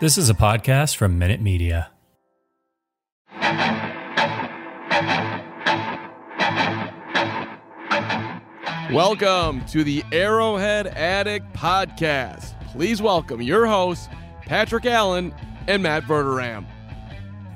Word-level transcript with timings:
This 0.00 0.18
is 0.18 0.28
a 0.28 0.34
podcast 0.34 0.96
from 0.96 1.18
Minute 1.18 1.40
Media. 1.40 1.90
Welcome 8.92 9.64
to 9.66 9.84
the 9.84 10.04
Arrowhead 10.12 10.86
Addict 10.88 11.52
Podcast. 11.54 12.52
Please 12.72 13.00
welcome 13.00 13.40
your 13.40 13.64
hosts, 13.66 14.08
Patrick 14.42 14.84
Allen 14.84 15.34
and 15.66 15.82
Matt 15.82 16.02
Verderame. 16.02 16.66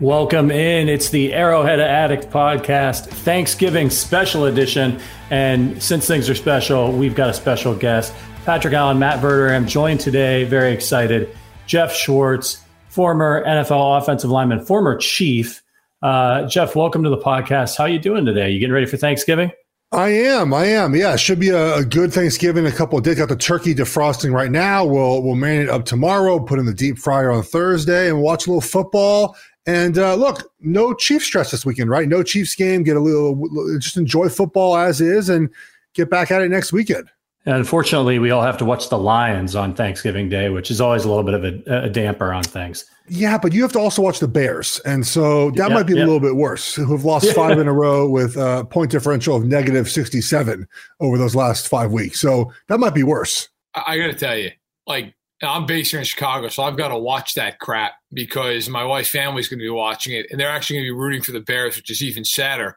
Welcome 0.00 0.50
in. 0.50 0.88
It's 0.88 1.10
the 1.10 1.32
Arrowhead 1.34 1.80
Addict 1.80 2.30
Podcast, 2.30 3.06
Thanksgiving 3.06 3.90
special 3.90 4.44
edition. 4.44 5.00
And 5.30 5.82
since 5.82 6.06
things 6.06 6.30
are 6.30 6.34
special, 6.34 6.92
we've 6.92 7.14
got 7.14 7.30
a 7.30 7.34
special 7.34 7.74
guest, 7.74 8.14
Patrick 8.44 8.74
Allen, 8.74 8.98
Matt 8.98 9.20
Verderame, 9.20 9.66
joined 9.66 10.00
today. 10.00 10.44
Very 10.44 10.72
excited. 10.72 11.36
Jeff 11.66 11.92
Schwartz, 11.92 12.62
former 12.88 13.44
NFL 13.44 14.00
offensive 14.00 14.30
lineman, 14.30 14.64
former 14.64 14.96
chief. 14.96 15.62
Uh, 16.00 16.46
Jeff, 16.46 16.76
welcome 16.76 17.02
to 17.02 17.10
the 17.10 17.18
podcast. 17.18 17.76
How 17.76 17.84
are 17.84 17.88
you 17.88 17.98
doing 17.98 18.24
today? 18.24 18.50
You 18.50 18.60
getting 18.60 18.72
ready 18.72 18.86
for 18.86 18.96
Thanksgiving? 18.96 19.50
I 19.92 20.08
am. 20.10 20.52
I 20.52 20.66
am. 20.66 20.94
Yeah, 20.94 21.16
should 21.16 21.40
be 21.40 21.50
a, 21.50 21.76
a, 21.76 21.84
good 21.84 22.12
Thanksgiving. 22.12 22.66
A 22.66 22.72
couple 22.72 22.98
of 22.98 23.04
days. 23.04 23.16
Got 23.16 23.28
the 23.28 23.36
turkey 23.36 23.74
defrosting 23.74 24.32
right 24.32 24.50
now. 24.50 24.84
We'll 24.84 25.22
we'll 25.22 25.36
marinate 25.36 25.68
up 25.68 25.84
tomorrow. 25.84 26.38
Put 26.38 26.58
in 26.58 26.66
the 26.66 26.74
deep 26.74 26.98
fryer 26.98 27.30
on 27.30 27.42
Thursday, 27.42 28.08
and 28.08 28.20
watch 28.20 28.46
a 28.46 28.50
little 28.50 28.60
football. 28.60 29.36
And 29.66 29.98
uh, 29.98 30.14
look, 30.14 30.52
no 30.60 30.92
Chiefs 30.94 31.26
stress 31.26 31.50
this 31.50 31.64
weekend, 31.64 31.90
right? 31.90 32.08
No 32.08 32.22
Chiefs 32.22 32.54
game. 32.54 32.82
Get 32.82 32.96
a 32.96 33.00
little, 33.00 33.78
just 33.78 33.96
enjoy 33.96 34.28
football 34.28 34.76
as 34.76 35.00
is, 35.00 35.28
and 35.28 35.48
get 35.94 36.10
back 36.10 36.30
at 36.30 36.42
it 36.42 36.50
next 36.50 36.72
weekend. 36.72 37.08
And 37.46 37.54
unfortunately, 37.54 38.18
we 38.18 38.32
all 38.32 38.42
have 38.42 38.58
to 38.58 38.64
watch 38.64 38.88
the 38.88 38.98
Lions 38.98 39.54
on 39.54 39.72
Thanksgiving 39.72 40.28
Day, 40.28 40.50
which 40.50 40.68
is 40.68 40.80
always 40.80 41.04
a 41.04 41.08
little 41.08 41.22
bit 41.22 41.34
of 41.34 41.44
a, 41.44 41.84
a 41.84 41.88
damper 41.88 42.32
on 42.32 42.42
things. 42.42 42.84
Yeah, 43.08 43.38
but 43.38 43.52
you 43.52 43.62
have 43.62 43.70
to 43.72 43.78
also 43.78 44.02
watch 44.02 44.18
the 44.18 44.26
Bears, 44.26 44.80
and 44.80 45.06
so 45.06 45.52
that 45.52 45.70
might 45.70 45.84
be 45.84 45.92
a 45.92 45.96
little 45.96 46.18
bit 46.18 46.34
worse. 46.34 46.74
Who 46.74 46.90
have 46.90 47.04
lost 47.04 47.32
five 47.34 47.56
in 47.60 47.68
a 47.68 47.72
row 47.72 48.08
with 48.08 48.36
a 48.36 48.66
point 48.68 48.90
differential 48.90 49.36
of 49.36 49.44
negative 49.44 49.88
sixty-seven 49.88 50.66
over 50.98 51.16
those 51.16 51.36
last 51.36 51.68
five 51.68 51.92
weeks. 51.92 52.20
So 52.20 52.52
that 52.66 52.80
might 52.80 52.94
be 52.94 53.04
worse. 53.04 53.48
I 53.74 53.96
got 53.96 54.08
to 54.08 54.14
tell 54.14 54.36
you, 54.36 54.50
like 54.88 55.14
I'm 55.40 55.66
based 55.66 55.92
here 55.92 56.00
in 56.00 56.04
Chicago, 56.04 56.48
so 56.48 56.64
I've 56.64 56.76
got 56.76 56.88
to 56.88 56.98
watch 56.98 57.34
that 57.34 57.60
crap 57.60 57.92
because 58.12 58.68
my 58.68 58.84
wife's 58.84 59.10
family's 59.10 59.48
going 59.48 59.60
to 59.60 59.64
be 59.64 59.70
watching 59.70 60.14
it, 60.14 60.26
and 60.32 60.40
they're 60.40 60.50
actually 60.50 60.78
going 60.78 60.86
to 60.86 60.94
be 60.94 60.98
rooting 60.98 61.22
for 61.22 61.30
the 61.30 61.40
Bears, 61.40 61.76
which 61.76 61.90
is 61.90 62.02
even 62.02 62.24
sadder. 62.24 62.76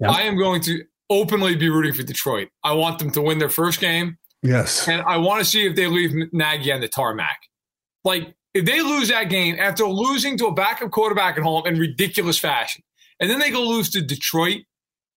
Yep. 0.00 0.10
I 0.10 0.22
am 0.22 0.38
going 0.38 0.62
to 0.62 0.82
openly 1.10 1.56
be 1.56 1.68
rooting 1.68 1.94
for 1.94 2.02
Detroit. 2.02 2.48
I 2.64 2.72
want 2.72 2.98
them 2.98 3.10
to 3.12 3.22
win 3.22 3.38
their 3.38 3.48
first 3.48 3.80
game. 3.80 4.18
Yes, 4.42 4.86
and 4.86 5.02
I 5.02 5.16
want 5.16 5.40
to 5.40 5.44
see 5.44 5.66
if 5.66 5.74
they 5.74 5.86
leave 5.86 6.12
Nagy 6.32 6.72
on 6.72 6.80
the 6.80 6.88
tarmac. 6.88 7.38
Like 8.04 8.34
if 8.54 8.64
they 8.64 8.80
lose 8.80 9.08
that 9.08 9.24
game 9.24 9.56
after 9.58 9.84
losing 9.84 10.38
to 10.38 10.46
a 10.46 10.54
backup 10.54 10.90
quarterback 10.90 11.36
at 11.36 11.42
home 11.42 11.66
in 11.66 11.78
ridiculous 11.78 12.38
fashion, 12.38 12.82
and 13.20 13.30
then 13.30 13.38
they 13.38 13.50
go 13.50 13.62
lose 13.62 13.90
to 13.90 14.02
Detroit, 14.02 14.62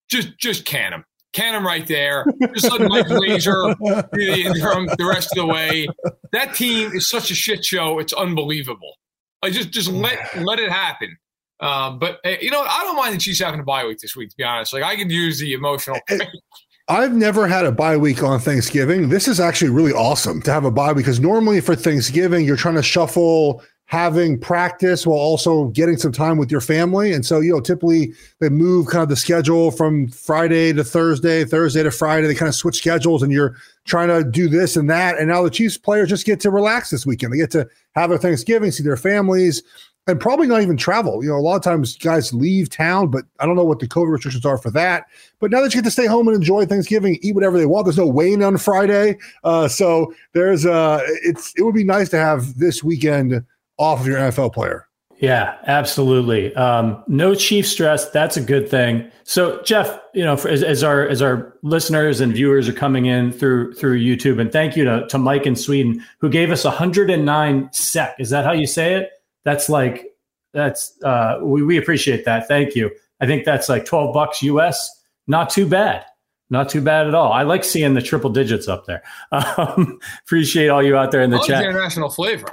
just 0.08 0.38
just 0.38 0.64
can 0.64 0.90
them. 0.90 1.04
Can 1.32 1.52
them 1.52 1.64
right 1.64 1.86
there. 1.86 2.24
Just 2.54 2.70
let 2.72 2.88
Mike 2.88 3.06
Glazer 3.08 3.76
be 4.10 4.26
the 4.26 4.42
interim 4.46 4.86
the 4.98 5.04
rest 5.04 5.30
of 5.32 5.36
the 5.36 5.46
way. 5.46 5.86
That 6.32 6.54
team 6.54 6.90
is 6.92 7.08
such 7.08 7.30
a 7.30 7.34
shit 7.34 7.64
show. 7.64 7.98
It's 7.98 8.12
unbelievable. 8.12 8.94
Like 9.42 9.52
just 9.52 9.70
just 9.70 9.90
let 9.90 10.18
let 10.42 10.58
it 10.58 10.70
happen. 10.70 11.16
Um, 11.60 11.98
but 11.98 12.20
eh, 12.24 12.38
you 12.40 12.50
know, 12.50 12.62
I 12.62 12.82
don't 12.84 12.96
mind 12.96 13.14
the 13.14 13.18
Chiefs 13.18 13.40
having 13.40 13.60
a 13.60 13.64
bye 13.64 13.86
week 13.86 13.98
this 13.98 14.16
week. 14.16 14.30
To 14.30 14.36
be 14.36 14.44
honest, 14.44 14.72
like 14.72 14.82
I 14.82 14.96
could 14.96 15.10
use 15.10 15.38
the 15.38 15.52
emotional. 15.52 15.98
I've 16.88 17.14
never 17.14 17.46
had 17.46 17.66
a 17.66 17.72
bye 17.72 17.96
week 17.96 18.22
on 18.24 18.40
Thanksgiving. 18.40 19.10
This 19.10 19.28
is 19.28 19.38
actually 19.38 19.70
really 19.70 19.92
awesome 19.92 20.42
to 20.42 20.52
have 20.52 20.64
a 20.64 20.72
bye 20.72 20.92
because 20.92 21.20
normally 21.20 21.60
for 21.60 21.76
Thanksgiving, 21.76 22.44
you're 22.44 22.56
trying 22.56 22.74
to 22.74 22.82
shuffle 22.82 23.62
having 23.90 24.38
practice 24.38 25.04
while 25.04 25.18
also 25.18 25.66
getting 25.70 25.96
some 25.96 26.12
time 26.12 26.38
with 26.38 26.48
your 26.48 26.60
family. 26.60 27.12
And 27.12 27.26
so, 27.26 27.40
you 27.40 27.52
know, 27.52 27.60
typically 27.60 28.12
they 28.38 28.48
move 28.48 28.86
kind 28.86 29.02
of 29.02 29.08
the 29.08 29.16
schedule 29.16 29.72
from 29.72 30.06
Friday 30.06 30.72
to 30.72 30.84
Thursday, 30.84 31.44
Thursday 31.44 31.82
to 31.82 31.90
Friday. 31.90 32.28
They 32.28 32.36
kind 32.36 32.48
of 32.48 32.54
switch 32.54 32.76
schedules 32.76 33.20
and 33.20 33.32
you're 33.32 33.56
trying 33.86 34.06
to 34.06 34.22
do 34.22 34.48
this 34.48 34.76
and 34.76 34.88
that. 34.90 35.18
And 35.18 35.26
now 35.26 35.42
the 35.42 35.50
Chiefs 35.50 35.76
players 35.76 36.08
just 36.08 36.24
get 36.24 36.38
to 36.40 36.52
relax 36.52 36.90
this 36.90 37.04
weekend. 37.04 37.32
They 37.32 37.38
get 37.38 37.50
to 37.50 37.68
have 37.96 38.10
their 38.10 38.18
Thanksgiving, 38.18 38.70
see 38.70 38.84
their 38.84 38.96
families, 38.96 39.60
and 40.06 40.18
probably 40.18 40.46
not 40.46 40.62
even 40.62 40.76
travel. 40.76 41.22
You 41.22 41.30
know, 41.30 41.36
a 41.36 41.40
lot 41.40 41.56
of 41.56 41.62
times 41.62 41.96
guys 41.96 42.32
leave 42.32 42.70
town, 42.70 43.08
but 43.08 43.24
I 43.38 43.46
don't 43.46 43.56
know 43.56 43.64
what 43.64 43.78
the 43.78 43.88
COVID 43.88 44.10
restrictions 44.10 44.44
are 44.44 44.58
for 44.58 44.70
that. 44.72 45.04
But 45.38 45.50
now 45.50 45.60
that 45.60 45.74
you 45.74 45.80
get 45.80 45.84
to 45.84 45.90
stay 45.90 46.06
home 46.06 46.26
and 46.28 46.36
enjoy 46.36 46.66
Thanksgiving, 46.66 47.18
eat 47.22 47.34
whatever 47.34 47.58
they 47.58 47.66
want. 47.66 47.84
There's 47.86 47.98
no 47.98 48.06
weighing 48.06 48.42
on 48.42 48.56
Friday, 48.58 49.18
uh, 49.44 49.68
so 49.68 50.12
there's 50.32 50.66
uh, 50.66 51.00
it's 51.22 51.52
it 51.56 51.62
would 51.62 51.74
be 51.74 51.84
nice 51.84 52.08
to 52.10 52.18
have 52.18 52.58
this 52.58 52.82
weekend 52.82 53.44
off 53.78 54.00
of 54.00 54.06
your 54.06 54.18
NFL 54.18 54.52
player. 54.52 54.86
Yeah, 55.20 55.58
absolutely. 55.66 56.54
Um, 56.54 57.04
no 57.06 57.34
chief 57.34 57.68
stress. 57.68 58.08
That's 58.08 58.38
a 58.38 58.40
good 58.40 58.70
thing. 58.70 59.10
So, 59.24 59.60
Jeff, 59.62 60.00
you 60.14 60.24
know, 60.24 60.34
for, 60.34 60.48
as, 60.48 60.62
as, 60.62 60.82
our 60.82 61.06
as 61.06 61.20
our 61.20 61.54
listeners 61.62 62.22
and 62.22 62.32
viewers 62.32 62.70
are 62.70 62.72
coming 62.72 63.04
in 63.04 63.30
through 63.30 63.74
through 63.74 64.00
YouTube, 64.00 64.40
and 64.40 64.50
thank 64.50 64.76
you 64.76 64.84
to, 64.84 65.06
to 65.08 65.18
Mike 65.18 65.44
in 65.44 65.56
Sweden 65.56 66.02
who 66.18 66.30
gave 66.30 66.50
us 66.50 66.64
109 66.64 67.68
SEK. 67.70 68.14
Is 68.18 68.30
that 68.30 68.46
how 68.46 68.52
you 68.52 68.66
say 68.66 68.94
it? 68.94 69.10
That's 69.44 69.68
like 69.68 70.06
that's 70.52 70.92
uh, 71.02 71.38
we, 71.42 71.62
we 71.62 71.76
appreciate 71.78 72.24
that. 72.24 72.48
Thank 72.48 72.74
you. 72.74 72.90
I 73.20 73.26
think 73.26 73.44
that's 73.44 73.68
like 73.68 73.84
12 73.84 74.14
bucks 74.14 74.42
US. 74.42 75.02
Not 75.26 75.50
too 75.50 75.66
bad. 75.68 76.04
Not 76.48 76.68
too 76.68 76.80
bad 76.80 77.06
at 77.06 77.14
all. 77.14 77.32
I 77.32 77.42
like 77.42 77.62
seeing 77.62 77.94
the 77.94 78.02
triple 78.02 78.30
digits 78.30 78.68
up 78.68 78.86
there. 78.86 79.02
Um, 79.32 80.00
appreciate 80.24 80.68
all 80.68 80.82
you 80.82 80.96
out 80.96 81.12
there 81.12 81.22
in 81.22 81.30
the 81.30 81.38
chat. 81.38 81.62
The 81.62 81.70
international 81.70 82.10
flavor. 82.10 82.48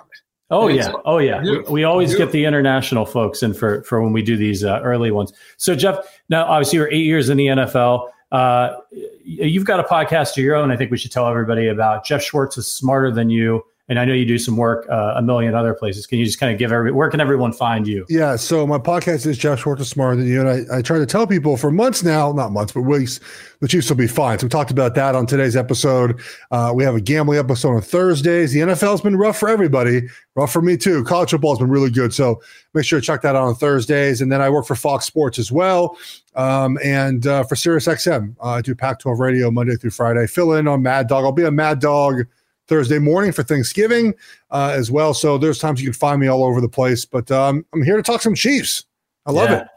Oh 0.49 0.67
yeah, 0.67 0.93
oh 1.03 1.17
yeah. 1.17 1.41
We, 1.41 1.59
we, 1.61 1.83
always 1.83 2.15
get 2.15 2.31
the 2.31 2.45
international 2.45 3.05
folks 3.05 3.43
in 3.43 3.53
for 3.53 3.83
for 3.83 4.01
when 4.01 4.13
we 4.13 4.21
do 4.21 4.37
these 4.37 4.63
uh, 4.63 4.79
early 4.81 5.11
ones. 5.11 5.33
So 5.57 5.75
Jeff, 5.75 5.97
now 6.29 6.45
obviously 6.45 6.77
you're 6.77 6.91
eight 6.91 7.05
years 7.05 7.27
in 7.29 7.37
the 7.37 7.47
NFL. 7.47 8.09
Uh, 8.31 8.75
you've 9.25 9.65
got 9.65 9.79
a 9.81 9.83
podcast 9.83 10.37
of 10.37 10.43
your 10.43 10.55
own. 10.55 10.71
I 10.71 10.77
think 10.77 10.91
we 10.91 10.97
should 10.97 11.11
tell 11.11 11.27
everybody 11.27 11.67
about. 11.67 12.05
Jeff 12.05 12.23
Schwartz 12.23 12.57
is 12.57 12.67
smarter 12.67 13.11
than 13.11 13.29
you 13.29 13.63
and 13.89 13.99
I 13.99 14.05
know 14.05 14.13
you 14.13 14.25
do 14.25 14.37
some 14.37 14.57
work 14.57 14.85
uh, 14.89 15.13
a 15.15 15.21
million 15.21 15.55
other 15.55 15.73
places. 15.73 16.05
Can 16.05 16.19
you 16.19 16.25
just 16.25 16.39
kind 16.39 16.51
of 16.51 16.59
give 16.59 16.71
every 16.71 16.91
where 16.91 17.09
can 17.09 17.21
everyone 17.21 17.53
find 17.53 17.87
you? 17.87 18.05
Yeah, 18.09 18.35
so 18.35 18.67
my 18.67 18.77
podcast 18.77 19.25
is 19.25 19.37
Jeff 19.37 19.59
Schwartz 19.59 19.81
is 19.81 19.89
smarter 19.89 20.17
than 20.17 20.27
you, 20.27 20.45
and 20.45 20.49
I, 20.71 20.77
I 20.77 20.81
try 20.81 20.97
to 20.97 21.05
tell 21.05 21.25
people 21.25 21.55
for 21.55 21.71
months 21.71 22.03
now, 22.03 22.33
not 22.33 22.51
months, 22.51 22.73
but 22.73 22.81
weeks, 22.81 23.19
the 23.61 23.67
Chiefs 23.67 23.89
will 23.89 23.95
be 23.95 24.07
fine. 24.07 24.39
So 24.39 24.45
we 24.45 24.49
talked 24.49 24.71
about 24.71 24.93
that 24.95 25.15
on 25.15 25.25
today's 25.25 25.55
episode. 25.55 26.19
Uh, 26.51 26.73
we 26.75 26.83
have 26.83 26.95
a 26.95 27.01
gambling 27.01 27.39
episode 27.39 27.75
on 27.75 27.81
Thursdays. 27.81 28.51
The 28.51 28.59
NFL's 28.59 29.01
been 29.01 29.15
rough 29.15 29.37
for 29.37 29.47
everybody, 29.47 30.01
rough 30.35 30.51
for 30.51 30.61
me 30.61 30.75
too. 30.75 31.03
College 31.05 31.31
football's 31.31 31.59
been 31.59 31.69
really 31.69 31.91
good, 31.91 32.13
so 32.13 32.41
make 32.73 32.83
sure 32.83 32.99
to 32.99 33.05
check 33.05 33.21
that 33.21 33.35
out 33.35 33.47
on 33.47 33.55
Thursdays. 33.55 34.21
And 34.21 34.31
then 34.31 34.41
I 34.41 34.49
work 34.49 34.65
for 34.65 34.75
Fox 34.75 35.05
Sports 35.05 35.39
as 35.39 35.49
well, 35.49 35.97
um, 36.35 36.77
and 36.83 37.25
uh, 37.25 37.43
for 37.43 37.55
SiriusXM, 37.55 38.35
uh, 38.41 38.49
I 38.49 38.61
do 38.61 38.75
Pac-12 38.75 39.17
Radio 39.17 39.49
Monday 39.49 39.75
through 39.77 39.91
Friday. 39.91 40.27
Fill 40.27 40.53
in 40.53 40.67
on 40.67 40.81
Mad 40.81 41.07
Dog. 41.07 41.23
I'll 41.23 41.31
be 41.31 41.45
a 41.45 41.51
Mad 41.51 41.79
Dog 41.79 42.25
Thursday 42.67 42.99
morning 42.99 43.31
for 43.31 43.43
Thanksgiving 43.43 44.13
uh, 44.51 44.73
as 44.75 44.91
well. 44.91 45.13
So 45.13 45.37
there's 45.37 45.59
times 45.59 45.81
you 45.81 45.87
can 45.87 45.93
find 45.93 46.19
me 46.19 46.27
all 46.27 46.43
over 46.43 46.61
the 46.61 46.69
place, 46.69 47.05
but 47.05 47.31
um, 47.31 47.65
I'm 47.73 47.83
here 47.83 47.97
to 47.97 48.03
talk 48.03 48.21
some 48.21 48.35
Chiefs. 48.35 48.85
I 49.25 49.31
love 49.31 49.49
yeah. 49.49 49.61
it. 49.61 49.67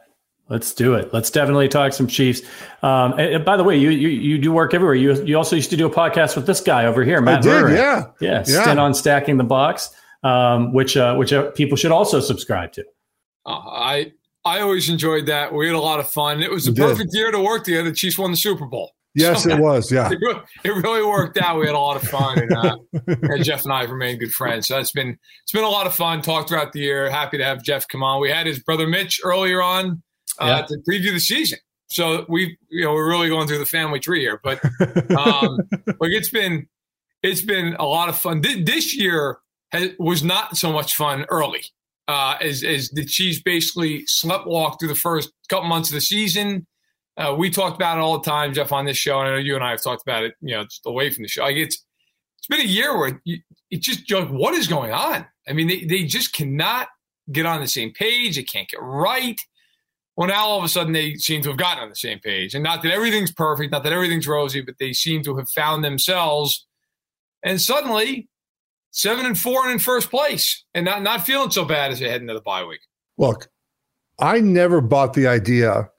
Let's 0.49 0.75
do 0.75 0.95
it. 0.95 1.15
Let's 1.15 1.31
definitely 1.31 1.69
talk 1.69 1.93
some 1.93 2.09
Chiefs. 2.09 2.43
Um, 2.83 3.13
and, 3.13 3.35
and, 3.35 3.45
by 3.45 3.57
the 3.57 3.63
way, 3.63 3.77
you, 3.77 3.91
you 3.91 4.09
you 4.09 4.37
do 4.37 4.51
work 4.51 4.75
everywhere. 4.75 4.97
You 4.97 5.23
you 5.25 5.37
also 5.37 5.55
used 5.55 5.71
to 5.71 5.77
do 5.77 5.87
a 5.87 5.91
podcast 5.91 6.35
with 6.35 6.45
this 6.47 6.61
guy 6.61 6.87
over 6.87 7.05
here, 7.05 7.21
Matt. 7.21 7.47
I 7.47 7.63
did, 7.63 7.77
yeah, 7.77 8.07
yeah. 8.21 8.43
Yeah, 8.47 8.63
stint 8.63 8.81
on 8.81 8.93
stacking 8.93 9.37
the 9.37 9.45
box, 9.45 9.91
um, 10.25 10.73
which 10.73 10.97
uh, 10.97 11.15
which 11.15 11.33
uh, 11.33 11.53
people 11.53 11.77
should 11.77 11.93
also 11.93 12.19
subscribe 12.19 12.73
to. 12.73 12.85
Uh, 13.47 13.59
I 13.59 14.13
I 14.45 14.61
always 14.61 14.89
enjoyed 14.89 15.27
that. 15.27 15.55
We 15.55 15.67
had 15.67 15.77
a 15.77 15.81
lot 15.81 16.01
of 16.01 16.11
fun. 16.11 16.43
It 16.43 16.51
was 16.51 16.67
a 16.67 16.73
perfect 16.73 17.11
year 17.13 17.31
to 17.31 17.39
work 17.39 17.63
together. 17.63 17.91
The 17.91 17.95
Chiefs 17.95 18.19
won 18.19 18.33
the 18.33 18.37
Super 18.37 18.67
Bowl. 18.67 18.91
Yes, 19.15 19.45
so, 19.45 19.51
it 19.51 19.61
was. 19.61 19.91
Yeah, 19.91 20.09
it 20.13 20.19
really, 20.21 20.41
it 20.65 20.71
really, 20.71 21.03
worked 21.05 21.39
out. 21.39 21.59
We 21.59 21.67
had 21.67 21.75
a 21.75 21.79
lot 21.79 21.97
of 21.97 22.09
fun, 22.09 22.39
and, 22.39 22.53
uh, 22.53 22.77
and 23.07 23.45
Jeff 23.45 23.65
and 23.65 23.73
I 23.73 23.81
have 23.81 23.91
remained 23.91 24.21
good 24.21 24.33
friends. 24.33 24.69
So 24.69 24.79
it's 24.79 24.93
been 24.93 25.19
it's 25.43 25.53
been 25.53 25.65
a 25.65 25.69
lot 25.69 25.87
of 25.87 25.95
fun. 25.95 26.23
Talked 26.23 26.49
throughout 26.49 26.73
the 26.73 26.81
year. 26.81 27.11
Happy 27.11 27.39
to 27.39 27.45
have 27.45 27.63
Jeff 27.63 27.89
come 27.89 28.03
on. 28.03 28.21
We 28.21 28.31
had 28.31 28.47
his 28.47 28.61
brother 28.61 28.87
Mitch 28.87 29.21
earlier 29.25 29.63
on 29.63 30.03
uh, 30.39 30.47
yeah. 30.47 30.63
to 30.67 30.79
preview 30.89 31.13
the 31.13 31.21
season. 31.21 31.59
So 31.89 32.25
we, 32.29 32.57
you 32.71 32.85
know, 32.85 32.93
we're 32.93 33.09
really 33.09 33.29
going 33.29 33.49
through 33.49 33.59
the 33.59 33.67
family 33.67 33.99
tree 33.99 34.21
here. 34.21 34.41
But 34.43 34.65
um, 35.19 35.59
like 35.87 36.13
it's 36.13 36.31
been 36.31 36.69
it's 37.23 37.43
been 37.43 37.75
a 37.79 37.85
lot 37.85 38.09
of 38.09 38.17
fun. 38.17 38.43
This 38.43 38.97
year 38.97 39.39
has, 39.73 39.91
was 39.99 40.23
not 40.23 40.57
so 40.57 40.73
much 40.73 40.95
fun 40.95 41.27
early. 41.29 41.63
Uh, 42.09 42.37
as, 42.41 42.65
as 42.65 42.89
the 42.91 43.05
Chiefs 43.05 43.41
basically 43.41 44.05
slept 44.07 44.45
walk 44.45 44.81
through 44.81 44.89
the 44.89 44.97
first 44.97 45.31
couple 45.49 45.69
months 45.69 45.91
of 45.91 45.95
the 45.95 46.01
season 46.01 46.67
uh, 47.21 47.35
we 47.35 47.51
talked 47.51 47.77
about 47.77 47.99
it 47.99 48.01
all 48.01 48.19
the 48.19 48.25
time, 48.29 48.55
Jeff, 48.55 48.73
on 48.73 48.87
this 48.87 48.97
show. 48.97 49.21
And 49.21 49.29
I 49.29 49.33
know 49.33 49.39
you 49.39 49.55
and 49.55 49.63
I 49.63 49.71
have 49.71 49.83
talked 49.83 50.03
about 50.03 50.25
it, 50.25 50.35
you 50.41 50.55
know, 50.55 50.65
just 50.65 50.81
away 50.87 51.11
from 51.11 51.23
the 51.23 51.29
show. 51.29 51.43
Like 51.43 51.57
it's 51.57 51.85
it's 52.39 52.47
been 52.49 52.61
a 52.61 52.65
year 52.65 52.97
where 52.97 53.21
you, 53.25 53.39
it's 53.71 53.87
just 53.87 54.11
like, 54.11 54.29
what 54.29 54.55
is 54.55 54.67
going 54.67 54.93
on? 54.93 55.27
I 55.47 55.53
mean, 55.53 55.69
they, 55.69 55.85
they 55.85 56.05
just 56.05 56.33
cannot 56.33 56.89
get 57.31 57.45
on 57.45 57.61
the 57.61 57.69
same 57.69 57.93
page. 57.93 58.37
They 58.37 58.43
can't 58.43 58.69
get 58.69 58.81
right. 58.81 59.39
Well, 60.17 60.29
now 60.29 60.47
all 60.47 60.59
of 60.59 60.65
a 60.65 60.69
sudden 60.69 60.93
they 60.93 61.15
seem 61.15 61.43
to 61.43 61.51
have 61.51 61.59
gotten 61.59 61.83
on 61.83 61.91
the 61.91 61.97
same 61.97 62.19
page. 62.19 62.55
And 62.55 62.65
not 62.65 62.83
that 62.83 62.93
everything's 62.93 63.33
perfect, 63.33 63.71
not 63.71 63.85
that 63.85 63.93
everything's 63.93 64.27
rosy, 64.27 64.63
but 64.63 64.77
they 64.81 64.93
seem 64.93 65.23
to 65.25 65.37
have 65.37 65.49
found 65.51 65.85
themselves. 65.85 66.67
And 67.43 67.61
suddenly, 67.61 68.29
seven 68.91 69.27
and 69.27 69.39
four 69.39 69.65
and 69.65 69.73
in 69.73 69.79
first 69.79 70.11
place, 70.11 70.65
and 70.75 70.85
not 70.85 71.03
not 71.03 71.25
feeling 71.25 71.51
so 71.51 71.65
bad 71.65 71.93
as 71.93 72.01
they 72.01 72.09
head 72.09 72.21
into 72.21 72.35
the 72.35 72.41
bye 72.41 72.65
week. 72.65 72.81
Look, 73.19 73.49
I 74.19 74.41
never 74.41 74.81
bought 74.81 75.15
the 75.15 75.27
idea 75.27 75.91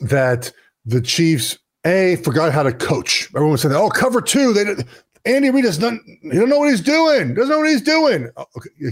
that 0.00 0.52
the 0.84 1.00
Chiefs 1.00 1.58
a 1.84 2.16
forgot 2.16 2.52
how 2.52 2.62
to 2.62 2.72
coach. 2.72 3.28
Everyone 3.34 3.58
said, 3.58 3.72
"Oh, 3.72 3.88
cover 3.90 4.20
two. 4.20 4.52
They 4.52 4.74
Andy 5.26 5.50
Reid 5.50 5.64
does 5.64 5.78
not. 5.78 5.94
He 6.22 6.30
don't 6.30 6.48
know 6.48 6.58
what 6.58 6.70
he's 6.70 6.80
doing. 6.80 7.34
Doesn't 7.34 7.50
know 7.50 7.58
what 7.58 7.68
he's 7.68 7.82
doing." 7.82 8.30
Oh, 8.36 8.46
okay. 8.56 8.90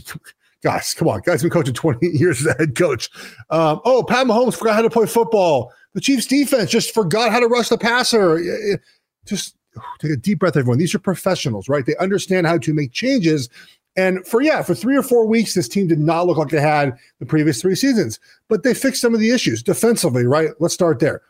Guys, 0.63 0.95
come 0.95 1.09
on, 1.09 1.21
guys. 1.25 1.43
Been 1.43 1.51
coaching 1.51 1.75
twenty 1.75 2.09
years 2.13 2.41
as 2.41 2.47
a 2.47 2.59
head 2.59 2.77
coach. 2.77 3.11
Um, 3.51 3.81
oh, 3.85 4.05
Pat 4.05 4.27
Mahomes 4.27 4.57
forgot 4.57 4.77
how 4.77 4.83
to 4.83 4.91
play 4.91 5.07
football. 5.07 5.73
The 5.95 6.01
Chiefs 6.01 6.27
defense 6.27 6.71
just 6.71 6.95
forgot 6.95 7.33
how 7.33 7.41
to 7.41 7.49
rush 7.49 7.69
the 7.69 7.79
passer. 7.79 8.79
Just 9.27 9.57
take 9.99 10.13
a 10.13 10.17
deep 10.17 10.39
breath, 10.39 10.57
everyone. 10.57 10.79
These 10.79 10.95
are 10.95 10.99
professionals, 10.99 11.69
right? 11.69 11.85
They 11.85 11.97
understand 11.97 12.47
how 12.47 12.59
to 12.59 12.75
make 12.75 12.93
changes. 12.93 13.49
And 13.97 14.27
for 14.27 14.41
yeah, 14.41 14.63
for 14.63 14.75
three 14.75 14.97
or 14.97 15.03
four 15.03 15.27
weeks, 15.27 15.55
this 15.55 15.69
team 15.69 15.87
did 15.87 15.99
not 15.99 16.27
look 16.27 16.39
like 16.39 16.49
they 16.49 16.61
had 16.61 16.97
the 17.19 17.27
previous 17.27 17.61
three 17.61 17.75
seasons, 17.75 18.19
but 18.49 18.63
they 18.63 18.73
fixed 18.73 19.03
some 19.03 19.13
of 19.15 19.21
the 19.21 19.31
issues 19.31 19.63
defensively, 19.63 20.25
right? 20.25 20.51
Let's 20.61 20.75
start 20.75 20.99
there. 20.99 21.23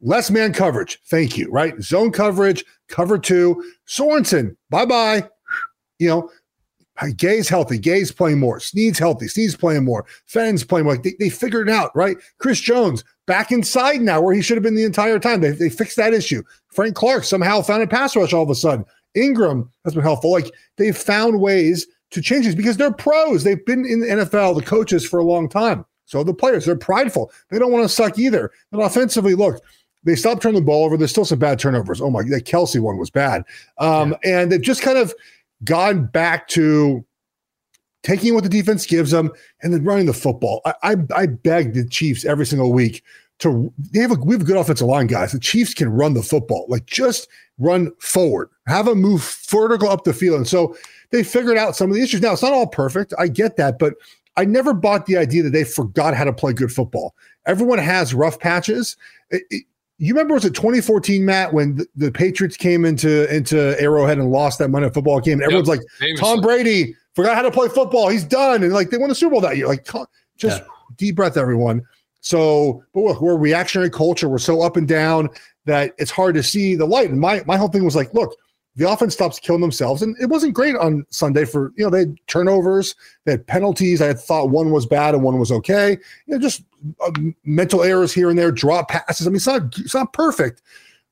Less 0.00 0.30
man 0.30 0.52
coverage. 0.52 1.00
Thank 1.06 1.36
you, 1.36 1.50
right? 1.50 1.80
Zone 1.82 2.12
coverage, 2.12 2.64
cover 2.88 3.18
two. 3.18 3.64
Sorensen, 3.88 4.56
bye 4.70 4.84
bye. 4.84 5.28
You 5.98 6.08
know, 6.08 6.30
Gay's 7.16 7.48
healthy. 7.48 7.78
Gay's 7.78 8.12
playing 8.12 8.38
more. 8.38 8.60
Sneed's 8.60 8.98
healthy. 8.98 9.28
Sneed's 9.28 9.56
playing 9.56 9.84
more. 9.84 10.06
Fenn's 10.26 10.64
playing 10.64 10.84
more. 10.84 10.96
They, 10.96 11.14
they 11.18 11.28
figured 11.28 11.68
it 11.68 11.72
out, 11.72 11.94
right? 11.94 12.16
Chris 12.38 12.60
Jones 12.60 13.04
back 13.26 13.52
inside 13.52 14.00
now 14.00 14.20
where 14.20 14.34
he 14.34 14.42
should 14.42 14.56
have 14.56 14.62
been 14.62 14.76
the 14.76 14.84
entire 14.84 15.18
time. 15.18 15.40
They, 15.40 15.50
they 15.50 15.68
fixed 15.68 15.96
that 15.96 16.14
issue. 16.14 16.42
Frank 16.68 16.94
Clark 16.94 17.24
somehow 17.24 17.62
found 17.62 17.82
a 17.82 17.86
pass 17.86 18.16
rush 18.16 18.32
all 18.32 18.42
of 18.42 18.50
a 18.50 18.54
sudden. 18.54 18.84
Ingram 19.14 19.70
has 19.84 19.94
been 19.94 20.02
helpful. 20.02 20.30
Like 20.30 20.52
they've 20.76 20.96
found 20.96 21.40
ways 21.40 21.86
to 22.16 22.22
change 22.22 22.44
these 22.44 22.54
because 22.54 22.76
they're 22.76 22.92
pros. 22.92 23.44
They've 23.44 23.64
been 23.64 23.84
in 23.84 24.00
the 24.00 24.06
NFL, 24.06 24.56
the 24.56 24.66
coaches, 24.66 25.06
for 25.06 25.20
a 25.20 25.24
long 25.24 25.48
time. 25.48 25.84
So 26.06 26.24
the 26.24 26.34
players, 26.34 26.64
they're 26.64 26.76
prideful. 26.76 27.30
They 27.50 27.58
don't 27.58 27.72
want 27.72 27.84
to 27.84 27.88
suck 27.88 28.18
either. 28.18 28.50
And 28.72 28.82
offensively, 28.82 29.34
look, 29.34 29.62
they 30.04 30.14
stopped 30.14 30.42
turning 30.42 30.60
the 30.60 30.66
ball 30.66 30.84
over. 30.84 30.96
There's 30.96 31.10
still 31.10 31.24
some 31.24 31.38
bad 31.38 31.58
turnovers. 31.58 32.00
Oh 32.00 32.10
my, 32.10 32.22
that 32.22 32.44
Kelce 32.44 32.80
one 32.80 32.96
was 32.96 33.10
bad. 33.10 33.44
Um, 33.78 34.14
yeah. 34.24 34.40
And 34.40 34.52
they've 34.52 34.60
just 34.60 34.82
kind 34.82 34.98
of 34.98 35.14
gone 35.64 36.06
back 36.06 36.48
to 36.48 37.04
taking 38.02 38.34
what 38.34 38.44
the 38.44 38.48
defense 38.48 38.86
gives 38.86 39.10
them 39.10 39.32
and 39.62 39.72
then 39.72 39.84
running 39.84 40.06
the 40.06 40.14
football. 40.14 40.62
I, 40.64 40.74
I, 40.82 40.96
I 41.14 41.26
beg 41.26 41.74
the 41.74 41.88
Chiefs 41.88 42.24
every 42.24 42.46
single 42.46 42.72
week 42.72 43.02
to 43.38 43.72
they 43.92 44.00
have 44.00 44.12
a 44.12 44.14
we 44.14 44.34
have 44.34 44.42
a 44.42 44.44
good 44.44 44.56
offensive 44.56 44.86
line, 44.86 45.06
guys. 45.06 45.32
The 45.32 45.40
Chiefs 45.40 45.74
can 45.74 45.88
run 45.88 46.14
the 46.14 46.22
football. 46.22 46.66
Like 46.68 46.86
just 46.86 47.28
run 47.58 47.92
forward, 47.98 48.50
have 48.66 48.86
them 48.86 49.00
move 49.00 49.22
vertical 49.48 49.88
up 49.88 50.04
the 50.04 50.12
field. 50.12 50.36
And 50.36 50.48
so 50.48 50.76
they 51.10 51.22
figured 51.22 51.56
out 51.56 51.76
some 51.76 51.90
of 51.90 51.96
the 51.96 52.02
issues. 52.02 52.20
Now 52.20 52.32
it's 52.32 52.42
not 52.42 52.52
all 52.52 52.66
perfect. 52.66 53.12
I 53.18 53.28
get 53.28 53.56
that, 53.56 53.78
but 53.78 53.94
I 54.36 54.44
never 54.44 54.74
bought 54.74 55.06
the 55.06 55.16
idea 55.16 55.42
that 55.42 55.50
they 55.50 55.64
forgot 55.64 56.14
how 56.14 56.24
to 56.24 56.32
play 56.32 56.52
good 56.52 56.72
football. 56.72 57.14
Everyone 57.46 57.78
has 57.78 58.12
rough 58.12 58.38
patches. 58.38 58.96
It, 59.30 59.42
it, 59.50 59.64
you 59.98 60.12
remember 60.12 60.34
was 60.34 60.44
it 60.44 60.54
2014, 60.54 61.24
Matt, 61.24 61.54
when 61.54 61.76
the, 61.76 61.86
the, 61.96 62.12
Patriots 62.12 62.56
came 62.56 62.84
into 62.84 63.34
into 63.34 63.80
Arrowhead 63.80 64.18
and 64.18 64.30
lost 64.30 64.58
that 64.58 64.68
Monday 64.68 64.90
football 64.90 65.20
game? 65.20 65.34
And 65.34 65.44
everyone's 65.44 65.68
yep, 65.68 65.78
like, 65.78 65.86
famously. 65.98 66.22
Tom 66.22 66.40
Brady 66.42 66.94
forgot 67.14 67.34
how 67.34 67.42
to 67.42 67.50
play 67.50 67.68
football. 67.68 68.08
He's 68.08 68.24
done, 68.24 68.62
and 68.62 68.74
like 68.74 68.90
they 68.90 68.98
won 68.98 69.08
the 69.08 69.14
Super 69.14 69.30
Bowl 69.32 69.40
that 69.40 69.56
year. 69.56 69.66
Like, 69.66 69.86
just 70.36 70.60
yeah. 70.60 70.68
deep 70.96 71.16
breath, 71.16 71.38
everyone. 71.38 71.82
So, 72.26 72.82
but 72.92 73.02
look, 73.02 73.20
we're 73.20 73.34
a 73.34 73.38
reactionary 73.38 73.88
culture. 73.88 74.28
We're 74.28 74.38
so 74.38 74.60
up 74.60 74.76
and 74.76 74.88
down 74.88 75.28
that 75.64 75.94
it's 75.96 76.10
hard 76.10 76.34
to 76.34 76.42
see 76.42 76.74
the 76.74 76.84
light. 76.84 77.08
And 77.08 77.20
my 77.20 77.44
my 77.46 77.56
whole 77.56 77.68
thing 77.68 77.84
was 77.84 77.94
like, 77.94 78.12
look, 78.14 78.34
the 78.74 78.90
offense 78.90 79.14
stops 79.14 79.38
killing 79.38 79.60
themselves. 79.60 80.02
And 80.02 80.16
it 80.20 80.26
wasn't 80.26 80.52
great 80.52 80.74
on 80.74 81.06
Sunday 81.10 81.44
for, 81.44 81.72
you 81.76 81.84
know, 81.84 81.90
they 81.90 82.00
had 82.00 82.16
turnovers, 82.26 82.96
they 83.26 83.30
had 83.30 83.46
penalties. 83.46 84.02
I 84.02 84.06
had 84.06 84.18
thought 84.18 84.50
one 84.50 84.72
was 84.72 84.86
bad 84.86 85.14
and 85.14 85.22
one 85.22 85.38
was 85.38 85.52
okay. 85.52 85.98
You 86.26 86.34
know, 86.34 86.40
just 86.40 86.64
uh, 87.00 87.12
mental 87.44 87.84
errors 87.84 88.12
here 88.12 88.28
and 88.28 88.36
there, 88.36 88.50
drop 88.50 88.88
passes. 88.88 89.28
I 89.28 89.30
mean, 89.30 89.36
it's 89.36 89.46
not, 89.46 89.78
it's 89.78 89.94
not 89.94 90.12
perfect, 90.12 90.62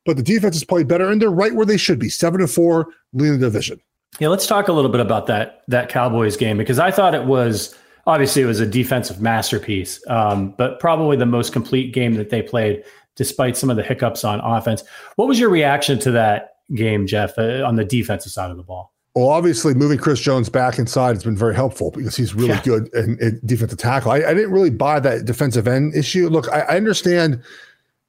but 0.05 0.17
the 0.17 0.23
defense 0.23 0.55
has 0.57 0.65
played 0.65 0.89
better 0.89 1.09
and 1.09 1.21
they're 1.21 1.29
right 1.29 1.55
where 1.55 1.65
they 1.65 1.77
should 1.77 1.97
be 1.97 2.09
seven 2.09 2.41
and 2.41 2.51
four, 2.51 2.89
leading 3.13 3.39
the 3.39 3.45
division. 3.45 3.79
Yeah, 4.19 4.27
let's 4.27 4.47
talk 4.47 4.67
a 4.67 4.73
little 4.73 4.91
bit 4.91 4.99
about 4.99 5.27
that, 5.27 5.63
that 5.69 5.87
Cowboys 5.87 6.35
game 6.35 6.57
because 6.57 6.77
I 6.77 6.91
thought 6.91 7.15
it 7.15 7.23
was 7.23 7.73
obviously 8.05 8.41
it 8.41 8.45
was 8.45 8.59
a 8.59 8.65
defensive 8.65 9.21
masterpiece, 9.21 10.01
um, 10.07 10.53
but 10.57 10.79
probably 10.79 11.17
the 11.17 11.25
most 11.25 11.53
complete 11.53 11.93
game 11.93 12.15
that 12.15 12.29
they 12.29 12.41
played 12.41 12.83
despite 13.15 13.55
some 13.55 13.69
of 13.69 13.77
the 13.77 13.83
hiccups 13.83 14.23
on 14.23 14.39
offense. 14.41 14.83
What 15.15 15.27
was 15.27 15.39
your 15.39 15.49
reaction 15.49 15.99
to 15.99 16.11
that 16.11 16.57
game, 16.73 17.07
Jeff, 17.07 17.37
uh, 17.37 17.63
on 17.65 17.75
the 17.75 17.85
defensive 17.85 18.31
side 18.31 18.51
of 18.51 18.57
the 18.57 18.63
ball? 18.63 18.91
Well, 19.15 19.29
obviously, 19.29 19.73
moving 19.73 19.97
Chris 19.97 20.19
Jones 20.19 20.49
back 20.49 20.77
inside 20.77 21.15
has 21.15 21.23
been 21.23 21.37
very 21.37 21.55
helpful 21.55 21.89
because 21.91 22.17
he's 22.17 22.35
really 22.35 22.49
yeah. 22.49 22.61
good 22.63 22.93
in, 22.93 23.17
in, 23.21 23.39
defensive 23.45 23.77
tackle. 23.77 24.11
I, 24.11 24.17
I, 24.17 24.33
didn't 24.33 24.51
really 24.51 24.69
buy 24.69 24.99
that 24.99 25.23
defensive 25.23 25.69
end 25.69 25.95
issue. 25.95 26.27
Look, 26.27 26.49
I, 26.49 26.61
I 26.61 26.75
understand. 26.75 27.41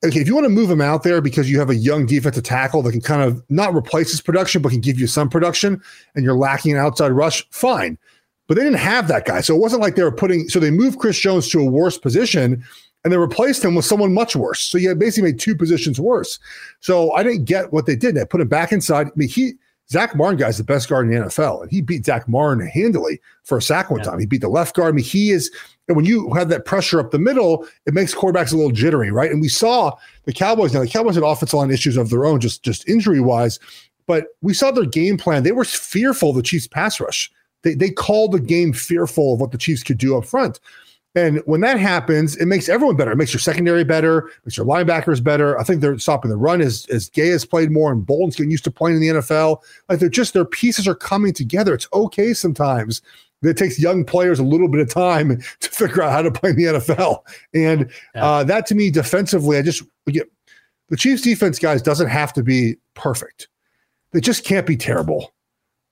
Okay, 0.05 0.19
if 0.19 0.27
you 0.27 0.35
want 0.35 0.47
to 0.47 0.51
move 0.51 0.69
him 0.69 0.81
out 0.81 1.05
there 1.05 1.21
because 1.21 1.49
you 1.49 1.61
have 1.61 1.71
a 1.71 1.77
young 1.77 2.07
defensive 2.07 2.43
tackle 2.43 2.83
that 2.83 2.93
can 2.93 3.01
kind 3.01 3.23
of 3.23 3.43
not 3.49 3.73
replace 3.73 4.11
his 4.11 4.21
production, 4.21 4.61
but 4.61 4.71
can 4.71 4.81
give 4.81 4.99
you 4.99 5.07
some 5.07 5.31
production, 5.31 5.81
and 6.17 6.25
you're 6.25 6.37
lacking 6.37 6.73
an 6.73 6.79
outside 6.79 7.13
rush, 7.13 7.49
fine. 7.51 7.97
But 8.47 8.57
they 8.57 8.63
didn't 8.63 8.79
have 8.79 9.09
that 9.09 9.25
guy, 9.25 9.41
so 9.41 9.57
it 9.57 9.61
wasn't 9.61 9.83
like 9.83 9.97
they 9.97 10.05
were 10.05 10.13
putting. 10.13 10.49
So 10.49 10.61
they 10.61 10.71
moved 10.71 10.99
Chris 10.99 11.19
Jones 11.19 11.49
to 11.49 11.61
a 11.61 11.65
worse 11.65 11.99
position, 11.99 12.65
and 13.03 13.13
they 13.13 13.17
replaced 13.17 13.65
him 13.65 13.75
with 13.75 13.85
someone 13.85 14.15
much 14.15 14.37
worse. 14.37 14.61
So 14.61 14.79
you 14.79 14.95
basically 14.95 15.33
made 15.33 15.41
two 15.41 15.57
positions 15.57 15.99
worse. 16.01 16.39
So 16.81 17.13
I 17.13 17.23
didn't 17.23 17.45
get 17.45 17.73
what 17.73 17.87
they 17.87 17.97
did. 17.97 18.15
They 18.15 18.25
put 18.25 18.41
him 18.41 18.49
back 18.49 18.73
inside. 18.73 19.09
I 19.09 19.11
mean, 19.17 19.29
he 19.29 19.55
Zack 19.89 20.17
Martin 20.17 20.39
guy's 20.39 20.59
the 20.59 20.65
best 20.65 20.89
guard 20.89 21.07
in 21.07 21.13
the 21.13 21.27
NFL, 21.27 21.63
and 21.63 21.71
he 21.71 21.81
beat 21.81 22.05
Zack 22.05 22.29
Martin 22.29 22.67
handily 22.67 23.21
for 23.45 23.59
a 23.59 23.63
sack 23.63 23.91
one 23.91 24.01
yeah. 24.01 24.07
time. 24.07 24.19
He 24.19 24.27
beat 24.27 24.41
the 24.41 24.49
left 24.49 24.75
guard. 24.75 24.93
I 24.93 24.97
mean, 24.97 25.05
he 25.05 25.31
is. 25.31 25.51
And 25.89 25.97
when 25.97 26.05
you 26.05 26.33
have 26.35 26.49
that 26.49 26.65
pressure 26.65 26.99
up 26.99 27.13
the 27.13 27.19
middle, 27.21 27.67
it 27.87 27.95
makes 27.95 28.13
quarterbacks 28.13 28.53
a 28.53 28.57
little 28.57 28.73
jittery, 28.73 29.13
right? 29.13 29.31
And 29.31 29.41
we 29.41 29.49
saw 29.49 29.97
the 30.25 30.33
Cowboys. 30.33 30.75
Now 30.75 30.81
the 30.81 30.89
Cowboys 30.89 31.15
had 31.15 31.23
offensive 31.23 31.57
line 31.57 31.71
issues 31.71 31.97
of 31.97 32.11
their 32.11 32.27
own, 32.27 32.41
just 32.41 32.65
just 32.65 32.89
injury 32.89 33.21
wise. 33.21 33.61
But 34.09 34.27
we 34.43 34.55
saw 34.55 34.73
their 34.73 34.85
game 34.85 35.17
plan. 35.17 35.45
They 35.45 35.53
were 35.53 35.65
fearful 35.65 36.31
of 36.31 36.37
the 36.37 36.43
Chiefs 36.43 36.67
pass 36.67 37.01
rush. 37.01 37.31
They 37.63 37.75
they 37.75 37.91
call 37.91 38.29
the 38.29 38.41
game 38.41 38.73
fearful 38.73 39.35
of 39.35 39.41
what 39.41 39.51
the 39.51 39.59
Chiefs 39.59 39.83
could 39.83 39.99
do 39.99 40.17
up 40.17 40.25
front. 40.25 40.61
And 41.17 41.41
when 41.47 41.63
that 41.63 41.81
happens, 41.81 42.37
it 42.37 42.45
makes 42.45 42.69
everyone 42.69 42.97
better. 42.97 43.11
It 43.11 43.17
makes 43.17 43.33
your 43.33 43.41
secondary 43.41 43.85
better, 43.85 44.31
makes 44.45 44.59
your 44.59 44.67
linebackers 44.67 45.25
better. 45.25 45.59
I 45.59 45.65
think 45.65 45.81
they're 45.81 45.99
stopping 45.99 46.31
the 46.31 46.37
run 46.37 46.61
as, 46.61 46.87
as 46.91 47.09
Gay 47.09 47.29
has 47.29 47.47
played 47.47 47.71
more 47.71 47.91
and 47.91 48.05
Bolton's 48.05 48.37
getting 48.37 48.51
used 48.51 48.65
to 48.65 48.71
playing 48.71 48.97
in 48.97 49.01
the 49.01 49.21
NFL. 49.21 49.63
Like 49.89 49.99
they're 49.99 50.11
just, 50.11 50.35
their 50.35 50.45
pieces 50.45 50.87
are 50.87 50.95
coming 50.95 51.33
together. 51.33 51.73
It's 51.73 51.89
okay 51.95 52.35
sometimes. 52.35 53.01
It 53.43 53.57
takes 53.57 53.79
young 53.79 54.05
players 54.05 54.39
a 54.39 54.45
little 54.45 54.69
bit 54.69 54.81
of 54.83 54.91
time 54.91 55.41
to 55.61 55.71
figure 55.71 56.03
out 56.03 56.13
how 56.13 56.21
to 56.21 56.31
play 56.31 56.51
in 56.51 56.57
the 56.57 56.65
NFL. 56.65 57.21
And 57.55 57.91
yeah. 58.15 58.25
uh, 58.25 58.45
that 58.45 58.67
to 58.67 58.75
me, 58.75 58.91
defensively, 58.91 59.57
I 59.57 59.63
just 59.63 59.85
get 60.09 60.31
the 60.91 60.99
Chiefs 60.99 61.23
defense, 61.23 61.59
guys, 61.59 61.81
doesn't 61.81 62.09
have 62.09 62.35
to 62.35 62.43
be 62.43 62.77
perfect. 62.93 63.49
They 64.13 64.21
just 64.21 64.45
can't 64.45 64.67
be 64.67 64.77
terrible. 64.77 65.33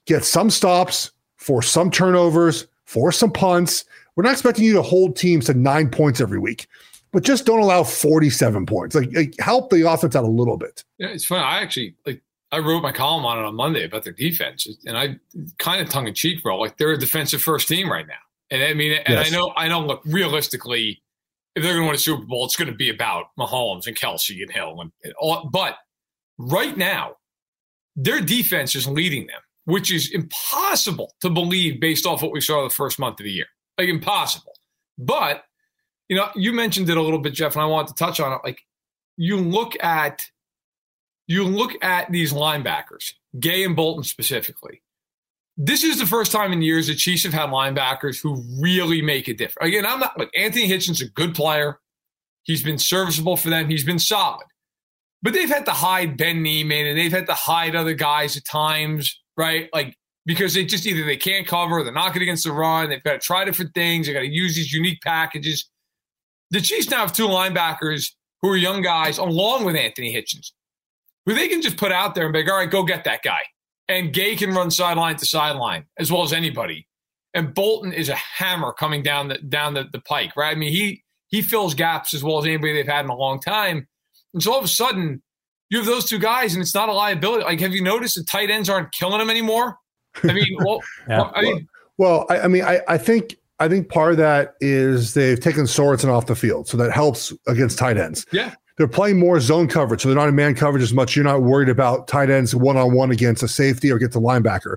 Get 0.06 0.24
some 0.24 0.50
stops, 0.50 1.12
force 1.44 1.70
some 1.70 1.90
turnovers, 1.90 2.66
force 2.84 3.18
some 3.18 3.32
punts 3.32 3.84
we're 4.16 4.22
not 4.22 4.32
expecting 4.32 4.64
you 4.64 4.74
to 4.74 4.82
hold 4.82 5.16
teams 5.16 5.46
to 5.46 5.54
nine 5.54 5.90
points 5.90 6.20
every 6.20 6.38
week, 6.38 6.68
but 7.12 7.24
just 7.24 7.46
don't 7.46 7.60
allow 7.60 7.82
47 7.82 8.66
points. 8.66 8.94
Like, 8.94 9.10
like 9.14 9.34
help 9.38 9.70
the 9.70 9.88
offense 9.90 10.14
out 10.14 10.24
a 10.24 10.28
little 10.28 10.56
bit. 10.56 10.84
Yeah, 10.98 11.08
it's 11.08 11.24
funny. 11.24 11.42
I 11.42 11.60
actually 11.60 11.96
like 12.06 12.22
I 12.52 12.58
wrote 12.58 12.82
my 12.82 12.92
column 12.92 13.24
on 13.24 13.38
it 13.38 13.44
on 13.44 13.56
Monday 13.56 13.84
about 13.84 14.04
their 14.04 14.12
defense, 14.12 14.68
and 14.86 14.96
I 14.96 15.18
kind 15.58 15.82
of 15.82 15.88
tongue 15.88 16.06
in 16.06 16.14
cheek, 16.14 16.42
bro. 16.42 16.58
Like 16.58 16.76
they're 16.78 16.92
a 16.92 16.98
defensive 16.98 17.42
first 17.42 17.66
team 17.66 17.90
right 17.90 18.06
now, 18.06 18.14
and 18.50 18.62
I 18.62 18.74
mean, 18.74 18.92
and 19.04 19.14
yes. 19.14 19.26
I 19.26 19.36
know, 19.36 19.52
I 19.56 19.68
know. 19.68 19.80
Look, 19.80 20.02
realistically, 20.04 21.02
if 21.56 21.62
they're 21.62 21.72
going 21.72 21.84
to 21.84 21.88
win 21.88 21.96
a 21.96 21.98
Super 21.98 22.24
Bowl, 22.24 22.44
it's 22.44 22.56
going 22.56 22.70
to 22.70 22.76
be 22.76 22.90
about 22.90 23.26
Mahomes 23.38 23.88
and 23.88 23.96
Kelce 23.96 24.40
and 24.40 24.50
Hill 24.50 24.80
and, 24.80 24.92
and 25.02 25.12
all. 25.18 25.48
But 25.52 25.76
right 26.38 26.76
now, 26.76 27.16
their 27.96 28.20
defense 28.20 28.76
is 28.76 28.86
leading 28.86 29.26
them, 29.26 29.40
which 29.64 29.92
is 29.92 30.10
impossible 30.10 31.14
to 31.20 31.30
believe 31.30 31.80
based 31.80 32.06
off 32.06 32.22
what 32.22 32.32
we 32.32 32.40
saw 32.40 32.62
the 32.62 32.70
first 32.70 32.98
month 32.98 33.20
of 33.20 33.24
the 33.24 33.32
year 33.32 33.46
like 33.78 33.88
impossible. 33.88 34.54
But 34.98 35.44
you 36.08 36.16
know, 36.16 36.28
you 36.34 36.52
mentioned 36.52 36.88
it 36.90 36.96
a 36.96 37.02
little 37.02 37.18
bit, 37.18 37.32
Jeff, 37.32 37.54
and 37.54 37.62
I 37.62 37.66
wanted 37.66 37.88
to 37.88 37.94
touch 37.94 38.20
on 38.20 38.32
it. 38.32 38.40
Like 38.44 38.60
you 39.16 39.36
look 39.36 39.82
at 39.82 40.22
you 41.26 41.44
look 41.44 41.72
at 41.82 42.10
these 42.12 42.32
linebackers, 42.32 43.14
Gay 43.38 43.64
and 43.64 43.74
Bolton 43.74 44.04
specifically. 44.04 44.82
This 45.56 45.84
is 45.84 45.98
the 45.98 46.06
first 46.06 46.32
time 46.32 46.52
in 46.52 46.62
years 46.62 46.88
the 46.88 46.94
Chiefs 46.94 47.22
have 47.22 47.32
had 47.32 47.48
linebackers 47.48 48.20
who 48.20 48.44
really 48.60 49.00
make 49.00 49.28
a 49.28 49.34
difference. 49.34 49.68
Again, 49.68 49.86
I'm 49.86 50.00
not 50.00 50.18
like 50.18 50.30
Anthony 50.36 50.68
Hitchens, 50.68 51.00
a 51.00 51.08
good 51.08 51.34
player. 51.34 51.78
He's 52.42 52.62
been 52.62 52.78
serviceable 52.78 53.36
for 53.36 53.50
them. 53.50 53.70
He's 53.70 53.84
been 53.84 54.00
solid. 54.00 54.44
But 55.22 55.32
they've 55.32 55.48
had 55.48 55.64
to 55.66 55.70
hide 55.70 56.18
Ben 56.18 56.42
Niemann 56.42 56.86
and 56.86 56.98
they've 56.98 57.12
had 57.12 57.26
to 57.26 57.34
hide 57.34 57.76
other 57.76 57.94
guys 57.94 58.36
at 58.36 58.44
times, 58.44 59.22
right? 59.36 59.68
Like 59.72 59.96
because 60.26 60.54
they 60.54 60.64
just 60.64 60.86
either 60.86 61.04
they 61.04 61.16
can't 61.16 61.46
cover, 61.46 61.82
they're 61.82 61.92
not 61.92 62.12
good 62.12 62.22
against 62.22 62.44
the 62.44 62.52
run, 62.52 62.88
they've 62.88 63.02
got 63.02 63.12
to 63.12 63.18
try 63.18 63.44
different 63.44 63.74
things, 63.74 64.06
they've 64.06 64.14
got 64.14 64.20
to 64.20 64.32
use 64.32 64.54
these 64.56 64.72
unique 64.72 65.00
packages. 65.02 65.68
The 66.50 66.60
Chiefs 66.60 66.90
now 66.90 66.98
have 66.98 67.12
two 67.12 67.26
linebackers 67.26 68.12
who 68.42 68.50
are 68.50 68.56
young 68.56 68.82
guys, 68.82 69.18
along 69.18 69.64
with 69.64 69.76
Anthony 69.76 70.14
Hitchens, 70.14 70.52
who 71.26 71.34
they 71.34 71.48
can 71.48 71.62
just 71.62 71.76
put 71.76 71.92
out 71.92 72.14
there 72.14 72.24
and 72.24 72.32
be 72.32 72.40
like, 72.40 72.50
all 72.50 72.58
right, 72.58 72.70
go 72.70 72.84
get 72.84 73.04
that 73.04 73.22
guy. 73.22 73.40
And 73.88 74.12
Gay 74.12 74.36
can 74.36 74.54
run 74.54 74.70
sideline 74.70 75.16
to 75.16 75.26
sideline 75.26 75.86
as 75.98 76.10
well 76.10 76.22
as 76.22 76.32
anybody. 76.32 76.86
And 77.34 77.52
Bolton 77.52 77.92
is 77.92 78.08
a 78.08 78.14
hammer 78.14 78.72
coming 78.72 79.02
down 79.02 79.28
the 79.28 79.38
down 79.38 79.74
the, 79.74 79.84
the 79.92 80.00
pike, 80.00 80.36
right? 80.36 80.56
I 80.56 80.58
mean, 80.58 80.72
he 80.72 81.02
he 81.28 81.42
fills 81.42 81.74
gaps 81.74 82.14
as 82.14 82.22
well 82.22 82.38
as 82.38 82.44
anybody 82.44 82.72
they've 82.72 82.86
had 82.86 83.04
in 83.04 83.10
a 83.10 83.16
long 83.16 83.40
time. 83.40 83.88
And 84.32 84.42
so 84.42 84.52
all 84.52 84.58
of 84.58 84.64
a 84.64 84.68
sudden, 84.68 85.22
you 85.74 85.80
have 85.80 85.86
those 85.86 86.04
two 86.04 86.20
guys, 86.20 86.54
and 86.54 86.62
it's 86.62 86.74
not 86.74 86.88
a 86.88 86.92
liability. 86.92 87.42
Like, 87.42 87.58
have 87.58 87.74
you 87.74 87.82
noticed 87.82 88.14
the 88.14 88.22
tight 88.22 88.48
ends 88.48 88.68
aren't 88.68 88.92
killing 88.92 89.18
them 89.18 89.28
anymore? 89.28 89.76
I 90.22 90.32
mean, 90.32 90.56
well, 90.64 90.80
yeah. 91.08 91.30
I 91.34 91.42
mean, 91.42 91.68
well, 91.98 92.26
I, 92.30 92.40
I 92.42 92.48
mean, 92.48 92.62
I, 92.62 92.80
I 92.86 92.96
think 92.96 93.36
I 93.58 93.68
think 93.68 93.88
part 93.88 94.12
of 94.12 94.18
that 94.18 94.54
is 94.60 95.14
they've 95.14 95.40
taken 95.40 95.64
Sorensen 95.64 96.08
off 96.08 96.26
the 96.26 96.36
field, 96.36 96.68
so 96.68 96.76
that 96.76 96.92
helps 96.92 97.32
against 97.48 97.76
tight 97.76 97.96
ends. 97.96 98.24
Yeah, 98.30 98.54
they're 98.76 98.86
playing 98.86 99.18
more 99.18 99.40
zone 99.40 99.66
coverage, 99.66 100.02
so 100.02 100.08
they're 100.08 100.16
not 100.16 100.28
in 100.28 100.36
man 100.36 100.54
coverage 100.54 100.82
as 100.82 100.94
much. 100.94 101.16
You're 101.16 101.24
not 101.24 101.42
worried 101.42 101.68
about 101.68 102.06
tight 102.06 102.30
ends 102.30 102.54
one 102.54 102.76
on 102.76 102.94
one 102.94 103.10
against 103.10 103.42
a 103.42 103.48
safety 103.48 103.90
or 103.90 103.96
against 103.96 104.16
a 104.16 104.20
linebacker. 104.20 104.76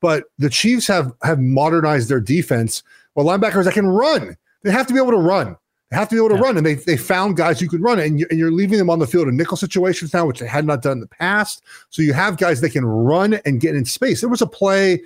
But 0.00 0.24
the 0.38 0.50
Chiefs 0.50 0.88
have 0.88 1.12
have 1.22 1.38
modernized 1.38 2.08
their 2.08 2.20
defense. 2.20 2.82
Well, 3.14 3.26
linebackers 3.26 3.64
that 3.64 3.74
can 3.74 3.86
run, 3.86 4.36
they 4.64 4.72
have 4.72 4.88
to 4.88 4.92
be 4.92 4.98
able 4.98 5.12
to 5.12 5.18
run. 5.18 5.56
They 5.92 5.98
have 5.98 6.08
to 6.08 6.14
be 6.14 6.18
able 6.18 6.30
to 6.30 6.36
yeah. 6.36 6.40
run, 6.40 6.56
and 6.56 6.64
they 6.64 6.72
they 6.72 6.96
found 6.96 7.36
guys 7.36 7.60
who 7.60 7.68
can 7.68 7.82
run, 7.82 7.98
and, 7.98 8.18
you, 8.18 8.26
and 8.30 8.38
you're 8.38 8.50
leaving 8.50 8.78
them 8.78 8.88
on 8.88 8.98
the 8.98 9.06
field 9.06 9.28
in 9.28 9.36
nickel 9.36 9.58
situations 9.58 10.14
now, 10.14 10.24
which 10.24 10.38
they 10.38 10.46
had 10.46 10.64
not 10.64 10.80
done 10.80 10.92
in 10.92 11.00
the 11.00 11.06
past. 11.06 11.62
So 11.90 12.00
you 12.00 12.14
have 12.14 12.38
guys 12.38 12.62
that 12.62 12.70
can 12.70 12.86
run 12.86 13.34
and 13.44 13.60
get 13.60 13.76
in 13.76 13.84
space. 13.84 14.22
There 14.22 14.30
was 14.30 14.40
a 14.40 14.46
play. 14.46 15.02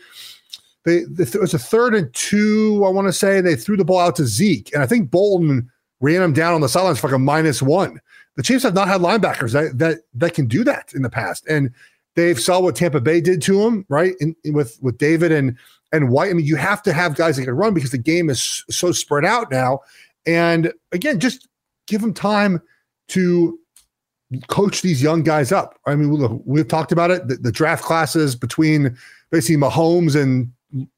They, 0.84 0.98
it 0.98 1.40
was 1.40 1.54
a 1.54 1.58
third 1.58 1.96
and 1.96 2.14
two, 2.14 2.84
I 2.86 2.90
want 2.90 3.08
to 3.08 3.12
say. 3.12 3.40
They 3.40 3.56
threw 3.56 3.76
the 3.76 3.84
ball 3.84 3.98
out 3.98 4.14
to 4.16 4.26
Zeke, 4.26 4.72
and 4.74 4.80
I 4.80 4.86
think 4.86 5.10
Bolton 5.10 5.68
ran 5.98 6.22
him 6.22 6.32
down 6.32 6.54
on 6.54 6.60
the 6.60 6.68
sidelines 6.68 7.00
for 7.00 7.08
like 7.08 7.16
a 7.16 7.18
minus 7.18 7.60
one. 7.60 8.00
The 8.36 8.44
Chiefs 8.44 8.62
have 8.62 8.74
not 8.74 8.86
had 8.86 9.00
linebackers 9.00 9.54
that 9.54 9.76
that 9.78 10.02
that 10.14 10.34
can 10.34 10.46
do 10.46 10.62
that 10.62 10.92
in 10.94 11.02
the 11.02 11.10
past, 11.10 11.44
and 11.48 11.72
they've 12.14 12.38
saw 12.38 12.60
what 12.60 12.76
Tampa 12.76 13.00
Bay 13.00 13.20
did 13.20 13.42
to 13.42 13.60
him, 13.60 13.84
right? 13.88 14.14
In, 14.20 14.36
in, 14.44 14.52
with 14.52 14.78
with 14.80 14.98
David 14.98 15.32
and 15.32 15.56
and 15.92 16.10
White. 16.10 16.30
I 16.30 16.34
mean, 16.34 16.46
you 16.46 16.56
have 16.56 16.82
to 16.84 16.92
have 16.92 17.16
guys 17.16 17.36
that 17.36 17.44
can 17.44 17.54
run 17.54 17.74
because 17.74 17.90
the 17.90 17.98
game 17.98 18.30
is 18.30 18.64
so 18.70 18.92
spread 18.92 19.24
out 19.24 19.50
now. 19.50 19.80
And 20.26 20.72
again, 20.92 21.20
just 21.20 21.48
give 21.86 22.00
them 22.00 22.12
time 22.12 22.60
to 23.08 23.58
coach 24.48 24.82
these 24.82 25.02
young 25.02 25.22
guys 25.22 25.52
up. 25.52 25.78
I 25.86 25.94
mean, 25.94 26.42
we've 26.44 26.66
talked 26.66 26.92
about 26.92 27.10
it. 27.10 27.28
The, 27.28 27.36
the, 27.36 27.52
draft 27.52 27.84
classes 27.84 28.34
between 28.34 28.96
basically 29.30 29.56
Mahomes 29.56 30.20
and 30.20 30.50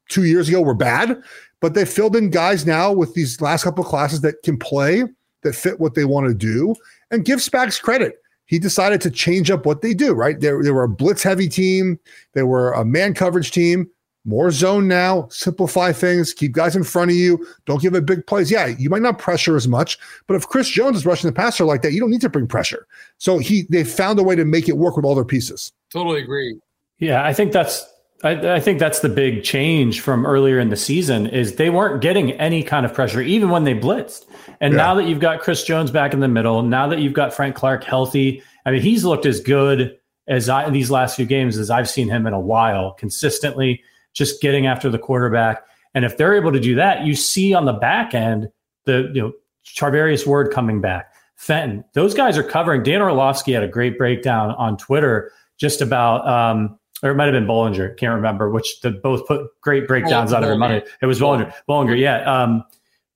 two 0.09 0.23
years 0.23 0.49
ago 0.49 0.61
were 0.61 0.73
bad, 0.73 1.21
but 1.61 1.75
they 1.75 1.85
filled 1.85 2.15
in 2.15 2.31
guys 2.31 2.65
now 2.65 2.91
with 2.91 3.13
these 3.13 3.39
last 3.39 3.63
couple 3.63 3.83
of 3.83 3.89
classes 3.89 4.21
that 4.21 4.41
can 4.43 4.57
play, 4.57 5.03
that 5.43 5.53
fit 5.53 5.79
what 5.79 5.93
they 5.93 6.05
want 6.05 6.27
to 6.27 6.33
do, 6.33 6.75
and 7.11 7.25
give 7.25 7.39
Spags 7.39 7.79
credit. 7.79 8.15
He 8.45 8.57
decided 8.57 8.99
to 9.01 9.11
change 9.11 9.51
up 9.51 9.67
what 9.67 9.83
they 9.83 9.93
do, 9.93 10.13
right? 10.13 10.39
They, 10.39 10.49
they 10.63 10.71
were 10.71 10.83
a 10.83 10.89
blitz 10.89 11.21
heavy 11.21 11.47
team, 11.47 11.99
they 12.33 12.41
were 12.41 12.71
a 12.73 12.83
man 12.83 13.13
coverage 13.13 13.51
team 13.51 13.87
more 14.29 14.51
zone 14.51 14.87
now, 14.87 15.27
simplify 15.29 15.91
things, 15.91 16.33
keep 16.33 16.51
guys 16.51 16.75
in 16.75 16.83
front 16.83 17.09
of 17.11 17.17
you, 17.17 17.45
don't 17.65 17.81
give 17.81 17.95
it 17.95 18.05
big 18.05 18.25
plays. 18.27 18.51
Yeah, 18.51 18.67
you 18.67 18.89
might 18.89 19.01
not 19.01 19.17
pressure 19.17 19.55
as 19.55 19.67
much, 19.67 19.97
but 20.27 20.35
if 20.35 20.47
Chris 20.47 20.69
Jones 20.69 20.97
is 20.97 21.05
rushing 21.05 21.27
the 21.27 21.35
passer 21.35 21.65
like 21.65 21.81
that, 21.81 21.93
you 21.93 21.99
don't 21.99 22.11
need 22.11 22.21
to 22.21 22.29
bring 22.29 22.47
pressure. 22.47 22.87
So 23.17 23.39
he 23.39 23.63
they 23.69 23.83
found 23.83 24.19
a 24.19 24.23
way 24.23 24.35
to 24.35 24.45
make 24.45 24.69
it 24.69 24.77
work 24.77 24.95
with 24.95 25.03
all 25.03 25.15
their 25.15 25.25
pieces. 25.25 25.73
Totally 25.91 26.21
agree. 26.21 26.59
Yeah, 26.99 27.25
I 27.25 27.33
think 27.33 27.51
that's 27.51 27.85
I, 28.23 28.55
I, 28.55 28.59
think 28.59 28.79
that's 28.79 28.99
the 28.99 29.09
big 29.09 29.43
change 29.43 30.01
from 30.01 30.25
earlier 30.25 30.59
in 30.59 30.69
the 30.69 30.75
season 30.75 31.27
is 31.27 31.55
they 31.55 31.69
weren't 31.69 32.01
getting 32.01 32.33
any 32.33 32.63
kind 32.63 32.85
of 32.85 32.93
pressure 32.93 33.21
even 33.21 33.49
when 33.49 33.63
they 33.63 33.73
blitzed. 33.73 34.25
And 34.59 34.73
yeah. 34.73 34.77
now 34.77 34.95
that 34.95 35.05
you've 35.05 35.21
got 35.21 35.39
Chris 35.39 35.63
Jones 35.63 35.89
back 35.89 36.13
in 36.13 36.19
the 36.19 36.27
middle, 36.27 36.61
now 36.61 36.87
that 36.87 36.99
you've 36.99 37.13
got 37.13 37.33
Frank 37.33 37.55
Clark 37.55 37.83
healthy, 37.83 38.43
I 38.65 38.71
mean 38.71 38.81
he's 38.81 39.05
looked 39.05 39.25
as 39.25 39.39
good 39.39 39.97
as 40.27 40.49
I, 40.49 40.69
these 40.69 40.91
last 40.91 41.15
few 41.15 41.25
games 41.25 41.57
as 41.57 41.69
I've 41.69 41.89
seen 41.89 42.09
him 42.09 42.27
in 42.27 42.33
a 42.33 42.39
while 42.39 42.91
consistently 42.91 43.81
just 44.19 44.41
getting 44.41 44.67
after 44.67 44.89
the 44.89 44.99
quarterback. 44.99 45.63
And 45.95 46.05
if 46.05 46.17
they're 46.17 46.35
able 46.35 46.51
to 46.51 46.59
do 46.59 46.75
that, 46.75 47.05
you 47.05 47.15
see 47.15 47.55
on 47.55 47.65
the 47.65 47.73
back 47.73 48.13
end 48.13 48.49
the 48.85 49.09
you 49.13 49.21
know 49.21 49.31
Charvarius 49.65 50.27
Ward 50.27 50.53
coming 50.53 50.81
back, 50.81 51.11
Fenton. 51.35 51.83
Those 51.93 52.13
guys 52.13 52.37
are 52.37 52.43
covering. 52.43 52.83
Dan 52.83 53.01
Orlovsky 53.01 53.53
had 53.53 53.63
a 53.63 53.67
great 53.67 53.97
breakdown 53.97 54.51
on 54.51 54.77
Twitter 54.77 55.31
just 55.57 55.81
about, 55.81 56.27
um, 56.27 56.77
or 57.01 57.11
it 57.11 57.15
might 57.15 57.25
have 57.25 57.33
been 57.33 57.47
Baldinger, 57.47 57.97
can't 57.97 58.13
remember, 58.13 58.49
which 58.49 58.81
the 58.81 58.91
both 58.91 59.25
put 59.25 59.47
great 59.61 59.87
breakdowns 59.87 60.31
oh, 60.31 60.37
of 60.37 60.43
every 60.43 60.57
Monday. 60.57 60.85
It 61.01 61.05
was 61.05 61.19
Baldinger, 61.19 61.53
Baldinger, 61.67 61.99
yeah. 61.99 62.21
Um, 62.21 62.63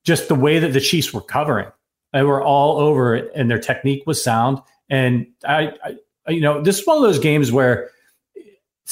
just 0.04 0.30
the 0.30 0.36
way 0.36 0.60
that 0.60 0.74
the 0.74 0.82
Chiefs 0.82 1.14
were 1.14 1.22
covering, 1.22 1.68
they 2.12 2.24
were 2.24 2.42
all 2.42 2.78
over 2.80 3.16
it, 3.16 3.32
and 3.36 3.52
their 3.52 3.60
technique 3.60 4.04
was 4.06 4.24
sound. 4.24 4.60
And 4.90 5.28
I, 5.46 5.74
I 5.84 6.32
you 6.32 6.42
know, 6.42 6.62
this 6.62 6.80
is 6.80 6.88
one 6.88 6.98
of 6.98 7.04
those 7.04 7.20
games 7.20 7.52
where 7.52 7.90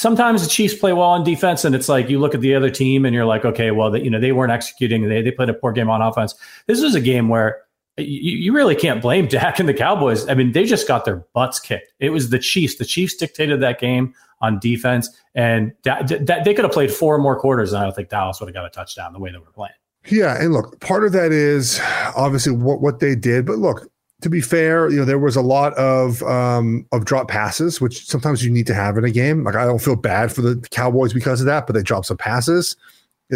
sometimes 0.02 0.42
the 0.42 0.50
Chiefs 0.50 0.74
play 0.74 0.94
well 0.94 1.10
on 1.10 1.24
defense, 1.24 1.64
and 1.64 1.76
it's 1.76 1.88
like 1.88 2.10
you 2.10 2.20
look 2.20 2.34
at 2.34 2.42
the 2.42 2.56
other 2.56 2.72
team 2.72 3.06
and 3.06 3.14
you're 3.14 3.26
like, 3.26 3.46
okay, 3.46 3.70
well, 3.70 3.92
that 3.92 4.04
you 4.04 4.10
know, 4.10 4.20
they 4.20 4.32
weren't 4.32 4.52
executing. 4.52 5.08
They 5.08 5.22
they 5.22 5.32
played 5.32 5.50
a 5.50 5.54
poor 5.54 5.72
game 5.72 5.90
on 5.90 6.02
offense. 6.02 6.34
This 6.66 6.82
is 6.82 6.96
a 6.96 7.02
game 7.02 7.30
where 7.30 7.62
you, 7.98 8.06
you 8.06 8.54
really 8.54 8.76
can't 8.76 9.02
blame 9.02 9.28
Dak 9.30 9.60
and 9.60 9.70
the 9.70 9.74
Cowboys. 9.74 10.28
I 10.28 10.34
mean, 10.34 10.54
they 10.54 10.66
just 10.66 10.88
got 10.88 11.06
their 11.06 11.24
butts 11.34 11.60
kicked. 11.60 11.94
It 12.00 12.10
was 12.10 12.32
the 12.32 12.40
Chiefs. 12.40 12.76
The 12.76 12.86
Chiefs 12.86 13.16
dictated 13.16 13.62
that 13.62 13.80
game 13.80 14.14
on 14.42 14.58
defense, 14.58 15.08
and 15.36 15.72
that, 15.84 16.08
that 16.26 16.46
they 16.46 16.54
could 16.56 16.66
have 16.66 16.74
played 16.74 16.92
four 16.92 17.20
more 17.20 17.40
quarters, 17.40 17.72
and 17.72 17.82
I 17.82 17.86
don't 17.86 17.96
think 17.96 18.10
Dallas 18.10 18.40
would 18.40 18.48
have 18.48 18.56
got 18.56 18.66
a 18.66 18.72
touchdown 18.72 19.14
the 19.14 19.20
way 19.20 19.32
they 19.32 19.38
were 19.38 19.52
playing. 19.52 19.74
Yeah, 20.08 20.42
and 20.42 20.52
look, 20.52 20.80
part 20.80 21.06
of 21.06 21.12
that 21.12 21.32
is 21.32 21.80
obviously 22.16 22.54
what 22.54 22.82
what 22.82 23.00
they 23.00 23.16
did, 23.16 23.46
but 23.46 23.60
look, 23.60 23.88
to 24.22 24.30
be 24.30 24.40
fair, 24.40 24.90
you 24.90 24.98
know, 24.98 25.06
there 25.06 25.20
was 25.20 25.36
a 25.36 25.42
lot 25.42 25.74
of 25.74 26.22
um, 26.24 26.86
of 26.92 27.06
drop 27.06 27.28
passes, 27.28 27.82
which 27.82 28.06
sometimes 28.06 28.46
you 28.46 28.52
need 28.52 28.68
to 28.68 28.74
have 28.74 28.98
in 28.98 29.04
a 29.04 29.12
game. 29.12 29.44
Like 29.44 29.56
I 29.56 29.66
don't 29.66 29.82
feel 29.82 29.96
bad 29.96 30.32
for 30.32 30.42
the 30.42 30.56
Cowboys 30.70 31.12
because 31.14 31.42
of 31.42 31.48
that, 31.48 31.66
but 31.66 31.74
they 31.74 31.82
dropped 31.82 32.06
some 32.06 32.18
passes, 32.18 32.76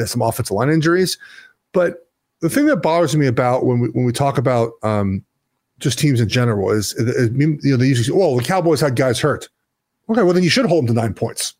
some 0.06 0.22
offensive 0.22 0.56
line 0.56 0.70
injuries. 0.70 1.18
But 1.74 2.08
the 2.42 2.50
thing 2.50 2.68
that 2.68 2.78
bothers 2.78 3.16
me 3.16 3.26
about 3.26 3.66
when 3.66 3.80
we 3.80 3.90
when 3.90 4.06
we 4.06 4.12
talk 4.12 4.38
about 4.38 4.74
um, 4.84 5.26
just 5.80 5.98
teams 5.98 6.22
in 6.22 6.30
general 6.30 6.72
is, 6.72 6.94
is, 6.94 7.32
you 7.32 7.60
know 7.64 7.78
they 7.78 7.88
usually 7.88 8.06
say, 8.06 8.14
"Oh, 8.14 8.38
the 8.38 8.46
Cowboys 8.46 8.80
had 8.80 8.96
guys 8.96 9.20
hurt." 9.20 9.50
Okay, 10.08 10.22
well 10.22 10.34
then 10.34 10.44
you 10.44 10.50
should 10.50 10.68
hold 10.68 10.88
them 10.88 10.96
to 10.96 11.02
nine 11.02 11.16
points. 11.16 11.56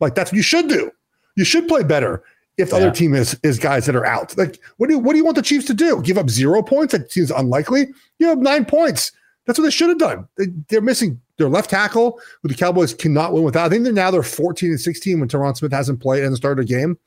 Like 0.00 0.14
that's 0.14 0.30
what 0.30 0.36
you 0.36 0.42
should 0.42 0.68
do. 0.68 0.92
You 1.36 1.44
should 1.44 1.68
play 1.68 1.84
better 1.84 2.22
if 2.58 2.70
the 2.70 2.76
yeah. 2.76 2.82
other 2.82 2.94
team 2.94 3.14
is 3.14 3.38
is 3.42 3.58
guys 3.58 3.86
that 3.86 3.96
are 3.96 4.04
out. 4.04 4.36
Like, 4.36 4.60
what 4.76 4.88
do 4.88 4.94
you, 4.94 4.98
what 4.98 5.12
do 5.12 5.18
you 5.18 5.24
want 5.24 5.36
the 5.36 5.42
Chiefs 5.42 5.66
to 5.66 5.74
do? 5.74 6.02
Give 6.02 6.18
up 6.18 6.28
zero 6.28 6.62
points? 6.62 6.92
That 6.92 7.10
seems 7.10 7.30
unlikely. 7.30 7.86
You 8.18 8.26
have 8.26 8.38
nine 8.38 8.64
points. 8.64 9.12
That's 9.46 9.58
what 9.58 9.64
they 9.64 9.70
should 9.70 9.88
have 9.88 9.98
done. 9.98 10.28
They, 10.36 10.76
are 10.76 10.82
missing 10.82 11.18
their 11.38 11.48
left 11.48 11.70
tackle, 11.70 12.20
who 12.42 12.48
the 12.48 12.54
Cowboys 12.54 12.92
cannot 12.92 13.32
win 13.32 13.44
without. 13.44 13.66
I 13.66 13.68
think 13.70 13.84
they're 13.84 13.92
now 13.94 14.10
they're 14.10 14.22
14 14.22 14.70
and 14.70 14.80
16 14.80 15.20
when 15.20 15.28
Tyron 15.28 15.56
Smith 15.56 15.72
hasn't 15.72 16.00
played 16.00 16.24
and 16.24 16.36
started 16.36 16.62
a 16.62 16.66
game. 16.66 16.98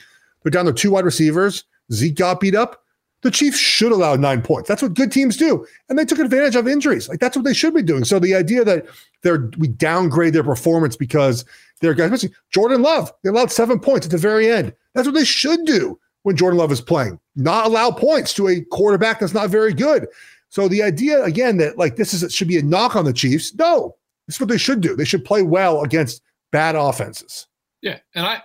They're 0.41 0.49
down 0.49 0.65
to 0.65 0.73
two 0.73 0.91
wide 0.91 1.05
receivers. 1.05 1.65
Zeke 1.91 2.15
got 2.15 2.39
beat 2.39 2.55
up. 2.55 2.83
The 3.21 3.31
Chiefs 3.31 3.59
should 3.59 3.91
allow 3.91 4.15
nine 4.15 4.41
points. 4.41 4.67
That's 4.67 4.81
what 4.81 4.95
good 4.95 5.11
teams 5.11 5.37
do, 5.37 5.65
and 5.89 5.97
they 5.97 6.05
took 6.05 6.19
advantage 6.19 6.55
of 6.55 6.67
injuries. 6.67 7.07
Like 7.07 7.19
that's 7.19 7.35
what 7.35 7.45
they 7.45 7.53
should 7.53 7.73
be 7.73 7.83
doing. 7.83 8.03
So 8.03 8.19
the 8.19 8.35
idea 8.35 8.63
that 8.63 8.85
they're 9.21 9.49
we 9.57 9.67
downgrade 9.67 10.33
their 10.33 10.43
performance 10.43 10.95
because 10.95 11.45
their 11.81 11.93
guys 11.93 12.11
missing 12.11 12.33
Jordan 12.49 12.81
Love, 12.81 13.11
they 13.23 13.29
allowed 13.29 13.51
seven 13.51 13.79
points 13.79 14.07
at 14.07 14.11
the 14.11 14.17
very 14.17 14.49
end. 14.49 14.73
That's 14.93 15.07
what 15.07 15.15
they 15.15 15.25
should 15.25 15.65
do 15.65 15.99
when 16.23 16.35
Jordan 16.35 16.57
Love 16.57 16.71
is 16.71 16.81
playing. 16.81 17.19
Not 17.35 17.67
allow 17.67 17.91
points 17.91 18.33
to 18.35 18.47
a 18.47 18.61
quarterback 18.61 19.19
that's 19.19 19.33
not 19.33 19.49
very 19.49 19.73
good. 19.73 20.07
So 20.49 20.67
the 20.67 20.83
idea 20.83 21.23
again 21.23 21.57
that 21.57 21.77
like 21.77 21.95
this 21.95 22.13
is 22.13 22.33
should 22.33 22.47
be 22.47 22.57
a 22.57 22.63
knock 22.63 22.95
on 22.95 23.05
the 23.05 23.13
Chiefs. 23.13 23.53
No, 23.55 23.95
this 24.27 24.35
is 24.35 24.39
what 24.39 24.49
they 24.49 24.57
should 24.57 24.81
do. 24.81 24.95
They 24.95 25.05
should 25.05 25.25
play 25.25 25.43
well 25.43 25.83
against 25.83 26.21
bad 26.51 26.75
offenses. 26.75 27.47
Yeah, 27.81 27.99
and 28.15 28.25
I 28.25 28.41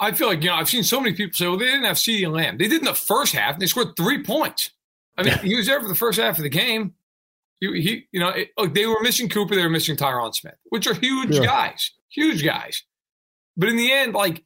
I 0.00 0.12
feel 0.12 0.28
like 0.28 0.42
you 0.42 0.48
know 0.48 0.56
I've 0.56 0.68
seen 0.68 0.82
so 0.82 1.00
many 1.00 1.14
people 1.14 1.34
say, 1.34 1.46
well, 1.46 1.58
they 1.58 1.66
didn't 1.66 1.84
have 1.84 1.96
CeeDee 1.96 2.32
Lamb. 2.32 2.58
They 2.58 2.68
did 2.68 2.80
in 2.80 2.86
the 2.86 2.94
first 2.94 3.34
half. 3.34 3.54
and 3.54 3.62
They 3.62 3.66
scored 3.66 3.96
three 3.96 4.22
points. 4.22 4.70
I 5.18 5.22
mean, 5.22 5.38
he 5.38 5.54
was 5.54 5.66
there 5.66 5.80
for 5.80 5.88
the 5.88 5.94
first 5.94 6.18
half 6.18 6.38
of 6.38 6.42
the 6.42 6.48
game. 6.48 6.94
He, 7.60 7.82
he 7.82 8.06
you 8.10 8.20
know, 8.20 8.30
it, 8.30 8.48
look, 8.56 8.74
they 8.74 8.86
were 8.86 9.02
missing 9.02 9.28
Cooper. 9.28 9.54
They 9.54 9.62
were 9.62 9.68
missing 9.68 9.96
Tyron 9.96 10.34
Smith, 10.34 10.56
which 10.70 10.86
are 10.86 10.94
huge 10.94 11.36
yeah. 11.36 11.44
guys, 11.44 11.92
huge 12.08 12.42
guys. 12.42 12.82
But 13.56 13.68
in 13.68 13.76
the 13.76 13.92
end, 13.92 14.14
like 14.14 14.42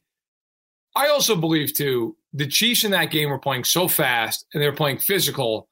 I 0.95 1.07
also 1.07 1.35
believe 1.35 1.73
too, 1.73 2.17
the 2.33 2.47
Chiefs 2.47 2.83
in 2.83 2.91
that 2.91 3.11
game 3.11 3.29
were 3.29 3.39
playing 3.39 3.63
so 3.63 3.87
fast 3.87 4.45
and 4.53 4.61
they 4.61 4.67
were 4.67 4.75
playing 4.75 4.97
physical. 4.97 5.69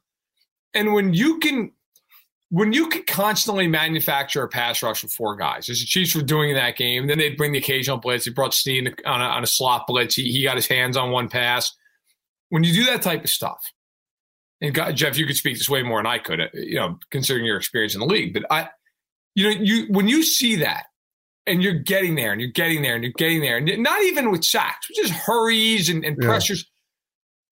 And 0.73 0.93
when 0.93 1.13
you 1.13 1.39
can 1.39 1.71
when 2.53 2.71
you 2.71 2.87
can 2.87 3.01
constantly 3.07 3.65
manufacture 3.65 4.43
a 4.43 4.47
pass 4.47 4.83
rush 4.83 5.01
with 5.01 5.11
four 5.11 5.35
guys, 5.35 5.69
as 5.69 5.79
the 5.79 5.87
Chiefs 5.87 6.13
were 6.13 6.21
doing 6.21 6.51
in 6.51 6.55
that 6.55 6.77
game, 6.77 7.07
then 7.07 7.17
they'd 7.17 7.35
bring 7.35 7.51
the 7.51 7.57
occasional 7.57 7.97
blitz. 7.97 8.25
They 8.25 8.31
brought 8.31 8.53
Sneed 8.53 8.93
on 9.07 9.21
a, 9.21 9.23
on 9.23 9.41
a 9.41 9.47
slot 9.47 9.87
blitz. 9.87 10.13
He, 10.13 10.31
he 10.31 10.43
got 10.43 10.55
his 10.55 10.67
hands 10.67 10.95
on 10.95 11.09
one 11.09 11.29
pass. 11.29 11.75
When 12.49 12.63
you 12.63 12.71
do 12.71 12.85
that 12.85 13.01
type 13.01 13.23
of 13.23 13.31
stuff, 13.31 13.59
and 14.61 14.71
God, 14.71 14.95
Jeff, 14.95 15.17
you 15.17 15.25
could 15.25 15.35
speak 15.35 15.57
this 15.57 15.67
way 15.67 15.81
more 15.81 15.97
than 15.97 16.05
I 16.05 16.19
could, 16.19 16.41
uh, 16.41 16.47
you 16.53 16.75
know, 16.75 16.99
considering 17.09 17.43
your 17.43 17.57
experience 17.57 17.95
in 17.95 18.01
the 18.01 18.05
league. 18.05 18.35
But 18.35 18.43
I, 18.51 18.69
you 19.33 19.45
know, 19.45 19.59
you 19.59 19.87
when 19.89 20.07
you 20.07 20.21
see 20.21 20.57
that, 20.57 20.83
and 21.47 21.63
you're 21.63 21.73
getting 21.73 22.13
there, 22.13 22.33
and 22.33 22.39
you're 22.39 22.51
getting 22.51 22.83
there, 22.83 22.93
and 22.93 23.03
you're 23.03 23.13
getting 23.17 23.41
there, 23.41 23.57
and 23.57 23.81
not 23.81 23.99
even 24.03 24.29
with 24.29 24.43
sacks, 24.43 24.89
just 24.95 25.11
hurries 25.11 25.89
and, 25.89 26.05
and 26.05 26.17
yeah. 26.21 26.27
pressures 26.27 26.69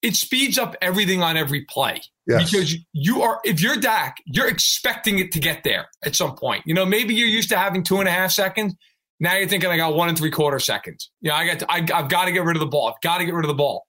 it 0.02 0.16
speeds 0.16 0.58
up 0.58 0.76
everything 0.82 1.22
on 1.22 1.38
every 1.38 1.62
play 1.66 2.02
yes. 2.40 2.52
because 2.52 2.76
you 2.94 3.22
are 3.22 3.40
if 3.44 3.62
you're 3.62 3.76
Dak, 3.76 4.18
you're 4.26 4.48
expecting 4.48 5.20
it 5.20 5.32
to 5.34 5.40
get 5.40 5.64
there 5.64 5.88
at 6.04 6.16
some 6.16 6.36
point. 6.36 6.64
You 6.66 6.74
know, 6.74 6.86
maybe 6.86 7.14
you're 7.14 7.28
used 7.28 7.50
to 7.50 7.58
having 7.58 7.84
two 7.84 8.00
and 8.00 8.08
a 8.08 8.12
half 8.12 8.32
seconds. 8.32 8.76
Now 9.20 9.38
you're 9.38 9.48
thinking 9.48 9.70
I 9.70 9.78
got 9.78 9.96
one 9.96 10.10
and 10.10 10.18
three 10.18 10.32
quarter 10.32 10.60
seconds. 10.60 11.12
You 11.22 11.30
know, 11.30 11.36
I 11.36 11.46
got 11.46 11.60
to, 11.60 11.72
I, 11.72 12.00
I've 12.00 12.10
got 12.10 12.26
to 12.26 12.32
get 12.32 12.44
rid 12.44 12.56
of 12.56 12.60
the 12.60 12.68
ball. 12.68 12.90
I've 12.90 13.02
got 13.02 13.20
to 13.20 13.26
get 13.26 13.34
rid 13.34 13.46
of 13.46 13.50
the 13.50 13.56
ball. 13.56 13.86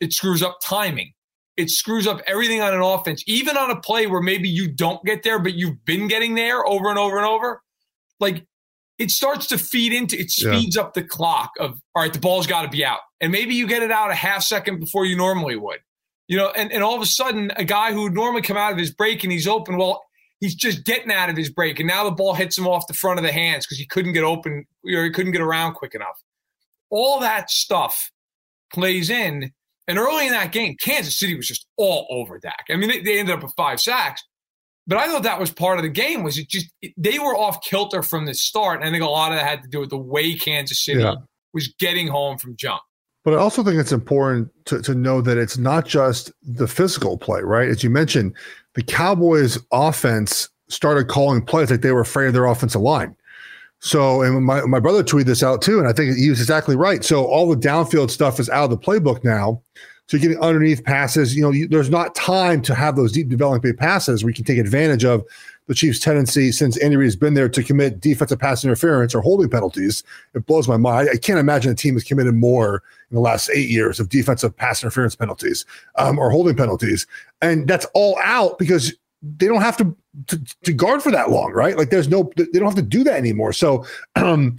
It 0.00 0.12
screws 0.12 0.42
up 0.42 0.58
timing. 0.62 1.12
It 1.56 1.70
screws 1.70 2.06
up 2.06 2.20
everything 2.26 2.60
on 2.60 2.74
an 2.74 2.82
offense, 2.82 3.24
even 3.26 3.56
on 3.56 3.70
a 3.70 3.80
play 3.80 4.06
where 4.06 4.20
maybe 4.20 4.48
you 4.48 4.68
don't 4.68 5.02
get 5.04 5.22
there, 5.22 5.38
but 5.38 5.54
you've 5.54 5.84
been 5.84 6.06
getting 6.06 6.34
there 6.34 6.64
over 6.66 6.90
and 6.90 6.98
over 6.98 7.16
and 7.16 7.26
over. 7.26 7.62
Like 8.20 8.46
it 8.98 9.10
starts 9.10 9.46
to 9.48 9.58
feed 9.58 9.92
into 9.92 10.18
it 10.18 10.30
speeds 10.30 10.76
yeah. 10.76 10.82
up 10.82 10.94
the 10.94 11.02
clock 11.02 11.50
of 11.58 11.80
all 11.94 12.02
right 12.02 12.12
the 12.12 12.18
ball's 12.18 12.46
got 12.46 12.62
to 12.62 12.68
be 12.68 12.84
out 12.84 13.00
and 13.20 13.32
maybe 13.32 13.54
you 13.54 13.66
get 13.66 13.82
it 13.82 13.90
out 13.90 14.10
a 14.10 14.14
half 14.14 14.42
second 14.42 14.80
before 14.80 15.04
you 15.04 15.16
normally 15.16 15.56
would 15.56 15.78
you 16.28 16.36
know 16.36 16.50
and, 16.56 16.72
and 16.72 16.82
all 16.82 16.96
of 16.96 17.02
a 17.02 17.06
sudden 17.06 17.52
a 17.56 17.64
guy 17.64 17.92
who 17.92 18.02
would 18.02 18.14
normally 18.14 18.42
come 18.42 18.56
out 18.56 18.72
of 18.72 18.78
his 18.78 18.92
break 18.92 19.22
and 19.22 19.32
he's 19.32 19.46
open 19.46 19.76
well 19.76 20.02
he's 20.40 20.54
just 20.54 20.84
getting 20.84 21.12
out 21.12 21.30
of 21.30 21.36
his 21.36 21.50
break 21.50 21.78
and 21.78 21.88
now 21.88 22.04
the 22.04 22.10
ball 22.10 22.34
hits 22.34 22.56
him 22.56 22.66
off 22.66 22.86
the 22.86 22.94
front 22.94 23.18
of 23.18 23.24
the 23.24 23.32
hands 23.32 23.66
because 23.66 23.78
he 23.78 23.86
couldn't 23.86 24.12
get 24.12 24.24
open 24.24 24.64
or 24.84 25.04
he 25.04 25.10
couldn't 25.10 25.32
get 25.32 25.40
around 25.40 25.74
quick 25.74 25.94
enough 25.94 26.22
all 26.90 27.20
that 27.20 27.50
stuff 27.50 28.10
plays 28.72 29.10
in 29.10 29.52
and 29.88 29.98
early 29.98 30.26
in 30.26 30.32
that 30.32 30.52
game 30.52 30.76
kansas 30.80 31.18
city 31.18 31.36
was 31.36 31.46
just 31.46 31.66
all 31.76 32.06
over 32.10 32.38
Dak. 32.38 32.66
i 32.70 32.76
mean 32.76 32.88
they, 32.88 33.00
they 33.00 33.18
ended 33.18 33.34
up 33.34 33.42
with 33.42 33.54
five 33.56 33.80
sacks 33.80 34.22
but 34.86 34.98
I 34.98 35.08
thought 35.08 35.24
that 35.24 35.40
was 35.40 35.50
part 35.50 35.78
of 35.78 35.82
the 35.82 35.88
game. 35.88 36.22
Was 36.22 36.38
it 36.38 36.48
just 36.48 36.72
they 36.96 37.18
were 37.18 37.36
off 37.36 37.60
kilter 37.62 38.02
from 38.02 38.24
the 38.24 38.34
start? 38.34 38.80
And 38.80 38.88
I 38.88 38.92
think 38.92 39.02
a 39.02 39.08
lot 39.08 39.32
of 39.32 39.38
that 39.38 39.46
had 39.46 39.62
to 39.62 39.68
do 39.68 39.80
with 39.80 39.90
the 39.90 39.98
way 39.98 40.34
Kansas 40.34 40.84
City 40.84 41.00
yeah. 41.00 41.16
was 41.52 41.74
getting 41.80 42.06
home 42.06 42.38
from 42.38 42.56
jump. 42.56 42.82
But 43.26 43.34
I 43.34 43.38
also 43.38 43.64
think 43.64 43.80
it's 43.80 43.90
important 43.90 44.52
to, 44.66 44.80
to 44.82 44.94
know 44.94 45.20
that 45.20 45.36
it's 45.36 45.58
not 45.58 45.84
just 45.84 46.30
the 46.44 46.68
physical 46.68 47.18
play, 47.18 47.40
right? 47.40 47.68
As 47.68 47.82
you 47.82 47.90
mentioned, 47.90 48.32
the 48.74 48.84
Cowboys 48.84 49.58
offense 49.72 50.48
started 50.68 51.08
calling 51.08 51.44
plays 51.44 51.72
like 51.72 51.80
they 51.80 51.90
were 51.90 52.02
afraid 52.02 52.28
of 52.28 52.34
their 52.34 52.44
offensive 52.44 52.82
line. 52.82 53.16
So, 53.80 54.22
and 54.22 54.44
my, 54.44 54.60
my 54.60 54.78
brother 54.78 55.02
tweeted 55.02 55.24
this 55.24 55.42
out 55.42 55.60
too, 55.60 55.80
and 55.80 55.88
I 55.88 55.92
think 55.92 56.16
he 56.16 56.30
was 56.30 56.40
exactly 56.40 56.76
right. 56.76 57.02
So, 57.04 57.24
all 57.24 57.48
the 57.50 57.56
downfield 57.56 58.12
stuff 58.12 58.38
is 58.38 58.48
out 58.48 58.62
of 58.62 58.70
the 58.70 58.78
playbook 58.78 59.24
now. 59.24 59.60
So 60.06 60.16
you're 60.16 60.28
getting 60.28 60.40
underneath 60.40 60.84
passes. 60.84 61.34
You 61.34 61.42
know, 61.42 61.50
you, 61.50 61.66
there's 61.66 61.90
not 61.90 62.14
time 62.14 62.62
to 62.62 62.76
have 62.76 62.94
those 62.94 63.10
deep 63.10 63.28
developing 63.28 63.76
passes 63.76 64.22
where 64.22 64.30
you 64.30 64.34
can 64.36 64.44
take 64.44 64.58
advantage 64.58 65.04
of 65.04 65.24
the 65.66 65.74
Chiefs' 65.74 65.98
tendency 65.98 66.52
since 66.52 66.76
Andy 66.78 66.96
Reid 66.96 67.06
has 67.06 67.16
been 67.16 67.34
there 67.34 67.48
to 67.48 67.62
commit 67.62 68.00
defensive 68.00 68.38
pass 68.38 68.64
interference 68.64 69.14
or 69.14 69.20
holding 69.20 69.50
penalties. 69.50 70.02
It 70.34 70.46
blows 70.46 70.68
my 70.68 70.76
mind. 70.76 71.08
I, 71.12 71.16
can't 71.16 71.38
imagine 71.38 71.72
a 71.72 71.74
team 71.74 71.94
has 71.94 72.04
committed 72.04 72.34
more 72.34 72.82
in 73.10 73.14
the 73.14 73.20
last 73.20 73.50
eight 73.52 73.68
years 73.68 73.98
of 73.98 74.08
defensive 74.08 74.56
pass 74.56 74.82
interference 74.82 75.16
penalties 75.16 75.64
um, 75.96 76.18
or 76.18 76.30
holding 76.30 76.56
penalties, 76.56 77.06
and 77.42 77.66
that's 77.66 77.86
all 77.94 78.16
out 78.22 78.58
because 78.58 78.94
they 79.22 79.46
don't 79.46 79.62
have 79.62 79.76
to, 79.76 79.96
to, 80.28 80.40
to 80.62 80.72
guard 80.72 81.02
for 81.02 81.10
that 81.10 81.30
long, 81.30 81.52
right? 81.52 81.76
Like 81.76 81.90
there's 81.90 82.08
no, 82.08 82.30
they 82.36 82.46
don't 82.46 82.66
have 82.66 82.74
to 82.76 82.82
do 82.82 83.02
that 83.04 83.16
anymore. 83.16 83.52
So 83.52 83.84
um, 84.16 84.58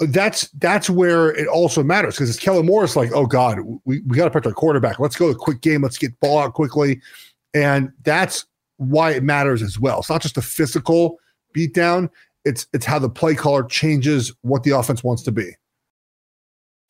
that's 0.00 0.48
that's 0.58 0.88
where 0.88 1.34
it 1.34 1.48
also 1.48 1.82
matters 1.82 2.14
because 2.14 2.30
it's 2.30 2.38
Kellen 2.38 2.66
Moore's 2.66 2.96
like, 2.96 3.10
oh 3.12 3.26
God, 3.26 3.58
we, 3.84 4.00
we 4.00 4.16
got 4.16 4.24
to 4.24 4.30
protect 4.30 4.46
our 4.46 4.52
quarterback. 4.52 4.98
Let's 4.98 5.16
go 5.16 5.28
a 5.28 5.34
quick 5.34 5.60
game. 5.60 5.82
Let's 5.82 5.98
get 5.98 6.18
ball 6.20 6.38
out 6.38 6.54
quickly. 6.54 7.00
And 7.54 7.92
that's 8.02 8.46
why 8.78 9.12
it 9.12 9.22
matters 9.22 9.62
as 9.62 9.78
well. 9.78 10.00
It's 10.00 10.10
not 10.10 10.22
just 10.22 10.36
a 10.36 10.42
physical 10.42 11.18
beatdown, 11.54 12.08
it's 12.44 12.66
it's 12.72 12.86
how 12.86 12.98
the 12.98 13.10
play 13.10 13.34
caller 13.34 13.62
changes 13.64 14.32
what 14.42 14.62
the 14.62 14.70
offense 14.70 15.04
wants 15.04 15.22
to 15.24 15.32
be. 15.32 15.50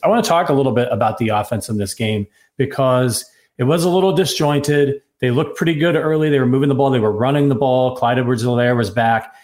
I 0.02 0.08
want 0.08 0.24
to 0.24 0.28
talk 0.28 0.48
a 0.48 0.52
little 0.52 0.72
bit 0.72 0.88
about 0.92 1.18
the 1.18 1.30
offense 1.30 1.68
in 1.68 1.78
this 1.78 1.94
game 1.94 2.26
because 2.56 3.24
it 3.58 3.64
was 3.64 3.84
a 3.84 3.88
little 3.88 4.14
disjointed. 4.14 5.02
They 5.20 5.32
looked 5.32 5.56
pretty 5.56 5.74
good 5.74 5.96
early. 5.96 6.30
They 6.30 6.38
were 6.38 6.46
moving 6.46 6.68
the 6.68 6.74
ball, 6.76 6.90
they 6.90 7.00
were 7.00 7.12
running 7.12 7.48
the 7.48 7.56
ball. 7.56 7.96
Clyde 7.96 8.18
Edwards-Helaire 8.18 8.76
was 8.76 8.90
back. 8.90 9.34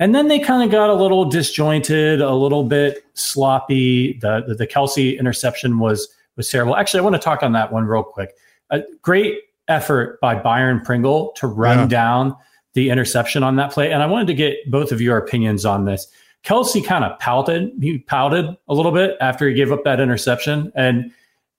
And 0.00 0.14
then 0.14 0.28
they 0.28 0.40
kind 0.40 0.62
of 0.62 0.70
got 0.70 0.90
a 0.90 0.94
little 0.94 1.24
disjointed, 1.24 2.20
a 2.20 2.34
little 2.34 2.64
bit 2.64 3.04
sloppy. 3.14 4.18
The, 4.20 4.42
the, 4.46 4.54
the 4.56 4.66
Kelce 4.66 5.18
interception 5.18 5.78
was 5.78 6.08
was 6.36 6.50
terrible. 6.50 6.76
Actually, 6.76 7.00
I 7.00 7.02
want 7.04 7.14
to 7.14 7.22
talk 7.22 7.42
on 7.42 7.52
that 7.52 7.72
one 7.72 7.84
real 7.84 8.02
quick. 8.02 8.34
A 8.70 8.82
great 9.02 9.38
effort 9.68 10.20
by 10.20 10.34
Byron 10.34 10.80
Pringle 10.80 11.32
to 11.36 11.46
run 11.46 11.78
yeah. 11.78 11.86
down 11.86 12.36
the 12.74 12.90
interception 12.90 13.42
on 13.42 13.56
that 13.56 13.70
play. 13.70 13.92
And 13.92 14.02
I 14.02 14.06
wanted 14.06 14.26
to 14.28 14.34
get 14.34 14.70
both 14.70 14.92
of 14.92 15.00
your 15.00 15.16
opinions 15.16 15.64
on 15.64 15.84
this. 15.84 16.06
Kelce 16.44 16.84
kind 16.84 17.04
of 17.04 17.18
pouted. 17.18 17.72
He 17.80 17.98
pouted 17.98 18.46
a 18.68 18.74
little 18.74 18.92
bit 18.92 19.16
after 19.20 19.48
he 19.48 19.54
gave 19.54 19.72
up 19.72 19.84
that 19.84 20.00
interception. 20.00 20.70
And 20.74 21.10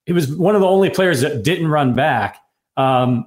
he 0.05 0.13
was 0.13 0.35
one 0.35 0.55
of 0.55 0.61
the 0.61 0.67
only 0.67 0.89
players 0.89 1.21
that 1.21 1.43
didn't 1.43 1.69
run 1.69 1.93
back. 1.93 2.37
Um, 2.77 3.25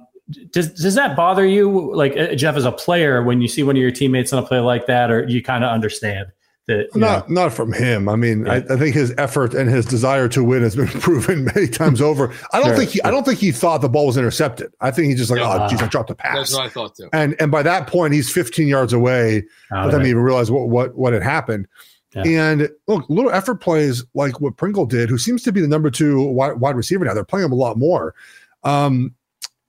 does 0.51 0.71
does 0.73 0.93
that 0.93 1.17
bother 1.17 1.45
you, 1.45 1.93
like 1.95 2.15
uh, 2.15 2.35
Jeff, 2.35 2.55
as 2.55 2.63
a 2.63 2.71
player, 2.71 3.23
when 3.23 3.41
you 3.41 3.47
see 3.47 3.63
one 3.63 3.75
of 3.75 3.81
your 3.81 3.91
teammates 3.91 4.31
on 4.31 4.41
a 4.41 4.45
play 4.45 4.59
like 4.59 4.85
that, 4.85 5.09
or 5.09 5.27
you 5.27 5.41
kind 5.41 5.63
of 5.63 5.71
understand 5.71 6.27
that? 6.69 6.95
Not 6.95 7.29
know? 7.29 7.43
not 7.43 7.53
from 7.53 7.73
him. 7.73 8.07
I 8.07 8.15
mean, 8.15 8.45
yeah. 8.45 8.53
I, 8.53 8.55
I, 8.57 8.77
think 8.77 8.95
his 8.95 9.13
effort 9.17 9.53
and 9.53 9.69
his 9.69 9.85
desire 9.85 10.27
to 10.29 10.43
win 10.43 10.63
has 10.63 10.75
been 10.75 10.87
proven 11.01 11.45
many 11.45 11.67
times 11.67 12.01
over. 12.01 12.33
I 12.53 12.59
don't 12.59 12.69
sure, 12.69 12.77
think 12.77 12.91
he, 12.91 12.99
sure. 12.99 13.07
I 13.07 13.11
don't 13.11 13.25
think 13.25 13.39
he 13.39 13.51
thought 13.51 13.81
the 13.81 13.89
ball 13.89 14.07
was 14.07 14.17
intercepted. 14.17 14.73
I 14.79 14.91
think 14.91 15.07
he's 15.07 15.17
just 15.17 15.31
like, 15.31 15.39
yeah. 15.39 15.65
oh, 15.65 15.69
geez, 15.69 15.81
I 15.81 15.87
dropped 15.87 16.09
a 16.09 16.15
pass. 16.15 16.35
That's 16.35 16.53
what 16.53 16.65
I 16.65 16.69
thought 16.69 16.95
too. 16.95 17.09
And 17.11 17.35
and 17.39 17.51
by 17.51 17.63
that 17.63 17.87
point, 17.87 18.13
he's 18.13 18.31
15 18.31 18.67
yards 18.67 18.93
away. 18.93 19.43
Oh, 19.71 19.83
but 19.83 19.91
then 19.91 20.01
he 20.03 20.11
even 20.11 20.23
realized 20.23 20.51
what 20.51 20.69
what 20.69 20.95
what 20.95 21.13
had 21.13 21.23
happened. 21.23 21.67
Yeah. 22.15 22.23
And 22.25 22.69
look, 22.87 23.07
little 23.09 23.31
effort 23.31 23.55
plays 23.55 24.03
like 24.13 24.41
what 24.41 24.57
Pringle 24.57 24.85
did, 24.85 25.09
who 25.09 25.17
seems 25.17 25.43
to 25.43 25.51
be 25.51 25.61
the 25.61 25.67
number 25.67 25.91
two 25.91 26.23
wide, 26.23 26.59
wide 26.59 26.75
receiver 26.75 27.05
now. 27.05 27.13
They're 27.13 27.23
playing 27.23 27.45
him 27.45 27.51
a 27.51 27.55
lot 27.55 27.77
more. 27.77 28.15
Um, 28.63 29.13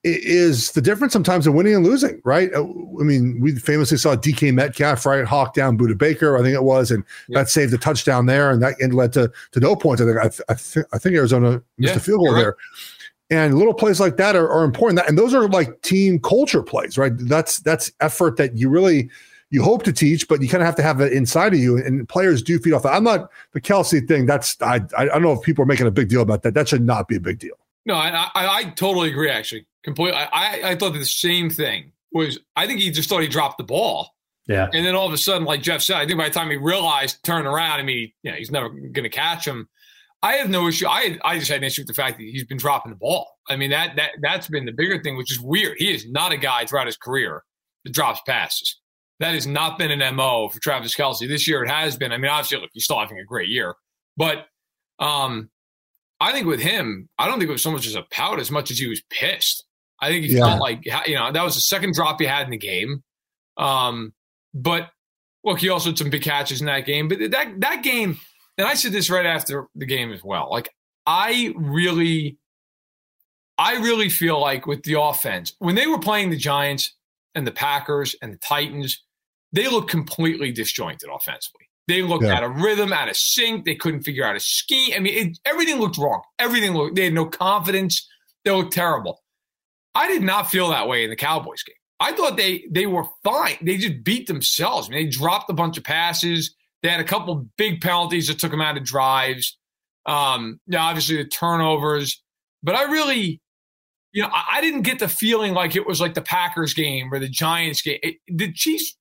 is 0.02 0.72
the 0.72 0.80
difference 0.80 1.12
sometimes 1.12 1.46
in 1.46 1.54
winning 1.54 1.74
and 1.74 1.84
losing, 1.84 2.20
right? 2.24 2.52
Uh, 2.54 2.62
I 2.62 3.02
mean, 3.02 3.38
we 3.40 3.54
famously 3.56 3.98
saw 3.98 4.16
DK 4.16 4.54
Metcalf, 4.54 5.04
right, 5.04 5.24
hawk 5.24 5.54
down 5.54 5.76
Budda 5.76 5.98
Baker, 5.98 6.38
I 6.38 6.42
think 6.42 6.54
it 6.54 6.62
was, 6.62 6.90
and 6.90 7.04
yeah. 7.28 7.40
that 7.40 7.50
saved 7.50 7.72
a 7.74 7.78
touchdown 7.78 8.26
there, 8.26 8.50
and 8.50 8.62
that 8.62 8.76
led 8.92 9.12
to 9.14 9.30
to 9.52 9.60
no 9.60 9.76
points. 9.76 10.00
I 10.00 10.06
think 10.06 10.18
I, 10.18 10.28
th- 10.28 10.40
I, 10.48 10.54
th- 10.54 10.86
I 10.92 10.98
think 10.98 11.16
Arizona 11.16 11.62
missed 11.76 11.94
yeah, 11.94 11.98
a 11.98 12.00
field 12.00 12.20
goal 12.20 12.34
there. 12.34 12.56
And 13.32 13.56
little 13.56 13.74
plays 13.74 14.00
like 14.00 14.16
that 14.16 14.34
are, 14.34 14.50
are 14.50 14.64
important, 14.64 15.00
and 15.06 15.16
those 15.16 15.34
are 15.34 15.48
like 15.48 15.82
team 15.82 16.18
culture 16.18 16.62
plays, 16.62 16.98
right? 16.98 17.12
That's 17.16 17.60
that's 17.60 17.92
effort 18.00 18.36
that 18.38 18.56
you 18.56 18.68
really 18.68 19.10
you 19.50 19.62
hope 19.62 19.82
to 19.82 19.92
teach, 19.92 20.28
but 20.28 20.40
you 20.40 20.48
kind 20.48 20.62
of 20.62 20.66
have 20.66 20.76
to 20.76 20.82
have 20.82 21.00
it 21.00 21.12
inside 21.12 21.52
of 21.52 21.60
you. 21.60 21.76
And 21.76 22.08
players 22.08 22.42
do 22.42 22.58
feed 22.58 22.72
off 22.72 22.84
that. 22.84 22.94
I'm 22.94 23.04
not 23.04 23.30
the 23.52 23.60
Kelce 23.60 24.06
thing. 24.06 24.26
That's 24.26 24.60
I 24.62 24.80
I 24.96 25.04
don't 25.04 25.22
know 25.22 25.32
if 25.32 25.42
people 25.42 25.62
are 25.62 25.66
making 25.66 25.86
a 25.86 25.90
big 25.90 26.08
deal 26.08 26.22
about 26.22 26.42
that. 26.42 26.54
That 26.54 26.68
should 26.68 26.82
not 26.82 27.06
be 27.06 27.16
a 27.16 27.20
big 27.20 27.38
deal. 27.38 27.54
No, 27.86 27.94
I, 27.94 28.08
I, 28.08 28.30
I 28.34 28.64
totally 28.76 29.10
agree. 29.10 29.30
Actually, 29.30 29.66
completely. 29.82 30.18
I, 30.18 30.70
I 30.70 30.76
thought 30.76 30.92
the 30.92 31.04
same 31.04 31.50
thing. 31.50 31.92
Was 32.12 32.38
I 32.56 32.66
think 32.66 32.80
he 32.80 32.90
just 32.90 33.08
thought 33.08 33.22
he 33.22 33.28
dropped 33.28 33.58
the 33.58 33.64
ball. 33.64 34.10
Yeah. 34.46 34.68
And 34.72 34.84
then 34.84 34.96
all 34.96 35.06
of 35.06 35.12
a 35.12 35.18
sudden, 35.18 35.44
like 35.44 35.62
Jeff 35.62 35.80
said, 35.80 35.96
I 35.96 36.06
think 36.06 36.18
by 36.18 36.28
the 36.28 36.34
time 36.34 36.50
he 36.50 36.56
realized, 36.56 37.22
turn 37.22 37.46
around, 37.46 37.78
I 37.78 37.84
mean, 37.84 38.10
you 38.24 38.32
know, 38.32 38.36
he's 38.36 38.50
never 38.50 38.68
going 38.68 39.04
to 39.04 39.08
catch 39.08 39.46
him. 39.46 39.68
I 40.22 40.34
have 40.34 40.50
no 40.50 40.68
issue. 40.68 40.86
I 40.86 41.18
I 41.24 41.38
just 41.38 41.50
had 41.50 41.58
an 41.58 41.64
issue 41.64 41.82
with 41.82 41.88
the 41.88 41.94
fact 41.94 42.18
that 42.18 42.24
he's 42.24 42.44
been 42.44 42.58
dropping 42.58 42.90
the 42.90 42.96
ball. 42.96 43.26
I 43.48 43.56
mean 43.56 43.70
that 43.70 43.96
that 43.96 44.10
that's 44.20 44.48
been 44.48 44.66
the 44.66 44.72
bigger 44.72 45.02
thing, 45.02 45.16
which 45.16 45.32
is 45.32 45.40
weird. 45.40 45.76
He 45.78 45.92
is 45.92 46.08
not 46.10 46.32
a 46.32 46.36
guy 46.36 46.66
throughout 46.66 46.86
his 46.86 46.96
career 46.96 47.42
that 47.84 47.92
drops 47.92 48.20
passes. 48.26 48.78
That 49.20 49.34
has 49.34 49.46
not 49.46 49.78
been 49.78 49.90
an 49.90 50.14
mo 50.14 50.48
for 50.48 50.60
Travis 50.60 50.94
Kelce 50.94 51.28
this 51.28 51.46
year. 51.46 51.62
It 51.62 51.70
has 51.70 51.96
been. 51.96 52.12
I 52.12 52.18
mean, 52.18 52.30
obviously, 52.30 52.58
look, 52.58 52.70
he's 52.72 52.84
still 52.84 52.98
having 52.98 53.18
a 53.18 53.24
great 53.24 53.48
year, 53.48 53.74
but 54.16 54.46
um, 54.98 55.50
I 56.20 56.32
think 56.32 56.46
with 56.46 56.60
him, 56.60 57.08
I 57.18 57.26
don't 57.26 57.38
think 57.38 57.48
it 57.48 57.52
was 57.52 57.62
so 57.62 57.70
much 57.70 57.86
as 57.86 57.94
a 57.94 58.04
pout 58.10 58.40
as 58.40 58.50
much 58.50 58.70
as 58.70 58.78
he 58.78 58.86
was 58.86 59.02
pissed. 59.10 59.64
I 60.00 60.08
think 60.08 60.24
he 60.24 60.36
yeah. 60.36 60.46
felt 60.46 60.60
like 60.60 60.84
you 61.06 61.14
know 61.14 61.30
that 61.32 61.42
was 61.42 61.54
the 61.54 61.60
second 61.60 61.94
drop 61.94 62.20
he 62.20 62.26
had 62.26 62.44
in 62.44 62.50
the 62.50 62.58
game. 62.58 63.02
Um, 63.56 64.12
but 64.54 64.90
look, 65.44 65.58
he 65.58 65.68
also 65.68 65.90
had 65.90 65.98
some 65.98 66.10
big 66.10 66.22
catches 66.22 66.60
in 66.60 66.66
that 66.66 66.86
game. 66.86 67.08
But 67.08 67.30
that 67.30 67.60
that 67.60 67.82
game 67.82 68.18
and 68.60 68.68
I 68.68 68.74
said 68.74 68.92
this 68.92 69.08
right 69.08 69.24
after 69.24 69.68
the 69.74 69.86
game 69.86 70.12
as 70.12 70.22
well. 70.22 70.48
Like 70.50 70.68
I 71.06 71.54
really, 71.56 72.36
I 73.56 73.76
really 73.76 74.10
feel 74.10 74.38
like 74.38 74.66
with 74.66 74.82
the 74.82 75.00
offense, 75.00 75.54
when 75.58 75.76
they 75.76 75.86
were 75.86 75.98
playing 75.98 76.28
the 76.28 76.36
Giants 76.36 76.94
and 77.34 77.46
the 77.46 77.52
Packers 77.52 78.14
and 78.20 78.34
the 78.34 78.38
Titans, 78.38 79.02
they 79.52 79.66
looked 79.66 79.90
completely 79.90 80.52
disjointed 80.52 81.08
offensively. 81.10 81.70
They 81.88 82.02
looked 82.02 82.24
yeah. 82.24 82.34
out 82.34 82.44
of 82.44 82.60
rhythm, 82.60 82.92
out 82.92 83.08
of 83.08 83.16
sync. 83.16 83.64
They 83.64 83.74
couldn't 83.74 84.02
figure 84.02 84.24
out 84.24 84.36
a 84.36 84.40
scheme. 84.40 84.92
I 84.94 85.00
mean, 85.00 85.28
it, 85.28 85.38
everything 85.46 85.80
looked 85.80 85.96
wrong. 85.96 86.20
Everything 86.38 86.74
looked. 86.74 86.96
They 86.96 87.04
had 87.04 87.14
no 87.14 87.24
confidence. 87.24 88.06
They 88.44 88.50
looked 88.50 88.74
terrible. 88.74 89.22
I 89.94 90.08
did 90.08 90.22
not 90.22 90.50
feel 90.50 90.70
that 90.70 90.88
way 90.88 91.04
in 91.04 91.10
the 91.10 91.16
Cowboys 91.16 91.62
game. 91.62 91.74
I 91.98 92.12
thought 92.12 92.36
they 92.36 92.64
they 92.70 92.86
were 92.86 93.04
fine. 93.24 93.58
They 93.60 93.76
just 93.76 94.02
beat 94.02 94.26
themselves. 94.26 94.88
I 94.88 94.92
mean, 94.92 95.04
they 95.04 95.10
dropped 95.10 95.50
a 95.50 95.54
bunch 95.54 95.76
of 95.76 95.84
passes. 95.84 96.54
They 96.82 96.88
had 96.88 97.00
a 97.00 97.04
couple 97.04 97.46
big 97.58 97.80
penalties 97.82 98.28
that 98.28 98.38
took 98.38 98.50
them 98.50 98.62
out 98.62 98.78
of 98.78 98.84
drives. 98.84 99.58
Um, 100.06 100.60
yeah, 100.66 100.82
obviously 100.82 101.16
the 101.18 101.26
turnovers, 101.26 102.22
but 102.62 102.74
I 102.74 102.84
really, 102.84 103.42
you 104.12 104.22
know, 104.22 104.30
I, 104.32 104.56
I, 104.56 104.60
didn't 104.62 104.80
get 104.80 104.98
the 104.98 105.08
feeling 105.08 105.52
like 105.52 105.76
it 105.76 105.86
was 105.86 106.00
like 106.00 106.14
the 106.14 106.22
Packers 106.22 106.72
game 106.72 107.12
or 107.12 107.18
the 107.18 107.28
Giants 107.28 107.82
game. 107.82 107.98
It, 108.02 108.16
the 108.26 108.50
Chiefs 108.50 108.96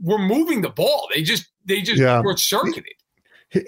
were 0.00 0.18
moving 0.18 0.62
the 0.62 0.70
ball. 0.70 1.08
They 1.12 1.22
just 1.22 1.50
they 1.64 1.82
just 1.82 2.00
yeah. 2.00 2.20
were 2.20 2.36
circuited. 2.36 2.94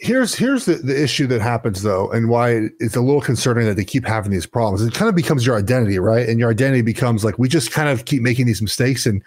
Here's 0.00 0.34
here's 0.34 0.64
the, 0.64 0.74
the 0.74 1.00
issue 1.00 1.28
that 1.28 1.40
happens 1.40 1.82
though, 1.82 2.10
and 2.10 2.28
why 2.28 2.70
it's 2.80 2.96
a 2.96 3.00
little 3.00 3.20
concerning 3.20 3.66
that 3.66 3.74
they 3.74 3.84
keep 3.84 4.04
having 4.04 4.32
these 4.32 4.46
problems. 4.46 4.82
It 4.82 4.94
kind 4.94 5.08
of 5.08 5.14
becomes 5.14 5.46
your 5.46 5.56
identity, 5.56 5.98
right? 6.00 6.28
And 6.28 6.40
your 6.40 6.50
identity 6.50 6.82
becomes 6.82 7.24
like 7.24 7.38
we 7.38 7.48
just 7.48 7.70
kind 7.70 7.88
of 7.88 8.04
keep 8.04 8.20
making 8.20 8.46
these 8.46 8.60
mistakes, 8.60 9.06
and 9.06 9.22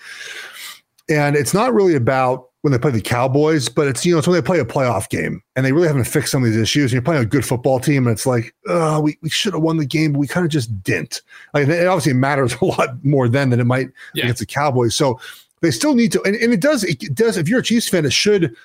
and 1.08 1.38
it's 1.38 1.54
not 1.54 1.74
really 1.74 1.95
about 1.95 2.50
when 2.62 2.74
they 2.74 2.78
play 2.78 2.91
the 2.91 3.00
Cowboys, 3.00 3.69
but 3.69 3.88
it's 3.88 4.06
you 4.06 4.12
know 4.12 4.19
it's 4.19 4.28
when 4.28 4.36
they 4.36 4.41
play 4.41 4.60
a 4.60 4.65
playoff 4.65 5.08
game 5.08 5.41
and 5.56 5.65
they 5.65 5.72
really 5.72 5.88
haven't 5.88 6.04
fixed 6.04 6.32
some 6.32 6.43
of 6.43 6.50
these 6.50 6.60
issues. 6.60 6.91
And 6.91 6.93
you're 6.93 7.02
playing 7.04 7.24
a 7.24 7.26
good 7.26 7.45
football 7.45 7.80
team, 7.80 8.06
and 8.06 8.13
it's 8.13 8.26
like, 8.26 8.54
oh, 8.67 9.00
we, 9.00 9.17
we 9.22 9.30
should 9.30 9.54
have 9.54 9.62
won 9.62 9.78
the 9.78 9.86
game, 9.86 10.12
but 10.12 10.19
we 10.19 10.28
kind 10.28 10.45
of 10.45 10.52
just 10.52 10.84
didn't. 10.84 11.22
Like 11.54 11.69
it 11.69 11.88
obviously 11.88 12.13
matters 12.13 12.54
a 12.62 12.65
lot 12.65 13.04
more 13.06 13.30
then 13.30 13.50
than 13.50 13.62
it 13.62 13.65
might 13.65 13.91
yeah. 14.13 14.26
against 14.26 14.41
the 14.41 14.45
Cowboys. 14.45 14.93
So 14.93 15.22
they 15.62 15.72
still 15.72 15.95
need 15.95 16.12
to, 16.12 16.22
and, 16.24 16.36
and 16.36 16.52
it 16.52 16.60
does 16.60 16.84
it 16.84 17.15
does. 17.15 17.38
If 17.38 17.48
you're 17.48 17.60
a 17.60 17.63
Chiefs 17.63 17.88
fan, 17.88 18.04
it 18.04 18.12
should 18.12 18.58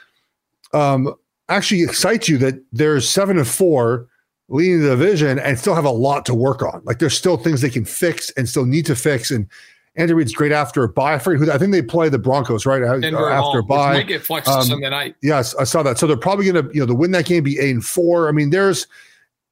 um, 0.73 1.15
actually 1.49 1.83
excite 1.83 2.29
you 2.29 2.39
that 2.39 2.63
there's 2.73 3.09
seven 3.09 3.39
and 3.39 3.47
four 3.47 4.09
leading 4.49 4.81
the 4.81 4.91
division 4.91 5.39
and 5.39 5.59
still 5.59 5.75
have 5.75 5.85
a 5.85 5.91
lot 5.91 6.27
to 6.27 6.35
work 6.35 6.63
on. 6.63 6.83
Like 6.85 6.99
there's 6.99 7.17
still 7.17 7.37
things 7.37 7.61
they 7.61 7.71
can 7.71 7.85
fix 7.85 8.31
and 8.31 8.49
still 8.49 8.67
need 8.67 8.87
to 8.87 8.97
fix 8.97 9.31
and 9.31 9.49
Andrew 9.97 10.17
Reid's 10.17 10.33
great 10.33 10.53
after 10.53 10.83
a 10.83 10.89
bye. 10.89 11.15
I 11.15 11.19
forget 11.19 11.47
who. 11.47 11.53
I 11.53 11.59
think 11.59 11.71
they 11.71 11.83
play 11.83 12.09
the 12.09 12.19
Broncos 12.19 12.67
right 12.67 12.81
Denver 13.01 13.31
after 13.31 13.61
a 13.61 13.63
bye. 13.63 13.93
Might 13.93 14.09
get 14.09 14.23
flexed 14.23 14.51
um, 14.51 14.65
Sunday 14.65 14.91
night. 14.91 15.15
Yes, 15.23 15.55
I 15.55 15.65
saw 15.65 15.85
that. 15.85 15.99
So 15.99 16.07
they're 16.07 16.17
probably 16.17 16.51
going 16.51 16.67
to 16.67 16.75
you 16.75 16.81
know 16.81 16.87
to 16.87 16.95
win 16.95 17.13
that 17.13 17.27
game 17.27 17.45
be 17.45 17.59
eight 17.61 17.71
and 17.71 17.85
four. 17.85 18.29
I 18.29 18.33
mean, 18.33 18.51
there's 18.51 18.89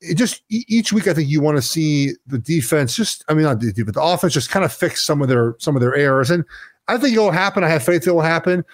it 0.00 0.16
just 0.16 0.42
each 0.48 0.92
week 0.92 1.06
I 1.06 1.14
think 1.14 1.28
you 1.28 1.40
want 1.40 1.58
to 1.58 1.62
see 1.62 2.14
the 2.26 2.38
defense 2.38 2.96
just 2.96 3.24
I 3.28 3.34
mean 3.34 3.44
not 3.44 3.60
the 3.60 3.72
defense, 3.72 3.94
the 3.94 4.02
offense 4.02 4.34
just 4.34 4.50
kind 4.50 4.64
of 4.64 4.72
fix 4.72 5.06
some 5.06 5.22
of 5.22 5.28
their 5.28 5.54
some 5.58 5.76
of 5.76 5.80
their 5.80 5.94
errors, 5.94 6.28
and 6.28 6.44
I 6.88 6.98
think 6.98 7.14
it'll 7.14 7.30
happen. 7.30 7.62
I 7.62 7.68
have 7.68 7.84
faith 7.84 8.06
it 8.06 8.12
will 8.12 8.20
happen, 8.20 8.64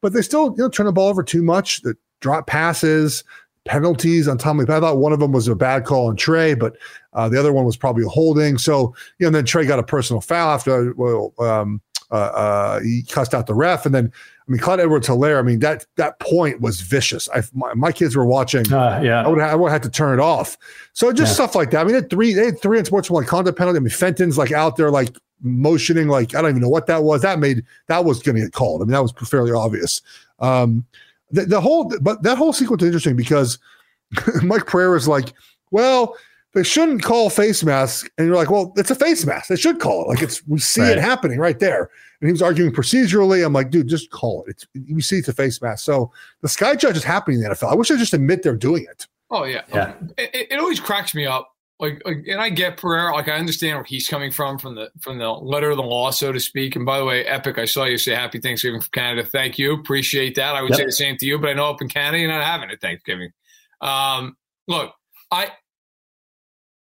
but 0.00 0.12
they 0.12 0.22
still 0.22 0.46
you 0.56 0.64
know 0.64 0.68
turn 0.68 0.86
the 0.86 0.92
ball 0.92 1.08
over 1.08 1.22
too 1.22 1.42
much. 1.42 1.82
The 1.82 1.94
drop 2.22 2.46
passes, 2.46 3.22
penalties 3.66 4.26
on 4.26 4.38
Tommy. 4.38 4.64
I 4.64 4.80
thought 4.80 4.96
one 4.96 5.12
of 5.12 5.20
them 5.20 5.32
was 5.32 5.46
a 5.46 5.54
bad 5.54 5.84
call 5.84 6.08
on 6.08 6.16
Trey, 6.16 6.54
but 6.54 6.76
uh, 7.12 7.28
the 7.28 7.38
other 7.38 7.52
one 7.52 7.66
was 7.66 7.76
probably 7.76 8.04
a 8.04 8.08
holding. 8.08 8.56
So, 8.56 8.94
you 9.18 9.24
know, 9.24 9.26
and 9.26 9.34
then 9.34 9.44
Trey 9.44 9.66
got 9.66 9.78
a 9.78 9.82
personal 9.82 10.22
foul 10.22 10.54
after, 10.54 10.94
well, 10.94 11.34
um, 11.38 11.82
uh, 12.10 12.14
uh, 12.14 12.80
he 12.80 13.02
cussed 13.02 13.34
out 13.34 13.46
the 13.46 13.54
ref. 13.54 13.86
And 13.86 13.94
then, 13.94 14.10
I 14.48 14.50
mean, 14.50 14.60
Clyde 14.60 14.80
Edwards 14.80 15.06
Helaire, 15.06 15.38
I 15.38 15.42
mean, 15.42 15.60
that 15.60 15.86
that 15.96 16.18
point 16.18 16.60
was 16.60 16.80
vicious. 16.80 17.28
I, 17.34 17.42
my, 17.54 17.72
my 17.74 17.92
kids 17.92 18.16
were 18.16 18.26
watching. 18.26 18.70
Uh, 18.72 19.00
yeah. 19.02 19.22
I 19.24 19.28
would, 19.28 19.38
have, 19.38 19.50
I 19.50 19.54
would 19.54 19.70
have 19.70 19.82
to 19.82 19.90
turn 19.90 20.18
it 20.18 20.22
off. 20.22 20.56
So 20.92 21.12
just 21.12 21.30
yeah. 21.30 21.34
stuff 21.34 21.54
like 21.54 21.70
that. 21.70 21.80
I 21.80 21.84
mean, 21.84 21.92
they 21.92 22.00
had 22.00 22.10
three, 22.10 22.34
they 22.34 22.46
had 22.46 22.60
three 22.60 22.78
unsportsmanlike 22.78 23.28
conduct 23.28 23.56
penalty. 23.56 23.76
I 23.76 23.80
mean, 23.80 23.90
Fenton's 23.90 24.36
like 24.38 24.52
out 24.52 24.76
there, 24.76 24.90
like 24.90 25.16
motioning, 25.40 26.08
like, 26.08 26.34
I 26.34 26.42
don't 26.42 26.50
even 26.50 26.62
know 26.62 26.68
what 26.68 26.86
that 26.86 27.04
was. 27.04 27.22
That 27.22 27.38
made, 27.38 27.64
that 27.86 28.04
was 28.04 28.22
going 28.22 28.36
to 28.36 28.42
get 28.42 28.52
called. 28.52 28.82
I 28.82 28.84
mean, 28.84 28.92
that 28.92 29.02
was 29.02 29.12
fairly 29.12 29.52
obvious. 29.52 30.02
Um, 30.38 30.84
the, 31.32 31.46
the 31.46 31.60
whole, 31.60 31.92
but 32.00 32.22
that 32.22 32.38
whole 32.38 32.52
sequence 32.52 32.82
is 32.82 32.86
interesting 32.86 33.16
because 33.16 33.58
Mike 34.42 34.66
Pereira 34.66 34.96
is 34.96 35.08
like, 35.08 35.32
well, 35.70 36.16
they 36.54 36.62
shouldn't 36.62 37.02
call 37.02 37.30
face 37.30 37.64
mask. 37.64 38.10
And 38.18 38.26
you're 38.26 38.36
like, 38.36 38.50
well, 38.50 38.72
it's 38.76 38.90
a 38.90 38.94
face 38.94 39.24
mask. 39.24 39.48
They 39.48 39.56
should 39.56 39.80
call 39.80 40.02
it. 40.02 40.08
Like 40.08 40.22
it's 40.22 40.46
we 40.46 40.58
see 40.58 40.82
right. 40.82 40.92
it 40.92 40.98
happening 40.98 41.38
right 41.38 41.58
there. 41.58 41.90
And 42.20 42.28
he 42.28 42.32
was 42.32 42.42
arguing 42.42 42.72
procedurally. 42.72 43.44
I'm 43.44 43.52
like, 43.52 43.70
dude, 43.70 43.88
just 43.88 44.10
call 44.10 44.44
it. 44.46 44.50
It's 44.50 44.66
we 44.92 45.00
see 45.00 45.16
it's 45.16 45.28
a 45.28 45.32
face 45.32 45.60
mask. 45.62 45.84
So 45.84 46.12
the 46.42 46.48
sky 46.48 46.76
judge 46.76 46.96
is 46.96 47.04
happening 47.04 47.38
in 47.38 47.44
the 47.44 47.50
NFL. 47.50 47.72
I 47.72 47.74
wish 47.74 47.88
they 47.88 47.96
just 47.96 48.14
admit 48.14 48.42
they're 48.42 48.54
doing 48.54 48.84
it. 48.84 49.06
Oh 49.30 49.44
yeah, 49.44 49.62
yeah. 49.72 49.94
It, 50.18 50.48
it 50.52 50.60
always 50.60 50.78
cracks 50.78 51.14
me 51.14 51.24
up. 51.26 51.51
Like, 51.82 52.00
like, 52.04 52.24
and 52.28 52.40
I 52.40 52.48
get 52.48 52.76
Pereira. 52.76 53.12
Like, 53.12 53.28
I 53.28 53.32
understand 53.32 53.76
where 53.76 53.84
he's 53.84 54.06
coming 54.08 54.30
from 54.30 54.56
from 54.56 54.76
the 54.76 54.92
from 55.00 55.18
the 55.18 55.28
letter 55.28 55.68
of 55.68 55.76
the 55.76 55.82
law, 55.82 56.12
so 56.12 56.30
to 56.30 56.38
speak. 56.38 56.76
And 56.76 56.86
by 56.86 56.98
the 56.98 57.04
way, 57.04 57.24
Epic, 57.24 57.58
I 57.58 57.64
saw 57.64 57.86
you 57.86 57.98
say 57.98 58.14
Happy 58.14 58.38
Thanksgiving 58.38 58.80
from 58.80 58.90
Canada. 58.92 59.28
Thank 59.28 59.58
you, 59.58 59.74
appreciate 59.74 60.36
that. 60.36 60.54
I 60.54 60.62
would 60.62 60.70
yep. 60.70 60.78
say 60.78 60.84
the 60.84 60.92
same 60.92 61.16
to 61.16 61.26
you, 61.26 61.40
but 61.40 61.50
I 61.50 61.54
know 61.54 61.68
up 61.68 61.82
in 61.82 61.88
Canada 61.88 62.20
you're 62.20 62.28
not 62.30 62.44
having 62.44 62.70
a 62.70 62.76
Thanksgiving. 62.76 63.32
Um, 63.80 64.36
look, 64.68 64.94
I 65.32 65.50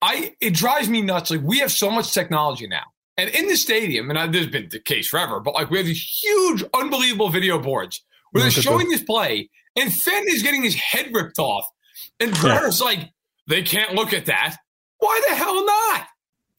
I 0.01 0.35
it 0.41 0.53
drives 0.53 0.89
me 0.89 1.01
nuts. 1.01 1.31
Like 1.31 1.43
we 1.43 1.59
have 1.59 1.71
so 1.71 1.89
much 1.89 2.13
technology 2.13 2.67
now, 2.67 2.83
and 3.15 3.29
in 3.29 3.47
the 3.47 3.55
stadium, 3.55 4.09
and 4.09 4.19
I, 4.19 4.27
this 4.27 4.43
has 4.43 4.51
been 4.51 4.67
the 4.69 4.81
case 4.81 5.07
forever. 5.07 5.39
But 5.39 5.53
like 5.53 5.69
we 5.69 5.77
have 5.77 5.87
these 5.87 6.03
huge, 6.21 6.61
unbelievable 6.73 7.29
video 7.29 7.57
boards 7.57 8.03
where 8.31 8.41
they're 8.41 8.51
showing 8.51 8.89
this 8.89 9.03
play, 9.03 9.49
and 9.77 9.93
Fenn 9.93 10.25
is 10.27 10.43
getting 10.43 10.61
his 10.61 10.75
head 10.75 11.09
ripped 11.13 11.39
off, 11.39 11.65
and 12.19 12.33
Brer's 12.33 12.81
yeah. 12.81 12.85
like, 12.85 13.09
they 13.47 13.61
can't 13.61 13.93
look 13.93 14.11
at 14.11 14.25
that. 14.25 14.57
Why 14.99 15.21
the 15.27 15.35
hell 15.35 15.65
not? 15.65 16.07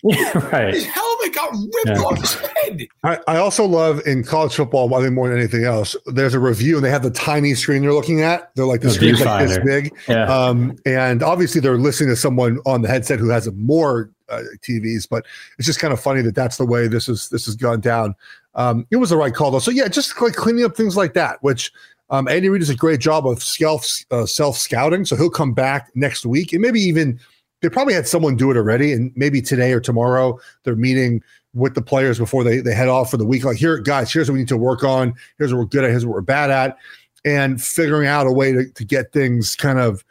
right. 0.52 0.72
His 0.72 0.86
helmet 0.86 1.34
got 1.34 1.52
ripped 1.52 1.98
yeah. 1.98 2.00
off 2.00 2.18
his 2.18 2.34
head. 2.34 2.86
I, 3.04 3.18
I, 3.28 3.36
also 3.36 3.66
love 3.66 4.00
in 4.06 4.24
college 4.24 4.54
football, 4.54 4.94
I 4.94 5.02
think 5.02 5.12
more 5.12 5.28
than 5.28 5.36
anything 5.36 5.64
else, 5.64 5.94
there's 6.06 6.32
a 6.32 6.38
review 6.38 6.76
and 6.76 6.84
they 6.84 6.90
have 6.90 7.02
the 7.02 7.10
tiny 7.10 7.52
screen 7.54 7.82
they're 7.82 7.92
looking 7.92 8.22
at. 8.22 8.50
They're 8.54 8.64
like 8.64 8.80
the, 8.80 8.88
the 8.88 8.94
screen's 8.94 9.20
like 9.22 9.46
this 9.46 9.58
big. 9.58 9.94
Yeah. 10.08 10.24
Um, 10.24 10.78
and 10.86 11.22
obviously 11.22 11.60
they're 11.60 11.76
listening 11.76 12.08
to 12.08 12.16
someone 12.16 12.60
on 12.64 12.80
the 12.80 12.88
headset 12.88 13.18
who 13.18 13.28
has 13.28 13.50
more 13.52 14.10
uh, 14.30 14.42
TVs, 14.62 15.06
but 15.06 15.26
it's 15.58 15.66
just 15.66 15.80
kind 15.80 15.92
of 15.92 16.00
funny 16.00 16.22
that 16.22 16.34
that's 16.34 16.56
the 16.56 16.64
way 16.64 16.88
this 16.88 17.06
is 17.06 17.28
this 17.28 17.44
has 17.44 17.54
gone 17.54 17.80
down. 17.80 18.14
Um, 18.54 18.86
it 18.90 18.96
was 18.96 19.10
the 19.10 19.18
right 19.18 19.34
call 19.34 19.50
though. 19.50 19.58
So 19.58 19.70
yeah, 19.70 19.88
just 19.88 20.18
like 20.22 20.34
cleaning 20.34 20.64
up 20.64 20.76
things 20.76 20.96
like 20.96 21.12
that, 21.14 21.42
which 21.42 21.72
um, 22.08 22.26
Andy 22.26 22.48
Reid 22.48 22.60
does 22.60 22.70
a 22.70 22.74
great 22.74 23.00
job 23.00 23.26
of 23.26 23.42
self 23.42 23.86
uh, 24.10 24.24
self 24.24 24.56
scouting. 24.56 25.04
So 25.04 25.14
he'll 25.14 25.30
come 25.30 25.52
back 25.52 25.90
next 25.94 26.24
week 26.24 26.52
and 26.52 26.62
maybe 26.62 26.80
even 26.80 27.20
they 27.60 27.68
probably 27.68 27.94
had 27.94 28.06
someone 28.06 28.36
do 28.36 28.50
it 28.50 28.56
already, 28.56 28.92
and 28.92 29.12
maybe 29.16 29.42
today 29.42 29.72
or 29.72 29.80
tomorrow 29.80 30.38
they're 30.64 30.76
meeting 30.76 31.22
with 31.52 31.74
the 31.74 31.82
players 31.82 32.18
before 32.18 32.44
they, 32.44 32.60
they 32.60 32.74
head 32.74 32.88
off 32.88 33.10
for 33.10 33.16
the 33.16 33.26
week. 33.26 33.44
Like, 33.44 33.56
here, 33.56 33.78
guys, 33.78 34.12
here's 34.12 34.28
what 34.28 34.34
we 34.34 34.40
need 34.40 34.48
to 34.48 34.56
work 34.56 34.84
on. 34.84 35.14
Here's 35.38 35.52
what 35.52 35.58
we're 35.58 35.66
good 35.66 35.84
at. 35.84 35.90
Here's 35.90 36.06
what 36.06 36.14
we're 36.14 36.20
bad 36.20 36.50
at. 36.50 36.78
And 37.24 37.60
figuring 37.60 38.06
out 38.06 38.26
a 38.26 38.32
way 38.32 38.52
to, 38.52 38.68
to 38.70 38.84
get 38.84 39.12
things 39.12 39.56
kind 39.56 39.78
of 39.78 40.04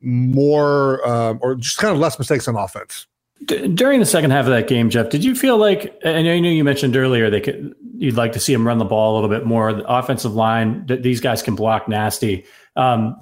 more 0.00 1.06
um, 1.08 1.38
or 1.42 1.54
just 1.54 1.78
kind 1.78 1.94
of 1.94 2.00
less 2.00 2.18
mistakes 2.18 2.48
on 2.48 2.56
offense. 2.56 3.06
D- 3.46 3.68
during 3.68 4.00
the 4.00 4.06
second 4.06 4.32
half 4.32 4.44
of 4.44 4.50
that 4.50 4.68
game, 4.68 4.90
Jeff, 4.90 5.10
did 5.10 5.24
you 5.24 5.34
feel 5.34 5.58
like, 5.58 5.96
and 6.04 6.28
I 6.28 6.40
know 6.40 6.48
you 6.48 6.64
mentioned 6.64 6.96
earlier 6.96 7.30
they 7.30 7.40
could, 7.40 7.74
you'd 7.96 8.16
like 8.16 8.32
to 8.32 8.40
see 8.40 8.52
them 8.52 8.66
run 8.66 8.78
the 8.78 8.84
ball 8.84 9.12
a 9.12 9.14
little 9.14 9.30
bit 9.30 9.46
more. 9.46 9.72
The 9.72 9.86
offensive 9.86 10.34
line, 10.34 10.86
these 10.86 11.20
guys 11.20 11.42
can 11.42 11.54
block 11.54 11.88
nasty. 11.88 12.44
Um, 12.76 13.16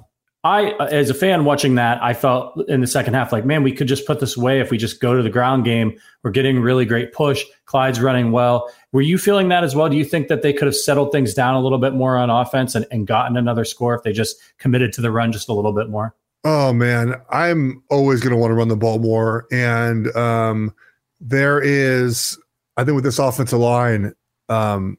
I, 0.47 0.71
as 0.85 1.09
a 1.09 1.13
fan 1.13 1.43
watching 1.43 1.75
that, 1.75 2.01
I 2.01 2.13
felt 2.13 2.69
in 2.69 2.79
the 2.79 2.87
second 2.87 3.15
half 3.15 3.33
like, 3.33 3.45
man, 3.45 3.63
we 3.63 3.73
could 3.73 3.87
just 3.87 4.07
put 4.07 4.21
this 4.21 4.37
away 4.37 4.61
if 4.61 4.71
we 4.71 4.77
just 4.77 5.01
go 5.01 5.15
to 5.15 5.21
the 5.21 5.29
ground 5.29 5.65
game. 5.65 5.99
We're 6.23 6.31
getting 6.31 6.61
really 6.61 6.85
great 6.85 7.11
push. 7.11 7.43
Clyde's 7.65 7.99
running 7.99 8.31
well. 8.31 8.71
Were 8.93 9.01
you 9.01 9.17
feeling 9.17 9.49
that 9.49 9.65
as 9.65 9.75
well? 9.75 9.89
Do 9.89 9.97
you 9.97 10.05
think 10.05 10.29
that 10.29 10.43
they 10.43 10.53
could 10.53 10.67
have 10.67 10.75
settled 10.75 11.11
things 11.11 11.33
down 11.33 11.55
a 11.55 11.59
little 11.59 11.79
bit 11.79 11.93
more 11.93 12.15
on 12.17 12.29
offense 12.29 12.75
and, 12.75 12.85
and 12.91 13.05
gotten 13.05 13.35
another 13.35 13.65
score 13.65 13.93
if 13.93 14.03
they 14.03 14.13
just 14.13 14.37
committed 14.57 14.93
to 14.93 15.01
the 15.01 15.11
run 15.11 15.33
just 15.33 15.49
a 15.49 15.53
little 15.53 15.73
bit 15.73 15.89
more? 15.89 16.15
Oh 16.45 16.71
man, 16.71 17.15
I'm 17.29 17.83
always 17.89 18.21
going 18.21 18.31
to 18.31 18.37
want 18.37 18.51
to 18.51 18.55
run 18.55 18.69
the 18.69 18.77
ball 18.77 18.99
more, 18.99 19.47
and 19.51 20.15
um, 20.15 20.73
there 21.19 21.59
is, 21.59 22.39
I 22.77 22.85
think, 22.85 22.95
with 22.95 23.03
this 23.03 23.19
offensive 23.19 23.59
line, 23.59 24.13
um, 24.47 24.97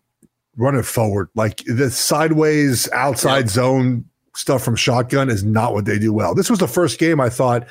run 0.57 0.75
it 0.75 0.85
forward. 0.85 1.31
Like 1.35 1.63
the 1.65 1.91
sideways 1.91 2.91
outside 2.93 3.47
yeah. 3.47 3.53
zone 3.53 4.05
stuff 4.39 4.63
from 4.63 4.77
shotgun 4.77 5.29
is 5.29 5.45
not 5.45 5.73
what 5.73 5.85
they 5.85 5.99
do 5.99 6.13
well. 6.13 6.35
This 6.35 6.49
was 6.49 6.59
the 6.59 6.69
first 6.69 6.99
game 6.99 7.21
I 7.21 7.29
thought 7.29 7.67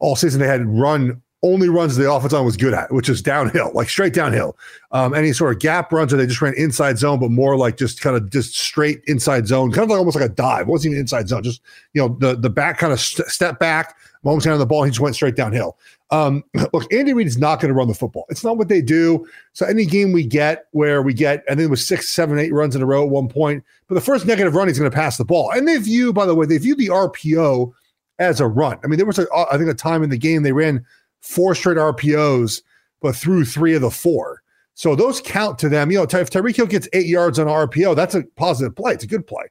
all 0.00 0.16
season 0.16 0.40
they 0.40 0.46
had 0.46 0.66
run 0.66 1.22
only 1.42 1.68
runs 1.68 1.96
the 1.96 2.10
offense 2.10 2.32
on 2.32 2.44
was 2.44 2.56
good 2.56 2.74
at, 2.74 2.92
which 2.92 3.08
is 3.08 3.22
downhill, 3.22 3.70
like 3.72 3.88
straight 3.88 4.12
downhill. 4.12 4.56
Um, 4.90 5.14
any 5.14 5.32
sort 5.32 5.54
of 5.54 5.60
gap 5.60 5.92
runs, 5.92 6.12
or 6.12 6.16
they 6.16 6.26
just 6.26 6.42
ran 6.42 6.54
inside 6.54 6.98
zone, 6.98 7.20
but 7.20 7.30
more 7.30 7.56
like 7.56 7.76
just 7.76 8.00
kind 8.00 8.16
of 8.16 8.28
just 8.30 8.56
straight 8.56 9.02
inside 9.06 9.46
zone, 9.46 9.70
kind 9.70 9.84
of 9.84 9.90
like 9.90 9.98
almost 9.98 10.16
like 10.16 10.28
a 10.28 10.34
dive. 10.34 10.62
It 10.62 10.70
wasn't 10.70 10.92
even 10.92 11.02
inside 11.02 11.28
zone, 11.28 11.44
just 11.44 11.60
you 11.92 12.02
know 12.02 12.16
the 12.18 12.34
the 12.34 12.50
back 12.50 12.78
kind 12.78 12.92
of 12.92 13.00
st- 13.00 13.28
step 13.28 13.60
back. 13.60 13.96
Moments 14.24 14.46
on 14.48 14.58
the 14.58 14.66
ball, 14.66 14.82
he 14.82 14.90
just 14.90 15.00
went 15.00 15.14
straight 15.14 15.36
downhill. 15.36 15.78
Um, 16.10 16.44
look, 16.72 16.92
Andy 16.92 17.12
Reid 17.12 17.26
is 17.26 17.38
not 17.38 17.60
going 17.60 17.68
to 17.68 17.74
run 17.74 17.88
the 17.88 17.94
football. 17.94 18.26
It's 18.28 18.44
not 18.44 18.56
what 18.56 18.68
they 18.68 18.80
do. 18.80 19.26
So 19.52 19.66
any 19.66 19.84
game 19.84 20.12
we 20.12 20.24
get 20.24 20.66
where 20.72 21.02
we 21.02 21.12
get, 21.14 21.44
I 21.48 21.54
think 21.54 21.62
it 21.66 21.70
was 21.70 21.86
six, 21.86 22.08
seven, 22.08 22.38
eight 22.38 22.52
runs 22.52 22.74
in 22.74 22.82
a 22.82 22.86
row 22.86 23.04
at 23.04 23.10
one 23.10 23.28
point, 23.28 23.64
but 23.88 23.94
the 23.94 24.00
first 24.00 24.26
negative 24.26 24.54
run, 24.54 24.68
he's 24.68 24.78
going 24.78 24.90
to 24.90 24.94
pass 24.94 25.16
the 25.16 25.24
ball. 25.24 25.50
And 25.52 25.66
they 25.66 25.76
view, 25.78 26.12
by 26.12 26.26
the 26.26 26.34
way, 26.34 26.46
they 26.46 26.58
view 26.58 26.74
the 26.74 26.88
RPO 26.88 27.72
as 28.18 28.40
a 28.40 28.46
run. 28.46 28.78
I 28.82 28.86
mean, 28.86 28.96
there 28.96 29.06
was, 29.06 29.18
a, 29.18 29.26
I 29.50 29.56
think, 29.56 29.70
a 29.70 29.74
time 29.74 30.02
in 30.02 30.10
the 30.10 30.18
game 30.18 30.42
they 30.42 30.52
ran 30.52 30.84
four 31.20 31.54
straight 31.54 31.76
RPOs, 31.76 32.62
but 33.00 33.14
threw 33.14 33.44
three 33.44 33.74
of 33.74 33.82
the 33.82 33.90
four. 33.90 34.42
So 34.74 34.94
those 34.94 35.20
count 35.20 35.58
to 35.58 35.68
them. 35.68 35.90
You 35.90 35.98
know, 35.98 36.04
if 36.04 36.10
Tyreek 36.10 36.56
Hill 36.56 36.66
gets 36.66 36.88
eight 36.92 37.06
yards 37.06 37.38
on 37.38 37.48
RPO, 37.48 37.96
that's 37.96 38.14
a 38.14 38.22
positive 38.36 38.76
play. 38.76 38.92
It's 38.92 39.04
a 39.04 39.08
good 39.08 39.26
play. 39.26 39.42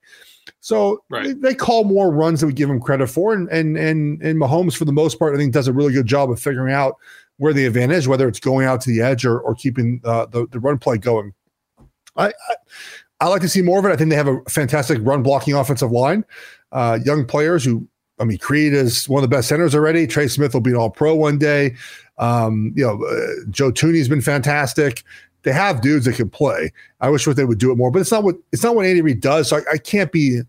So 0.68 1.02
right. 1.10 1.34
they, 1.42 1.56
call 1.56 1.86
more 1.86 2.12
runs 2.12 2.42
than 2.42 2.48
we 2.48 2.54
give 2.54 2.70
him 2.70 2.82
credit 2.82 3.08
for, 3.08 3.32
and 3.32 3.48
and 3.48 3.78
and 3.78 4.22
and 4.22 4.38
Mahomes 4.38 4.76
for 4.76 4.84
the 4.84 4.92
most 4.92 5.18
part, 5.18 5.34
I 5.34 5.38
think, 5.38 5.54
does 5.54 5.70
a 5.70 5.72
really 5.72 5.94
good 5.94 6.08
job 6.08 6.30
of 6.30 6.42
figuring 6.42 6.74
out 6.74 6.98
where 7.38 7.54
the 7.54 7.66
advantage, 7.66 8.06
whether 8.06 8.28
it's 8.28 8.42
going 8.42 8.66
out 8.66 8.82
to 8.82 8.90
the 8.90 9.00
edge 9.00 9.26
or 9.26 9.40
or 9.40 9.56
keeping 9.56 10.02
uh, 10.04 10.26
the 10.26 10.46
the 10.48 10.60
run 10.60 10.78
play 10.78 10.98
going. 10.98 11.34
I, 12.18 12.28
I, 12.28 12.56
I 13.22 13.28
like 13.30 13.42
to 13.44 13.48
see 13.48 13.62
more 13.62 13.80
of 13.80 13.86
it. 13.86 13.94
I 13.94 13.96
think 13.96 14.10
they 14.10 14.18
have 14.18 14.28
a 14.28 14.42
fantastic 14.50 14.98
run 15.04 15.24
blocking 15.24 15.54
offensive 15.54 15.92
line, 15.92 16.26
uh, 16.74 17.00
young 17.02 17.26
players 17.26 17.64
who 17.64 17.88
I 18.20 18.26
mean, 18.26 18.38
Creed 18.38 18.74
is 18.74 19.08
one 19.08 19.24
of 19.24 19.30
the 19.30 19.34
best 19.34 19.48
centers 19.48 19.74
already. 19.74 20.06
Trey 20.06 20.28
Smith 20.28 20.54
will 20.54 20.60
be 20.60 20.72
an 20.72 20.76
All 20.76 20.90
Pro 20.90 21.16
one 21.16 21.38
day. 21.38 21.76
Um, 22.18 22.74
you 22.76 22.86
know, 22.86 23.02
uh, 23.06 23.50
Joe 23.52 23.72
Thuney's 23.72 24.10
been 24.10 24.20
fantastic. 24.20 25.06
They 25.44 25.54
have 25.54 25.80
dudes 25.80 26.04
that 26.08 26.16
can 26.18 26.30
play. 26.30 26.74
I 27.00 27.10
wish 27.10 27.26
what 27.26 27.38
they 27.38 27.46
would 27.46 27.58
do 27.58 27.72
it 27.72 27.78
more, 27.78 27.90
but 27.90 28.00
it's 28.00 28.12
not 28.12 28.24
what 28.24 28.36
it's 28.52 28.64
not 28.64 28.76
what 28.76 28.86
Andy 28.86 29.02
Reid 29.02 29.22
does. 29.22 29.48
So 29.48 29.60
I, 29.60 29.76
I 29.76 29.78
can't 29.78 30.12
be 30.12 30.42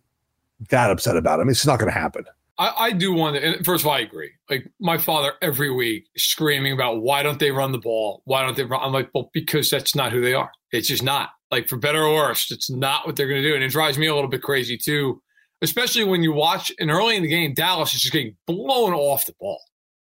that 0.70 0.90
upset 0.90 1.16
about 1.16 1.40
mean, 1.40 1.50
it's 1.50 1.66
not 1.66 1.78
going 1.78 1.92
to 1.92 1.98
happen. 1.98 2.24
I, 2.58 2.72
I, 2.76 2.92
do 2.92 3.12
want 3.12 3.36
to. 3.36 3.62
First 3.62 3.84
of 3.84 3.86
all, 3.86 3.92
I 3.92 4.00
agree. 4.00 4.32
Like 4.50 4.68
my 4.80 4.98
father 4.98 5.34
every 5.40 5.70
week 5.70 6.06
screaming 6.16 6.72
about 6.72 7.02
why 7.02 7.22
don't 7.22 7.38
they 7.38 7.52
run 7.52 7.70
the 7.70 7.78
ball? 7.78 8.22
Why 8.24 8.42
don't 8.42 8.56
they 8.56 8.64
run? 8.64 8.80
I'm 8.82 8.92
like, 8.92 9.10
well, 9.14 9.30
because 9.32 9.70
that's 9.70 9.94
not 9.94 10.10
who 10.10 10.20
they 10.20 10.34
are. 10.34 10.50
It's 10.72 10.88
just 10.88 11.04
not. 11.04 11.30
Like 11.52 11.68
for 11.68 11.76
better 11.76 12.02
or 12.02 12.14
worse, 12.14 12.50
it's 12.50 12.68
not 12.68 13.06
what 13.06 13.14
they're 13.14 13.28
going 13.28 13.42
to 13.42 13.48
do, 13.48 13.54
and 13.54 13.62
it 13.62 13.70
drives 13.70 13.96
me 13.96 14.06
a 14.08 14.14
little 14.14 14.28
bit 14.28 14.42
crazy 14.42 14.76
too 14.76 15.22
especially 15.62 16.04
when 16.04 16.22
you 16.22 16.32
watch 16.32 16.72
and 16.78 16.90
early 16.90 17.16
in 17.16 17.22
the 17.22 17.28
game, 17.28 17.54
Dallas 17.54 17.94
is 17.94 18.02
just 18.02 18.12
getting 18.12 18.36
blown 18.46 18.92
off 18.92 19.26
the 19.26 19.34
ball. 19.40 19.60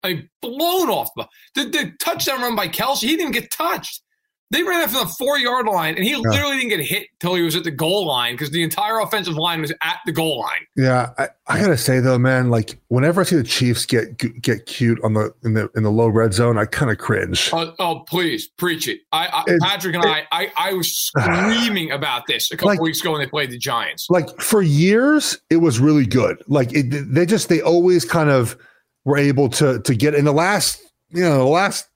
I 0.02 0.14
mean, 0.14 0.30
blown 0.40 0.90
off 0.90 1.10
the, 1.16 1.26
the, 1.54 1.64
the 1.64 1.92
touchdown 1.98 2.42
run 2.42 2.54
by 2.54 2.68
Kelce. 2.68 3.00
He 3.00 3.16
didn't 3.16 3.32
get 3.32 3.50
touched. 3.50 4.02
They 4.50 4.62
ran 4.62 4.80
it 4.80 4.90
from 4.90 5.06
the 5.06 5.14
four 5.18 5.38
yard 5.38 5.66
line, 5.66 5.94
and 5.96 6.04
he 6.04 6.12
yeah. 6.12 6.18
literally 6.18 6.56
didn't 6.56 6.70
get 6.70 6.80
hit 6.80 7.08
until 7.20 7.34
he 7.34 7.42
was 7.42 7.54
at 7.54 7.64
the 7.64 7.70
goal 7.70 8.06
line 8.06 8.32
because 8.34 8.50
the 8.50 8.62
entire 8.62 8.98
offensive 9.00 9.34
line 9.34 9.60
was 9.60 9.72
at 9.82 9.98
the 10.06 10.12
goal 10.12 10.40
line. 10.40 10.66
Yeah, 10.74 11.10
I, 11.18 11.28
I, 11.46 11.60
gotta 11.60 11.76
say 11.76 12.00
though, 12.00 12.18
man, 12.18 12.48
like 12.48 12.78
whenever 12.88 13.20
I 13.20 13.24
see 13.24 13.36
the 13.36 13.42
Chiefs 13.42 13.84
get 13.84 14.16
get 14.40 14.64
cute 14.64 14.98
on 15.04 15.12
the 15.12 15.34
in 15.44 15.52
the 15.52 15.68
in 15.76 15.82
the 15.82 15.90
low 15.90 16.08
red 16.08 16.32
zone, 16.32 16.56
I 16.56 16.64
kind 16.64 16.90
of 16.90 16.96
cringe. 16.96 17.50
Uh, 17.52 17.72
oh, 17.78 18.04
please 18.08 18.48
preach 18.48 18.88
it. 18.88 19.00
I, 19.12 19.26
I 19.26 19.44
it, 19.48 19.60
Patrick 19.60 19.94
and 19.94 20.04
it, 20.04 20.08
I, 20.08 20.26
I, 20.32 20.52
I 20.56 20.72
was 20.72 20.96
screaming 20.96 21.90
about 21.90 22.26
this 22.26 22.50
a 22.50 22.56
couple 22.56 22.68
like, 22.68 22.80
weeks 22.80 23.02
ago 23.02 23.12
when 23.12 23.20
they 23.20 23.26
played 23.26 23.50
the 23.50 23.58
Giants. 23.58 24.06
Like 24.08 24.40
for 24.40 24.62
years, 24.62 25.38
it 25.50 25.58
was 25.58 25.78
really 25.78 26.06
good. 26.06 26.42
Like 26.48 26.72
it, 26.72 26.86
they 26.90 27.26
just 27.26 27.50
they 27.50 27.60
always 27.60 28.06
kind 28.06 28.30
of 28.30 28.56
were 29.04 29.18
able 29.18 29.50
to 29.50 29.80
to 29.80 29.94
get 29.94 30.14
in 30.14 30.24
the 30.24 30.32
last 30.32 30.82
you 31.10 31.22
know 31.22 31.36
the 31.36 31.44
last 31.44 31.86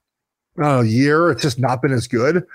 know, 0.57 0.81
year, 0.81 1.31
it's 1.31 1.41
just 1.41 1.59
not 1.59 1.81
been 1.81 1.91
as 1.91 2.07
good. 2.07 2.45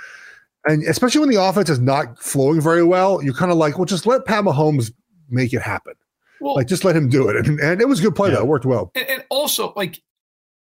And 0.66 0.82
especially 0.84 1.20
when 1.20 1.30
the 1.30 1.42
offense 1.42 1.70
is 1.70 1.78
not 1.78 2.18
flowing 2.18 2.61
very 2.61 2.84
well, 2.84 3.22
you're 3.22 3.34
kind 3.34 3.50
of 3.50 3.58
like, 3.58 3.78
well, 3.78 3.84
just 3.84 4.06
let 4.06 4.24
Pat 4.24 4.44
Mahomes 4.44 4.92
make 5.30 5.52
it 5.52 5.62
happen. 5.62 5.94
Well, 6.40 6.54
like 6.54 6.68
just 6.68 6.84
let 6.84 6.94
him 6.94 7.08
do 7.08 7.28
it. 7.28 7.46
And, 7.46 7.58
and 7.61 7.80
it 7.80 7.88
was 7.88 8.00
a 8.00 8.02
good 8.02 8.14
play 8.14 8.28
yeah. 8.28 8.37
though. 8.37 8.42
It 8.42 8.48
worked 8.48 8.66
well. 8.66 8.90
And, 8.94 9.08
and, 9.08 9.24
also 9.30 9.72
like 9.76 10.00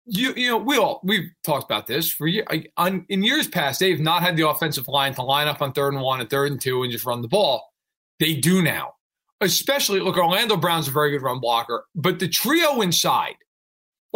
you, 0.06 0.32
you 0.34 0.50
know, 0.50 0.58
we 0.58 0.76
all, 0.76 1.00
we've 1.02 1.30
talked 1.44 1.64
about 1.64 1.86
this 1.86 2.10
for 2.10 2.26
years. 2.26 2.46
On, 2.76 3.04
in 3.08 3.22
years 3.22 3.48
past, 3.48 3.80
they've 3.80 4.00
not 4.00 4.22
had 4.22 4.36
the 4.36 4.48
offensive 4.48 4.88
line 4.88 5.14
to 5.14 5.22
line 5.22 5.48
up 5.48 5.60
on 5.60 5.72
third 5.72 5.94
and 5.94 6.02
one 6.02 6.20
and 6.20 6.30
third 6.30 6.52
and 6.52 6.60
two 6.60 6.82
and 6.82 6.92
just 6.92 7.04
run 7.04 7.22
the 7.22 7.28
ball. 7.28 7.72
They 8.20 8.34
do 8.34 8.62
now. 8.62 8.94
Especially, 9.40 10.00
look, 10.00 10.16
Orlando 10.16 10.56
Brown's 10.56 10.88
a 10.88 10.92
very 10.92 11.10
good 11.10 11.22
run 11.22 11.40
blocker, 11.40 11.84
but 11.94 12.18
the 12.18 12.28
trio 12.28 12.80
inside, 12.80 13.34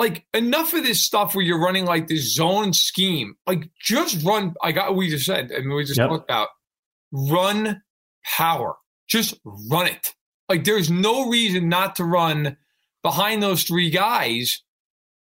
like 0.01 0.25
enough 0.33 0.73
of 0.73 0.83
this 0.83 1.05
stuff 1.05 1.35
where 1.35 1.45
you're 1.45 1.61
running 1.61 1.85
like 1.85 2.09
this 2.09 2.35
zone 2.35 2.73
scheme. 2.73 3.35
Like 3.47 3.69
just 3.79 4.25
run. 4.25 4.55
I 4.63 4.73
got 4.73 4.89
what 4.89 4.97
we 4.97 5.11
just 5.11 5.27
said, 5.27 5.51
and 5.51 5.71
we 5.71 5.85
just 5.85 5.99
yep. 5.99 6.09
talked 6.09 6.25
about 6.25 6.49
run 7.13 7.83
power. 8.25 8.77
Just 9.07 9.39
run 9.45 9.89
it. 9.89 10.15
Like 10.49 10.65
there's 10.65 10.91
no 10.91 11.29
reason 11.29 11.69
not 11.69 11.97
to 11.97 12.05
run 12.05 12.57
behind 13.03 13.43
those 13.43 13.63
three 13.63 13.91
guys. 13.91 14.63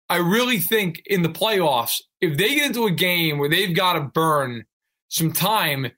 I 0.09 0.17
really 0.17 0.59
think 0.59 1.01
in 1.05 1.21
the 1.21 1.29
playoffs, 1.29 2.01
if 2.19 2.37
they 2.37 2.55
get 2.55 2.65
into 2.67 2.85
a 2.85 2.91
game 2.91 3.37
where 3.37 3.49
they've 3.49 3.75
got 3.75 3.93
to 3.93 4.01
burn 4.01 4.65
some 5.07 5.31
time, 5.31 5.89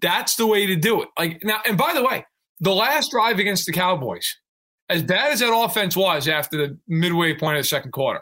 that's 0.00 0.36
the 0.36 0.46
way 0.46 0.64
to 0.64 0.76
do 0.76 1.02
it. 1.02 1.08
Like 1.18 1.44
now, 1.44 1.60
and 1.66 1.76
by 1.76 1.92
the 1.92 2.02
way, 2.02 2.24
the 2.58 2.74
last 2.74 3.10
drive 3.10 3.38
against 3.38 3.66
the 3.66 3.72
Cowboys, 3.72 4.38
as 4.88 5.02
bad 5.02 5.32
as 5.32 5.40
that 5.40 5.54
offense 5.54 5.96
was 5.96 6.28
after 6.28 6.56
the 6.56 6.78
midway 6.88 7.34
point 7.34 7.56
of 7.56 7.62
the 7.62 7.68
second 7.68 7.92
quarter, 7.92 8.20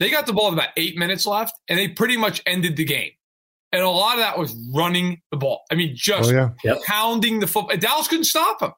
they 0.00 0.10
got 0.10 0.26
the 0.26 0.32
ball 0.32 0.50
with 0.50 0.58
about 0.58 0.72
eight 0.76 0.96
minutes 0.96 1.26
left, 1.26 1.54
and 1.68 1.78
they 1.78 1.88
pretty 1.88 2.16
much 2.16 2.42
ended 2.46 2.76
the 2.76 2.84
game. 2.84 3.10
And 3.72 3.82
a 3.82 3.88
lot 3.88 4.14
of 4.14 4.20
that 4.20 4.38
was 4.38 4.56
running 4.74 5.20
the 5.30 5.36
ball. 5.36 5.62
I 5.70 5.74
mean, 5.74 5.92
just 5.94 6.32
oh, 6.32 6.54
yeah. 6.64 6.74
pounding 6.86 7.40
the 7.40 7.46
football. 7.46 7.76
Dallas 7.76 8.08
couldn't 8.08 8.24
stop 8.24 8.60
them. 8.60 8.72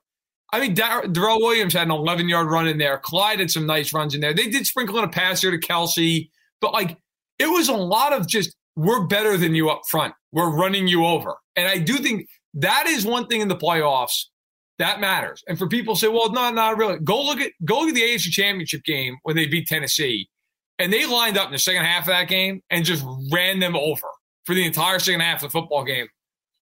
I 0.52 0.60
mean, 0.60 0.74
Dar- 0.74 1.06
Darrel 1.06 1.40
Williams 1.40 1.74
had 1.74 1.86
an 1.86 1.92
11 1.92 2.28
yard 2.28 2.48
run 2.48 2.66
in 2.66 2.78
there. 2.78 2.98
Clyde 2.98 3.38
had 3.38 3.50
some 3.50 3.66
nice 3.66 3.92
runs 3.92 4.14
in 4.14 4.20
there. 4.20 4.34
They 4.34 4.48
did 4.48 4.66
sprinkle 4.66 4.98
in 4.98 5.04
a 5.04 5.08
pass 5.08 5.42
here 5.42 5.52
to 5.52 5.58
Kelce, 5.58 6.28
but 6.60 6.72
like 6.72 6.98
it 7.38 7.46
was 7.46 7.68
a 7.68 7.74
lot 7.74 8.12
of 8.12 8.26
just, 8.26 8.56
we're 8.74 9.06
better 9.06 9.36
than 9.36 9.54
you 9.54 9.70
up 9.70 9.82
front. 9.88 10.14
We're 10.32 10.50
running 10.50 10.88
you 10.88 11.04
over. 11.04 11.36
And 11.54 11.68
I 11.68 11.78
do 11.78 11.98
think 11.98 12.26
that 12.54 12.86
is 12.88 13.06
one 13.06 13.26
thing 13.28 13.40
in 13.40 13.48
the 13.48 13.56
playoffs 13.56 14.24
that 14.80 14.98
matters. 14.98 15.44
And 15.46 15.58
for 15.58 15.68
people 15.68 15.94
say, 15.94 16.08
well, 16.08 16.32
no, 16.32 16.50
not 16.50 16.76
really. 16.78 16.98
Go 16.98 17.22
look 17.22 17.38
at 17.38 17.52
go 17.64 17.80
look 17.80 17.90
at 17.90 17.94
the 17.94 18.02
AFC 18.02 18.30
Championship 18.30 18.82
game 18.82 19.18
when 19.22 19.36
they 19.36 19.46
beat 19.46 19.68
Tennessee, 19.68 20.28
and 20.78 20.92
they 20.92 21.06
lined 21.06 21.36
up 21.38 21.46
in 21.46 21.52
the 21.52 21.58
second 21.58 21.84
half 21.84 22.02
of 22.02 22.08
that 22.08 22.28
game 22.28 22.62
and 22.70 22.84
just 22.84 23.04
ran 23.30 23.60
them 23.60 23.76
over 23.76 24.08
for 24.44 24.54
the 24.54 24.64
entire 24.64 24.98
second 24.98 25.20
half 25.20 25.42
of 25.42 25.42
the 25.42 25.50
football 25.50 25.84
game. 25.84 26.08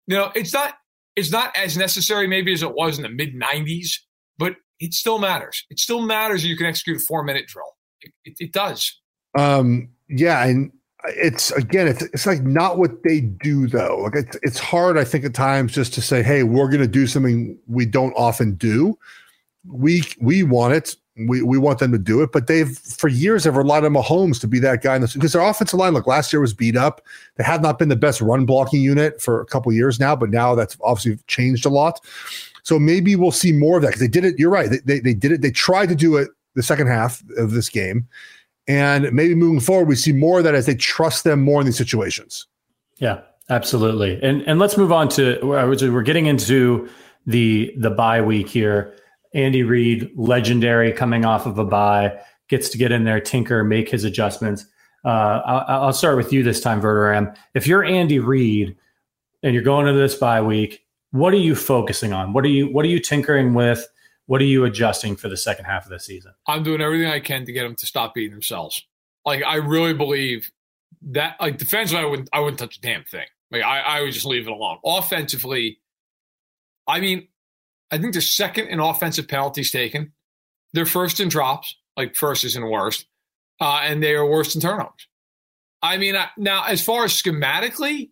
You 0.08 0.16
know, 0.16 0.32
it's 0.34 0.52
not 0.52 0.74
it's 1.16 1.30
not 1.30 1.56
as 1.56 1.76
necessary 1.76 2.26
maybe 2.26 2.52
as 2.52 2.62
it 2.62 2.74
was 2.74 2.98
in 2.98 3.04
the 3.04 3.08
mid 3.08 3.34
'90s, 3.34 3.92
but 4.36 4.56
it 4.80 4.94
still 4.94 5.18
matters. 5.18 5.64
It 5.70 5.78
still 5.78 6.02
matters 6.02 6.44
you 6.44 6.56
can 6.56 6.66
execute 6.66 6.96
a 6.96 7.00
four 7.00 7.22
minute 7.22 7.46
drill. 7.46 7.76
It, 8.00 8.12
it, 8.24 8.34
it 8.40 8.52
does. 8.52 9.00
Um, 9.36 9.90
yeah, 10.08 10.44
and 10.44 10.72
it's 11.04 11.50
again 11.52 11.86
it's, 11.86 12.02
it's 12.02 12.26
like 12.26 12.42
not 12.42 12.78
what 12.78 13.02
they 13.02 13.20
do 13.20 13.66
though. 13.66 14.00
Like 14.02 14.14
it's, 14.16 14.36
it's 14.42 14.58
hard 14.58 14.98
i 14.98 15.04
think 15.04 15.24
at 15.24 15.34
times 15.34 15.72
just 15.72 15.94
to 15.94 16.02
say 16.02 16.22
hey 16.22 16.42
we're 16.42 16.68
going 16.68 16.80
to 16.80 16.88
do 16.88 17.06
something 17.06 17.56
we 17.66 17.86
don't 17.86 18.12
often 18.14 18.54
do. 18.54 18.98
We 19.66 20.02
we 20.20 20.42
want 20.42 20.74
it. 20.74 20.96
We, 21.26 21.42
we 21.42 21.58
want 21.58 21.80
them 21.80 21.90
to 21.90 21.98
do 21.98 22.22
it 22.22 22.30
but 22.30 22.46
they've 22.46 22.78
for 22.78 23.08
years 23.08 23.42
have 23.42 23.56
relied 23.56 23.84
on 23.84 23.92
Mahomes 23.92 24.40
to 24.40 24.46
be 24.46 24.60
that 24.60 24.82
guy 24.82 24.96
because 25.00 25.32
their 25.32 25.42
offensive 25.42 25.76
line 25.76 25.92
look 25.92 26.06
last 26.06 26.32
year 26.32 26.40
was 26.40 26.54
beat 26.54 26.76
up. 26.76 27.00
They 27.36 27.44
have 27.44 27.60
not 27.60 27.76
been 27.76 27.88
the 27.88 27.96
best 27.96 28.20
run 28.20 28.46
blocking 28.46 28.80
unit 28.80 29.20
for 29.20 29.40
a 29.40 29.46
couple 29.46 29.72
years 29.72 29.98
now 29.98 30.14
but 30.14 30.30
now 30.30 30.54
that's 30.54 30.76
obviously 30.80 31.18
changed 31.26 31.66
a 31.66 31.70
lot. 31.70 32.00
So 32.62 32.78
maybe 32.78 33.16
we'll 33.16 33.32
see 33.32 33.50
more 33.50 33.78
of 33.78 33.82
that 33.82 33.88
because 33.88 34.00
they 34.00 34.08
did 34.08 34.24
it 34.24 34.38
you're 34.38 34.50
right 34.50 34.70
they, 34.70 34.78
they, 34.78 35.00
they 35.00 35.14
did 35.14 35.32
it. 35.32 35.42
They 35.42 35.50
tried 35.50 35.88
to 35.88 35.96
do 35.96 36.16
it 36.16 36.28
the 36.54 36.62
second 36.62 36.86
half 36.86 37.22
of 37.36 37.50
this 37.50 37.68
game 37.68 38.06
and 38.68 39.10
maybe 39.12 39.34
moving 39.34 39.60
forward, 39.60 39.88
we 39.88 39.96
see 39.96 40.12
more 40.12 40.38
of 40.38 40.44
that 40.44 40.54
as 40.54 40.66
they 40.66 40.74
trust 40.74 41.24
them 41.24 41.42
more 41.42 41.60
in 41.60 41.66
these 41.66 41.78
situations. 41.78 42.46
Yeah, 42.98 43.22
absolutely. 43.48 44.22
And 44.22 44.42
and 44.42 44.58
let's 44.58 44.76
move 44.76 44.92
on 44.92 45.08
to 45.10 45.38
we're 45.42 46.02
getting 46.02 46.26
into 46.26 46.88
the 47.26 47.72
the 47.76 47.90
bye 47.90 48.20
week 48.20 48.48
here. 48.48 48.94
Andy 49.34 49.62
Reid, 49.62 50.10
legendary, 50.16 50.92
coming 50.92 51.24
off 51.24 51.46
of 51.46 51.58
a 51.58 51.64
bye, 51.64 52.18
gets 52.48 52.68
to 52.70 52.78
get 52.78 52.92
in 52.92 53.04
there, 53.04 53.20
tinker, 53.20 53.62
make 53.64 53.88
his 53.88 54.04
adjustments. 54.04 54.64
Uh, 55.04 55.42
I'll, 55.44 55.82
I'll, 55.82 55.92
start 55.92 56.16
with 56.16 56.32
you 56.32 56.42
this 56.42 56.60
time, 56.60 56.80
Verderame. 56.80 57.36
If 57.54 57.66
you're 57.66 57.84
Andy 57.84 58.18
Reid 58.18 58.74
and 59.42 59.54
you're 59.54 59.62
going 59.62 59.86
into 59.86 60.00
this 60.00 60.14
bye 60.14 60.42
week, 60.42 60.84
what 61.12 61.32
are 61.32 61.38
you 61.38 61.54
focusing 61.54 62.12
on? 62.12 62.32
What 62.32 62.44
are 62.44 62.48
you 62.48 62.68
What 62.68 62.84
are 62.84 62.88
you 62.88 63.00
tinkering 63.00 63.54
with? 63.54 63.86
What 64.28 64.42
are 64.42 64.44
you 64.44 64.66
adjusting 64.66 65.16
for 65.16 65.30
the 65.30 65.38
second 65.38 65.64
half 65.64 65.86
of 65.86 65.90
the 65.90 65.98
season? 65.98 66.32
I'm 66.46 66.62
doing 66.62 66.82
everything 66.82 67.10
I 67.10 67.18
can 67.18 67.46
to 67.46 67.52
get 67.52 67.62
them 67.62 67.74
to 67.76 67.86
stop 67.86 68.14
beating 68.14 68.32
themselves. 68.32 68.86
Like 69.24 69.42
I 69.42 69.56
really 69.56 69.94
believe 69.94 70.50
that 71.10 71.36
like 71.40 71.56
defensively, 71.56 72.04
I 72.04 72.04
wouldn't 72.04 72.28
I 72.30 72.40
wouldn't 72.40 72.58
touch 72.58 72.76
a 72.76 72.80
damn 72.82 73.04
thing. 73.04 73.24
Like 73.50 73.62
I, 73.62 73.80
I 73.80 74.02
would 74.02 74.12
just 74.12 74.26
leave 74.26 74.46
it 74.46 74.50
alone. 74.50 74.76
Offensively, 74.84 75.78
I 76.86 77.00
mean, 77.00 77.28
I 77.90 77.96
think 77.96 78.12
they're 78.12 78.20
second 78.20 78.68
in 78.68 78.80
offensive 78.80 79.28
penalties 79.28 79.70
taken. 79.70 80.12
They're 80.74 80.84
first 80.84 81.20
in 81.20 81.30
drops, 81.30 81.74
like 81.96 82.14
first 82.14 82.44
isn't 82.44 82.70
worst, 82.70 83.06
uh, 83.62 83.80
and 83.82 84.02
they 84.02 84.14
are 84.14 84.26
worst 84.26 84.54
in 84.54 84.60
turnovers. 84.60 85.08
I 85.80 85.96
mean, 85.96 86.16
I, 86.16 86.28
now 86.36 86.64
as 86.64 86.84
far 86.84 87.04
as 87.06 87.14
schematically, 87.14 88.10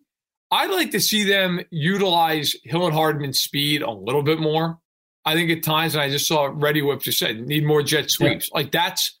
I'd 0.49 0.71
like 0.71 0.89
to 0.91 0.99
see 0.99 1.25
them 1.25 1.61
utilize 1.69 2.55
Hill 2.63 2.87
and 2.87 2.95
Hardman's 2.95 3.39
speed 3.39 3.83
a 3.83 3.91
little 3.91 4.23
bit 4.23 4.39
more. 4.39 4.79
I 5.27 5.33
think 5.33 5.51
at 5.51 5.61
times, 5.61 5.93
and 5.93 6.01
I 6.01 6.09
just 6.09 6.25
saw 6.25 6.49
Ready 6.49 6.81
Whip 6.81 7.01
just 7.01 7.19
said, 7.19 7.45
need 7.45 7.65
more 7.65 7.83
jet 7.83 8.09
sweeps. 8.09 8.49
Yeah. 8.49 8.59
Like 8.59 8.71
that's, 8.71 9.19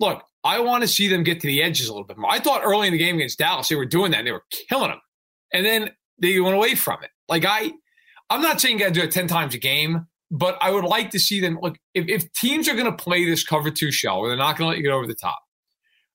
look, 0.00 0.24
I 0.42 0.58
want 0.58 0.82
to 0.82 0.88
see 0.88 1.06
them 1.06 1.22
get 1.22 1.40
to 1.42 1.46
the 1.46 1.62
edges 1.62 1.86
a 1.86 1.92
little 1.92 2.08
bit 2.08 2.18
more. 2.18 2.28
I 2.28 2.40
thought 2.40 2.62
early 2.64 2.88
in 2.88 2.92
the 2.92 2.98
game 2.98 3.14
against 3.14 3.38
Dallas, 3.38 3.68
they 3.68 3.76
were 3.76 3.86
doing 3.86 4.10
that. 4.10 4.18
And 4.18 4.26
they 4.26 4.32
were 4.32 4.42
killing 4.68 4.88
them. 4.90 5.00
And 5.52 5.64
then 5.64 5.90
they 6.20 6.40
went 6.40 6.56
away 6.56 6.74
from 6.74 7.04
it. 7.04 7.10
Like 7.28 7.44
I, 7.44 7.70
I'm 8.28 8.42
not 8.42 8.60
saying 8.60 8.80
you 8.80 8.84
got 8.84 8.92
to 8.92 9.00
do 9.00 9.06
it 9.06 9.12
10 9.12 9.28
times 9.28 9.54
a 9.54 9.58
game, 9.58 10.08
but 10.28 10.58
I 10.60 10.72
would 10.72 10.82
like 10.82 11.10
to 11.10 11.20
see 11.20 11.40
them 11.40 11.60
look, 11.62 11.76
if, 11.94 12.08
if 12.08 12.32
teams 12.32 12.68
are 12.68 12.74
going 12.74 12.90
to 12.90 12.96
play 12.96 13.24
this 13.24 13.44
cover 13.44 13.70
two 13.70 13.92
shell 13.92 14.20
where 14.20 14.30
they're 14.30 14.36
not 14.36 14.58
going 14.58 14.66
to 14.66 14.70
let 14.70 14.78
you 14.78 14.82
get 14.82 14.92
over 14.92 15.06
the 15.06 15.14
top, 15.14 15.38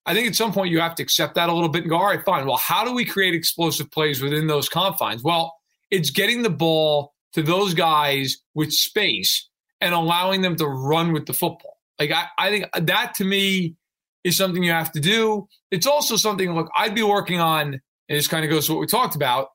I 0.05 0.13
think 0.13 0.27
at 0.27 0.35
some 0.35 0.51
point 0.51 0.69
you 0.69 0.81
have 0.81 0.95
to 0.95 1.03
accept 1.03 1.35
that 1.35 1.47
a 1.47 1.53
little 1.53 1.69
bit 1.69 1.83
and 1.83 1.89
go, 1.89 1.95
all 1.95 2.07
right, 2.07 2.25
fine. 2.25 2.45
Well, 2.45 2.57
how 2.57 2.83
do 2.83 2.93
we 2.93 3.05
create 3.05 3.33
explosive 3.33 3.89
plays 3.89 4.21
within 4.21 4.47
those 4.47 4.67
confines? 4.67 5.23
Well, 5.23 5.55
it's 5.89 6.09
getting 6.09 6.41
the 6.41 6.49
ball 6.49 7.12
to 7.33 7.41
those 7.41 7.73
guys 7.73 8.37
with 8.53 8.71
space 8.71 9.49
and 9.81 9.93
allowing 9.93 10.41
them 10.41 10.55
to 10.55 10.67
run 10.67 11.13
with 11.13 11.25
the 11.25 11.33
football. 11.33 11.77
Like 11.99 12.11
I, 12.11 12.27
I 12.37 12.49
think 12.49 12.65
that 12.73 13.13
to 13.15 13.25
me 13.25 13.75
is 14.23 14.37
something 14.37 14.63
you 14.63 14.71
have 14.71 14.91
to 14.93 14.99
do. 14.99 15.47
It's 15.71 15.87
also 15.87 16.15
something, 16.15 16.53
look, 16.53 16.69
I'd 16.77 16.95
be 16.95 17.03
working 17.03 17.39
on, 17.39 17.73
and 17.73 18.17
this 18.17 18.27
kind 18.27 18.45
of 18.45 18.51
goes 18.51 18.67
to 18.67 18.73
what 18.73 18.79
we 18.79 18.87
talked 18.87 19.15
about. 19.15 19.49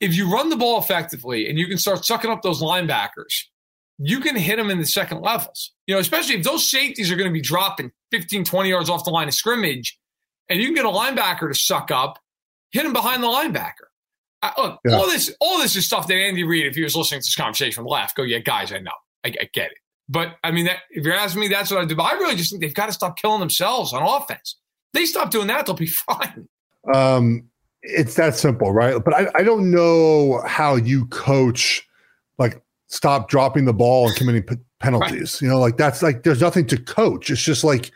If 0.00 0.14
you 0.14 0.30
run 0.30 0.50
the 0.50 0.56
ball 0.56 0.78
effectively 0.78 1.48
and 1.48 1.58
you 1.58 1.66
can 1.66 1.78
start 1.78 2.04
sucking 2.04 2.30
up 2.30 2.42
those 2.42 2.60
linebackers, 2.60 3.44
you 3.98 4.20
can 4.20 4.36
hit 4.36 4.56
them 4.56 4.70
in 4.70 4.78
the 4.78 4.86
second 4.86 5.20
levels. 5.20 5.72
You 5.86 5.94
know, 5.94 6.00
especially 6.00 6.34
if 6.34 6.44
those 6.44 6.68
safeties 6.68 7.10
are 7.10 7.16
going 7.16 7.28
to 7.28 7.32
be 7.32 7.40
dropping 7.40 7.92
15, 8.10 8.44
20 8.44 8.68
yards 8.68 8.90
off 8.90 9.04
the 9.04 9.10
line 9.10 9.28
of 9.28 9.34
scrimmage, 9.34 9.98
and 10.48 10.60
you 10.60 10.66
can 10.66 10.74
get 10.74 10.84
a 10.84 10.88
linebacker 10.88 11.48
to 11.48 11.54
suck 11.54 11.90
up, 11.90 12.18
hit 12.72 12.84
him 12.84 12.92
behind 12.92 13.22
the 13.22 13.28
linebacker. 13.28 13.88
Uh, 14.44 14.62
look, 14.62 14.80
yeah. 14.84 14.96
all 14.96 15.06
this, 15.06 15.34
all 15.40 15.58
this 15.58 15.74
is 15.76 15.86
stuff 15.86 16.06
that 16.08 16.14
Andy 16.14 16.44
Reid, 16.44 16.66
if 16.66 16.74
he 16.74 16.82
was 16.82 16.94
listening 16.94 17.20
to 17.20 17.26
this 17.26 17.34
conversation, 17.34 17.84
laugh, 17.84 18.14
go, 18.14 18.22
yeah, 18.22 18.38
guys, 18.38 18.72
I 18.72 18.78
know, 18.78 18.92
I, 19.24 19.28
I 19.28 19.48
get 19.52 19.70
it. 19.70 19.78
But 20.08 20.36
I 20.44 20.50
mean, 20.50 20.66
that, 20.66 20.80
if 20.90 21.04
you're 21.04 21.14
asking 21.14 21.40
me, 21.40 21.48
that's 21.48 21.70
what 21.70 21.80
I 21.80 21.86
do. 21.86 21.96
But 21.96 22.04
I 22.04 22.12
really 22.12 22.36
just 22.36 22.50
think 22.50 22.60
they've 22.60 22.74
got 22.74 22.86
to 22.86 22.92
stop 22.92 23.16
killing 23.16 23.40
themselves 23.40 23.92
on 23.92 24.02
offense. 24.02 24.56
They 24.92 25.06
stop 25.06 25.30
doing 25.30 25.46
that, 25.46 25.66
they'll 25.66 25.74
be 25.74 25.86
fine. 26.08 26.48
Um, 26.92 27.44
it's 27.82 28.14
that 28.14 28.34
simple, 28.34 28.72
right? 28.72 29.02
But 29.02 29.14
I, 29.14 29.28
I 29.34 29.42
don't 29.42 29.70
know 29.70 30.42
how 30.46 30.76
you 30.76 31.06
coach 31.06 31.86
like 32.38 32.62
stop 32.88 33.28
dropping 33.28 33.64
the 33.64 33.72
ball 33.72 34.08
and 34.08 34.16
committing 34.16 34.42
p- 34.42 34.56
penalties. 34.80 35.34
Right. 35.34 35.42
You 35.42 35.48
know, 35.48 35.58
like 35.58 35.76
that's 35.76 36.02
like 36.02 36.22
there's 36.22 36.40
nothing 36.40 36.66
to 36.68 36.76
coach. 36.76 37.30
It's 37.30 37.42
just 37.42 37.64
like, 37.64 37.90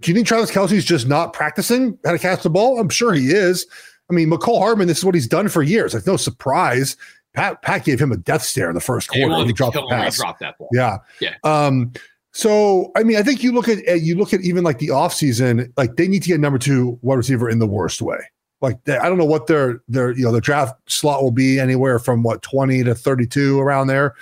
do 0.00 0.10
you 0.10 0.14
think 0.14 0.26
Travis 0.26 0.50
Kelce's 0.50 0.84
just 0.84 1.06
not 1.06 1.32
practicing 1.32 1.98
how 2.04 2.12
to 2.12 2.18
catch 2.18 2.42
the 2.42 2.50
ball? 2.50 2.78
I'm 2.80 2.88
sure 2.88 3.12
he 3.12 3.28
is. 3.28 3.66
I 4.12 4.14
mean, 4.14 4.28
Mecole 4.28 4.58
Hardman, 4.58 4.88
this 4.88 4.98
is 4.98 5.04
what 5.06 5.14
he's 5.14 5.26
done 5.26 5.48
for 5.48 5.62
years. 5.62 5.94
Like 5.94 6.06
no 6.06 6.18
surprise. 6.18 6.98
Pat 7.34 7.62
Pat 7.62 7.84
gave 7.84 7.98
him 7.98 8.12
a 8.12 8.16
death 8.18 8.42
stare 8.42 8.68
in 8.68 8.74
the 8.74 8.80
first 8.80 9.08
quarter. 9.08 9.34
He, 9.36 9.46
he 9.46 9.52
dropped 9.54 9.74
the 9.74 9.86
pass. 9.88 10.16
Dropped 10.16 10.40
that 10.40 10.58
ball. 10.58 10.68
Yeah. 10.72 10.98
Yeah. 11.18 11.34
Um, 11.44 11.92
so 12.32 12.92
I 12.94 13.04
mean, 13.04 13.16
I 13.16 13.22
think 13.22 13.42
you 13.42 13.52
look 13.52 13.68
at 13.68 14.02
you 14.02 14.16
look 14.16 14.34
at 14.34 14.42
even 14.42 14.64
like 14.64 14.78
the 14.78 14.88
offseason, 14.88 15.72
like 15.78 15.96
they 15.96 16.08
need 16.08 16.22
to 16.24 16.28
get 16.28 16.40
number 16.40 16.58
two 16.58 16.98
wide 17.00 17.16
receiver 17.16 17.48
in 17.48 17.58
the 17.58 17.66
worst 17.66 18.02
way. 18.02 18.18
Like 18.60 18.84
they, 18.84 18.98
I 18.98 19.08
don't 19.08 19.16
know 19.16 19.24
what 19.24 19.46
their 19.46 19.82
their 19.88 20.12
you 20.12 20.24
know 20.24 20.32
the 20.32 20.42
draft 20.42 20.74
slot 20.90 21.22
will 21.22 21.30
be 21.30 21.58
anywhere 21.58 21.98
from 21.98 22.22
what 22.22 22.42
twenty 22.42 22.84
to 22.84 22.94
thirty 22.94 23.26
two 23.26 23.60
around 23.60 23.86
there. 23.86 24.14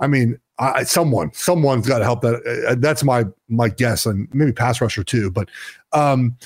I 0.00 0.08
mean, 0.08 0.38
I, 0.58 0.82
someone 0.82 1.32
someone's 1.32 1.86
got 1.86 1.98
to 1.98 2.04
help 2.04 2.22
that. 2.22 2.66
Uh, 2.68 2.74
that's 2.76 3.04
my 3.04 3.24
my 3.48 3.68
guess, 3.68 4.04
and 4.04 4.28
maybe 4.34 4.52
pass 4.52 4.80
rusher 4.80 5.04
too. 5.04 5.30
But 5.30 5.48
um, 5.92 6.36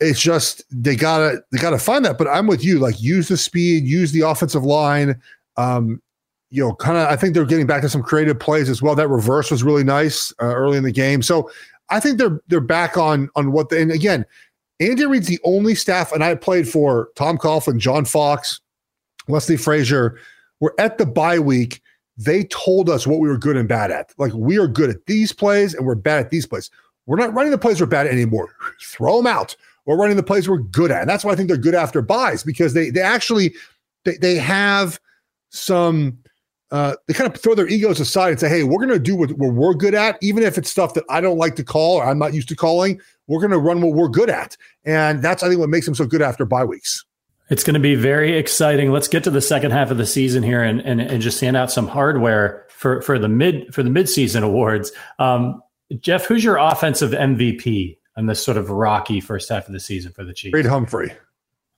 it's 0.00 0.20
just 0.20 0.62
they 0.70 0.96
gotta 0.96 1.42
they 1.52 1.58
gotta 1.58 1.78
find 1.78 2.04
that. 2.04 2.18
But 2.18 2.28
I'm 2.28 2.46
with 2.46 2.64
you. 2.64 2.78
Like 2.78 3.00
use 3.00 3.28
the 3.28 3.36
speed, 3.36 3.84
use 3.84 4.12
the 4.12 4.22
offensive 4.22 4.64
line. 4.64 5.20
Um, 5.56 6.02
you 6.50 6.64
know, 6.64 6.74
kind 6.74 6.96
of. 6.96 7.08
I 7.08 7.16
think 7.16 7.34
they're 7.34 7.44
getting 7.44 7.66
back 7.66 7.82
to 7.82 7.88
some 7.88 8.02
creative 8.02 8.40
plays 8.40 8.68
as 8.68 8.82
well. 8.82 8.94
That 8.94 9.08
reverse 9.08 9.50
was 9.50 9.62
really 9.62 9.84
nice 9.84 10.32
uh, 10.40 10.46
early 10.46 10.78
in 10.78 10.84
the 10.84 10.92
game. 10.92 11.22
So 11.22 11.50
I 11.90 12.00
think 12.00 12.18
they're 12.18 12.40
they're 12.48 12.60
back 12.60 12.96
on 12.96 13.28
on 13.36 13.52
what. 13.52 13.68
They, 13.68 13.82
and 13.82 13.92
again, 13.92 14.24
Andy 14.80 15.04
Reid's 15.04 15.28
the 15.28 15.38
only 15.44 15.74
staff, 15.74 16.12
and 16.12 16.24
I 16.24 16.34
played 16.34 16.68
for 16.68 17.10
Tom 17.14 17.36
Coughlin, 17.36 17.78
John 17.78 18.04
Fox, 18.04 18.60
Leslie 19.28 19.58
Frazier. 19.58 20.18
We're 20.60 20.74
at 20.78 20.98
the 20.98 21.06
bye 21.06 21.38
week. 21.38 21.82
They 22.16 22.44
told 22.44 22.90
us 22.90 23.06
what 23.06 23.20
we 23.20 23.28
were 23.28 23.38
good 23.38 23.56
and 23.56 23.68
bad 23.68 23.90
at. 23.90 24.12
Like 24.18 24.32
we 24.32 24.58
are 24.58 24.66
good 24.66 24.90
at 24.90 25.06
these 25.06 25.32
plays, 25.32 25.74
and 25.74 25.86
we're 25.86 25.94
bad 25.94 26.20
at 26.24 26.30
these 26.30 26.46
plays. 26.46 26.70
We're 27.06 27.16
not 27.16 27.34
running 27.34 27.50
the 27.50 27.58
plays 27.58 27.80
we're 27.80 27.86
bad 27.86 28.06
at 28.06 28.12
anymore. 28.12 28.54
Throw 28.82 29.18
them 29.18 29.26
out 29.26 29.56
we're 29.90 30.00
running 30.00 30.16
the 30.16 30.22
plays 30.22 30.48
we're 30.48 30.58
good 30.58 30.92
at. 30.92 31.00
And 31.00 31.10
that's 31.10 31.24
why 31.24 31.32
I 31.32 31.36
think 31.36 31.48
they're 31.48 31.58
good 31.58 31.74
after 31.74 32.00
byes 32.00 32.44
because 32.44 32.74
they 32.74 32.90
they 32.90 33.00
actually 33.00 33.54
they, 34.04 34.16
they 34.18 34.36
have 34.36 35.00
some 35.50 36.18
uh, 36.70 36.94
they 37.08 37.14
kind 37.14 37.32
of 37.32 37.40
throw 37.40 37.56
their 37.56 37.66
egos 37.66 37.98
aside 37.98 38.30
and 38.30 38.38
say, 38.38 38.48
hey, 38.48 38.62
we're 38.62 38.78
going 38.78 38.88
to 38.88 39.00
do 39.00 39.16
what, 39.16 39.32
what, 39.32 39.52
we're 39.52 39.74
good 39.74 39.94
at, 39.94 40.16
even 40.22 40.44
if 40.44 40.56
it's 40.56 40.70
stuff 40.70 40.94
that 40.94 41.02
I 41.10 41.20
don't 41.20 41.36
like 41.36 41.56
to 41.56 41.64
call 41.64 41.96
or 41.96 42.04
I'm 42.04 42.18
not 42.18 42.32
used 42.32 42.48
to 42.50 42.54
calling. 42.56 43.00
We're 43.26 43.40
going 43.40 43.50
to 43.50 43.58
run 43.58 43.80
what 43.82 43.92
we're 43.92 44.08
good 44.08 44.30
at. 44.30 44.56
And 44.84 45.20
that's, 45.20 45.42
I 45.42 45.48
think, 45.48 45.58
what 45.58 45.68
makes 45.68 45.86
them 45.86 45.96
so 45.96 46.06
good 46.06 46.22
after 46.22 46.44
bye 46.44 46.64
weeks. 46.64 47.04
It's 47.48 47.64
going 47.64 47.74
to 47.74 47.80
be 47.80 47.96
very 47.96 48.38
exciting. 48.38 48.92
Let's 48.92 49.08
get 49.08 49.24
to 49.24 49.30
the 49.30 49.40
second 49.40 49.72
half 49.72 49.90
of 49.90 49.98
the 49.98 50.06
season 50.06 50.44
here 50.44 50.62
and, 50.62 50.80
and, 50.82 51.00
and 51.00 51.20
just 51.20 51.40
hand 51.40 51.56
out 51.56 51.72
some 51.72 51.88
hardware 51.88 52.64
for, 52.68 53.02
for 53.02 53.18
the 53.18 53.28
mid 53.28 53.74
for 53.74 53.82
the 53.82 53.90
midseason 53.90 54.44
awards. 54.44 54.92
Um, 55.18 55.60
Jeff, 55.98 56.26
who's 56.26 56.44
your 56.44 56.56
offensive 56.56 57.10
MVP 57.10 57.96
on 58.16 58.26
this 58.26 58.42
sort 58.42 58.56
of 58.56 58.70
rocky 58.70 59.20
first 59.20 59.48
half 59.48 59.66
of 59.66 59.72
the 59.72 59.80
season 59.80 60.12
for 60.12 60.24
the 60.24 60.32
Chiefs. 60.32 60.52
Creed 60.52 60.66
Humphrey. 60.66 61.12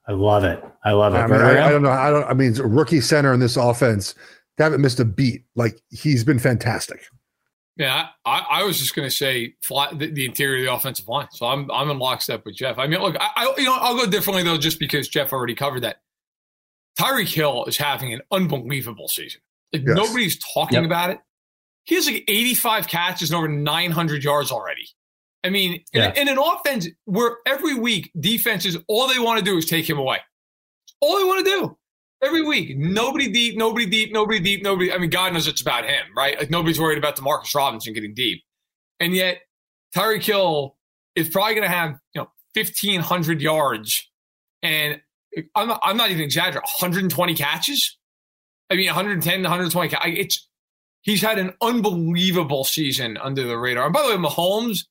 I 0.07 0.12
love 0.12 0.45
it. 0.45 0.62
I 0.85 0.92
love 0.92 1.14
it. 1.14 1.18
I, 1.18 1.27
mean, 1.27 1.40
I, 1.40 1.66
I, 1.66 1.71
don't 1.71 1.83
know. 1.83 1.90
I 1.90 2.11
don't. 2.11 2.25
I 2.25 2.35
mean, 2.35 2.55
rookie 2.55 3.01
center 3.01 3.33
in 3.33 3.40
this 3.40 3.57
offense. 3.57 4.14
They 4.57 4.64
haven't 4.64 4.81
missed 4.81 5.01
a 5.01 5.05
beat. 5.05 5.45
Like 5.55 5.81
he's 5.90 6.25
been 6.25 6.38
fantastic. 6.38 7.03
Yeah, 7.77 8.09
I, 8.27 8.47
I 8.51 8.62
was 8.64 8.79
just 8.79 8.95
going 8.95 9.09
to 9.09 9.14
say 9.14 9.55
fly, 9.62 9.92
the, 9.95 10.11
the, 10.11 10.27
interior 10.27 10.59
of 10.59 10.64
the 10.64 10.73
offensive 10.75 11.09
line. 11.09 11.29
So 11.31 11.47
I'm 11.47 11.71
I'm 11.71 11.88
in 11.90 11.99
lockstep 11.99 12.45
with 12.45 12.57
Jeff. 12.57 12.79
I 12.79 12.87
mean, 12.87 13.01
look, 13.01 13.16
I, 13.18 13.31
I 13.35 13.55
you 13.57 13.64
know 13.64 13.77
I'll 13.81 13.97
go 13.97 14.11
differently 14.11 14.42
though, 14.42 14.59
just 14.59 14.79
because 14.79 15.09
Jeff 15.09 15.33
already 15.33 15.55
covered 15.55 15.81
that. 15.85 16.01
Tyreek 16.99 17.33
Hill 17.33 17.64
is 17.64 17.79
having 17.79 18.12
an 18.12 18.21
unbelievable 18.31 19.09
season. 19.09 19.40
Like 19.73 19.83
yes. 19.87 19.97
nobody's 19.97 20.38
talking 20.38 20.81
yep. 20.81 20.85
about 20.85 21.11
it. 21.11 21.18
He 21.85 21.95
has 21.95 22.07
like 22.07 22.25
85 22.29 22.88
catches 22.88 23.31
and 23.31 23.38
over 23.38 23.49
900 23.49 24.23
yards 24.23 24.53
already. 24.53 24.87
I 25.45 25.51
mean, 25.51 25.83
yeah. 25.93 26.13
in, 26.15 26.29
in, 26.29 26.29
an 26.29 26.39
offense 26.39 26.89
where 27.05 27.39
every 27.47 27.75
week 27.75 28.13
defenses 28.19 28.77
all 28.87 29.09
they 29.09 29.19
want 29.19 29.39
to 29.39 29.45
do 29.45 29.57
is 29.57 29.67
take 29.67 29.89
him 29.89 29.99
away. 29.99 30.19
All 31.01 31.19
they 31.19 31.25
want 31.25 31.45
to 31.45 31.51
do 31.51 31.77
every 32.23 32.43
week. 32.43 32.77
Nobody 32.77 33.29
deep, 33.29 33.57
nobody 33.57 33.87
deep, 33.87 34.13
nobody 34.13 34.39
deep, 34.39 34.63
nobody. 34.63 34.93
I 34.93 34.99
mean, 34.99 35.11
God 35.11 35.33
knows 35.33 35.49
it's 35.49 35.61
about 35.61 35.85
him, 35.85 36.05
right? 36.17 36.39
Like 36.39 36.51
nobody's 36.51 36.81
worried 36.81 36.99
about 36.99 37.17
Demarcus 37.17 37.55
Robinson 37.55 37.93
getting 37.93 38.15
deep, 38.15 38.43
and 39.01 39.15
yet 39.15 39.41
Tyreek 39.97 40.23
Hill 40.23 40.77
is 41.17 41.29
probably 41.29 41.55
going 41.55 41.69
to 41.69 41.75
have 41.75 41.99
you 42.15 42.23
know 42.23 42.29
fifteen 42.55 43.01
hundred 43.01 43.41
yards, 43.41 44.09
and 44.63 45.01
I'm 45.55 45.69
not, 45.69 45.81
I'm 45.83 45.97
not 45.97 46.11
even 46.11 46.23
exaggerating. 46.23 46.63
120 46.81 47.35
catches. 47.35 47.99
I 48.71 48.77
mean, 48.77 48.87
110, 48.87 49.43
120. 49.43 50.19
It's 50.19 50.49
he's 51.03 51.23
had 51.23 51.39
an 51.39 51.53
unbelievable 51.61 52.65
season 52.65 53.17
under 53.17 53.45
the 53.47 53.59
radar. 53.59 53.85
And 53.85 53.93
by 53.93 54.03
the 54.03 54.09
way, 54.09 54.17
Mahomes 54.17 54.85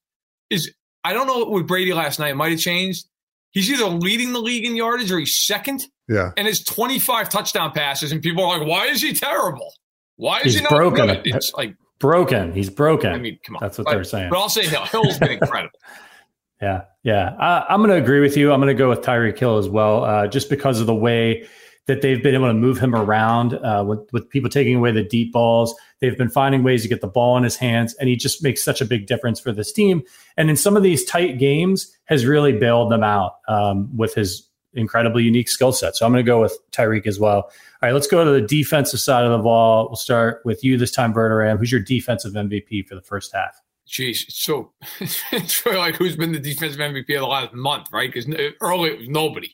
is 0.51 0.71
I 1.03 1.13
don't 1.13 1.25
know 1.25 1.49
with 1.49 1.67
Brady 1.67 1.93
last 1.93 2.19
night. 2.19 2.31
It 2.31 2.35
might 2.35 2.51
have 2.51 2.59
changed. 2.59 3.07
He's 3.51 3.69
either 3.69 3.85
leading 3.85 4.33
the 4.33 4.39
league 4.39 4.65
in 4.65 4.75
yardage 4.75 5.11
or 5.11 5.19
he's 5.19 5.35
second. 5.35 5.85
Yeah. 6.07 6.31
And 6.37 6.47
his 6.47 6.63
25 6.63 7.29
touchdown 7.29 7.71
passes, 7.71 8.11
and 8.11 8.21
people 8.21 8.43
are 8.45 8.59
like, 8.59 8.67
why 8.67 8.85
is 8.87 9.01
he 9.01 9.13
terrible? 9.13 9.73
Why 10.15 10.39
is 10.39 10.43
he's 10.43 10.55
he 10.55 10.61
not 10.61 10.69
broken? 10.69 11.07
Good? 11.07 11.21
It's 11.25 11.53
like 11.53 11.75
broken. 11.99 12.53
He's 12.53 12.69
broken. 12.69 13.11
I 13.11 13.17
mean, 13.17 13.39
come 13.43 13.55
on. 13.55 13.59
That's 13.61 13.77
what 13.77 13.85
but, 13.85 13.93
they're 13.93 14.03
saying. 14.03 14.29
But 14.29 14.39
I'll 14.39 14.49
say 14.49 14.67
Hill. 14.67 14.85
Hill's 14.85 15.17
been 15.17 15.31
incredible. 15.31 15.77
yeah. 16.61 16.83
Yeah. 17.03 17.35
I, 17.39 17.73
am 17.73 17.79
going 17.81 17.89
to 17.91 18.01
agree 18.01 18.19
with 18.19 18.37
you. 18.37 18.51
I'm 18.53 18.59
going 18.61 18.75
to 18.75 18.77
go 18.77 18.89
with 18.89 19.01
Tyreek 19.01 19.37
Hill 19.37 19.57
as 19.57 19.67
well, 19.67 20.03
uh, 20.03 20.27
just 20.27 20.49
because 20.49 20.79
of 20.79 20.87
the 20.87 20.95
way 20.95 21.47
that 21.87 22.01
they've 22.01 22.21
been 22.21 22.35
able 22.35 22.47
to 22.47 22.53
move 22.53 22.77
him 22.77 22.95
around 22.95 23.55
uh, 23.55 23.83
with, 23.85 23.99
with 24.13 24.29
people 24.29 24.49
taking 24.49 24.75
away 24.75 24.91
the 24.91 25.03
deep 25.03 25.33
balls. 25.33 25.75
They've 26.01 26.17
been 26.17 26.29
finding 26.29 26.63
ways 26.63 26.81
to 26.81 26.89
get 26.89 27.01
the 27.01 27.07
ball 27.07 27.37
in 27.37 27.43
his 27.43 27.55
hands, 27.55 27.93
and 27.95 28.09
he 28.09 28.15
just 28.15 28.43
makes 28.43 28.63
such 28.63 28.81
a 28.81 28.85
big 28.85 29.05
difference 29.05 29.39
for 29.39 29.51
this 29.51 29.71
team. 29.71 30.01
And 30.35 30.49
in 30.49 30.57
some 30.57 30.75
of 30.75 30.83
these 30.83 31.05
tight 31.05 31.37
games, 31.37 31.95
has 32.05 32.25
really 32.25 32.51
bailed 32.51 32.91
them 32.91 33.03
out 33.03 33.37
um, 33.47 33.95
with 33.95 34.13
his 34.13 34.49
incredibly 34.73 35.23
unique 35.23 35.47
skill 35.47 35.71
set. 35.71 35.95
So 35.95 36.05
I'm 36.05 36.11
going 36.11 36.23
to 36.23 36.29
go 36.29 36.41
with 36.41 36.57
Tyreek 36.71 37.07
as 37.07 37.19
well. 37.19 37.43
All 37.43 37.51
right, 37.81 37.93
let's 37.93 38.07
go 38.07 38.25
to 38.25 38.31
the 38.31 38.41
defensive 38.41 38.99
side 38.99 39.23
of 39.25 39.31
the 39.31 39.43
ball. 39.43 39.87
We'll 39.87 39.95
start 39.95 40.41
with 40.43 40.63
you 40.63 40.77
this 40.77 40.91
time, 40.91 41.13
Verderame. 41.13 41.57
Who's 41.57 41.71
your 41.71 41.81
defensive 41.81 42.33
MVP 42.33 42.87
for 42.87 42.95
the 42.95 43.01
first 43.01 43.33
half? 43.33 43.61
Jeez, 43.87 44.29
so 44.31 44.71
it's 45.31 45.65
like 45.65 45.95
who's 45.95 46.15
been 46.15 46.31
the 46.31 46.39
defensive 46.39 46.79
MVP 46.79 47.15
of 47.15 47.21
the 47.21 47.27
last 47.27 47.53
month, 47.53 47.87
right? 47.91 48.11
Because 48.11 48.27
early 48.61 48.89
it 48.89 48.99
was 48.99 49.09
nobody. 49.09 49.53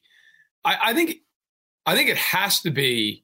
I, 0.63 0.77
I 0.85 0.93
think, 0.93 1.17
I 1.85 1.95
think 1.95 2.09
it 2.09 2.17
has 2.17 2.61
to 2.61 2.71
be. 2.71 3.23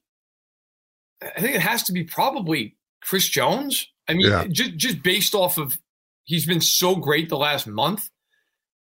I 1.22 1.40
think 1.40 1.54
it 1.54 1.60
has 1.60 1.84
to 1.84 1.92
be 1.92 2.04
probably 2.04 2.76
Chris 3.04 3.28
Jones. 3.28 3.86
I 4.08 4.14
mean, 4.14 4.26
yeah. 4.26 4.46
just 4.48 4.76
just 4.76 5.02
based 5.02 5.34
off 5.34 5.58
of 5.58 5.76
he's 6.24 6.46
been 6.46 6.60
so 6.60 6.96
great 6.96 7.28
the 7.28 7.38
last 7.38 7.66
month. 7.66 8.08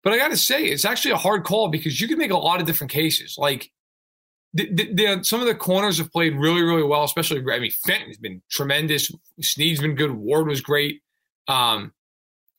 But 0.02 0.12
I 0.12 0.18
got 0.18 0.32
to 0.32 0.36
say, 0.36 0.64
it's 0.64 0.84
actually 0.84 1.12
a 1.12 1.16
hard 1.16 1.44
call 1.44 1.68
because 1.68 2.00
you 2.00 2.08
can 2.08 2.18
make 2.18 2.32
a 2.32 2.36
lot 2.36 2.60
of 2.60 2.66
different 2.66 2.90
cases. 2.90 3.36
Like, 3.38 3.70
the, 4.52 4.66
the, 4.92 5.20
some 5.22 5.40
of 5.40 5.46
the 5.46 5.54
corners 5.54 5.98
have 5.98 6.10
played 6.10 6.34
really, 6.36 6.62
really 6.62 6.82
well, 6.82 7.04
especially, 7.04 7.40
I 7.52 7.60
mean, 7.60 7.70
Fenton's 7.86 8.18
been 8.18 8.42
tremendous. 8.50 9.10
Sneed's 9.40 9.80
been 9.80 9.94
good. 9.94 10.10
Ward 10.10 10.48
was 10.48 10.60
great. 10.60 11.02
Um, 11.46 11.92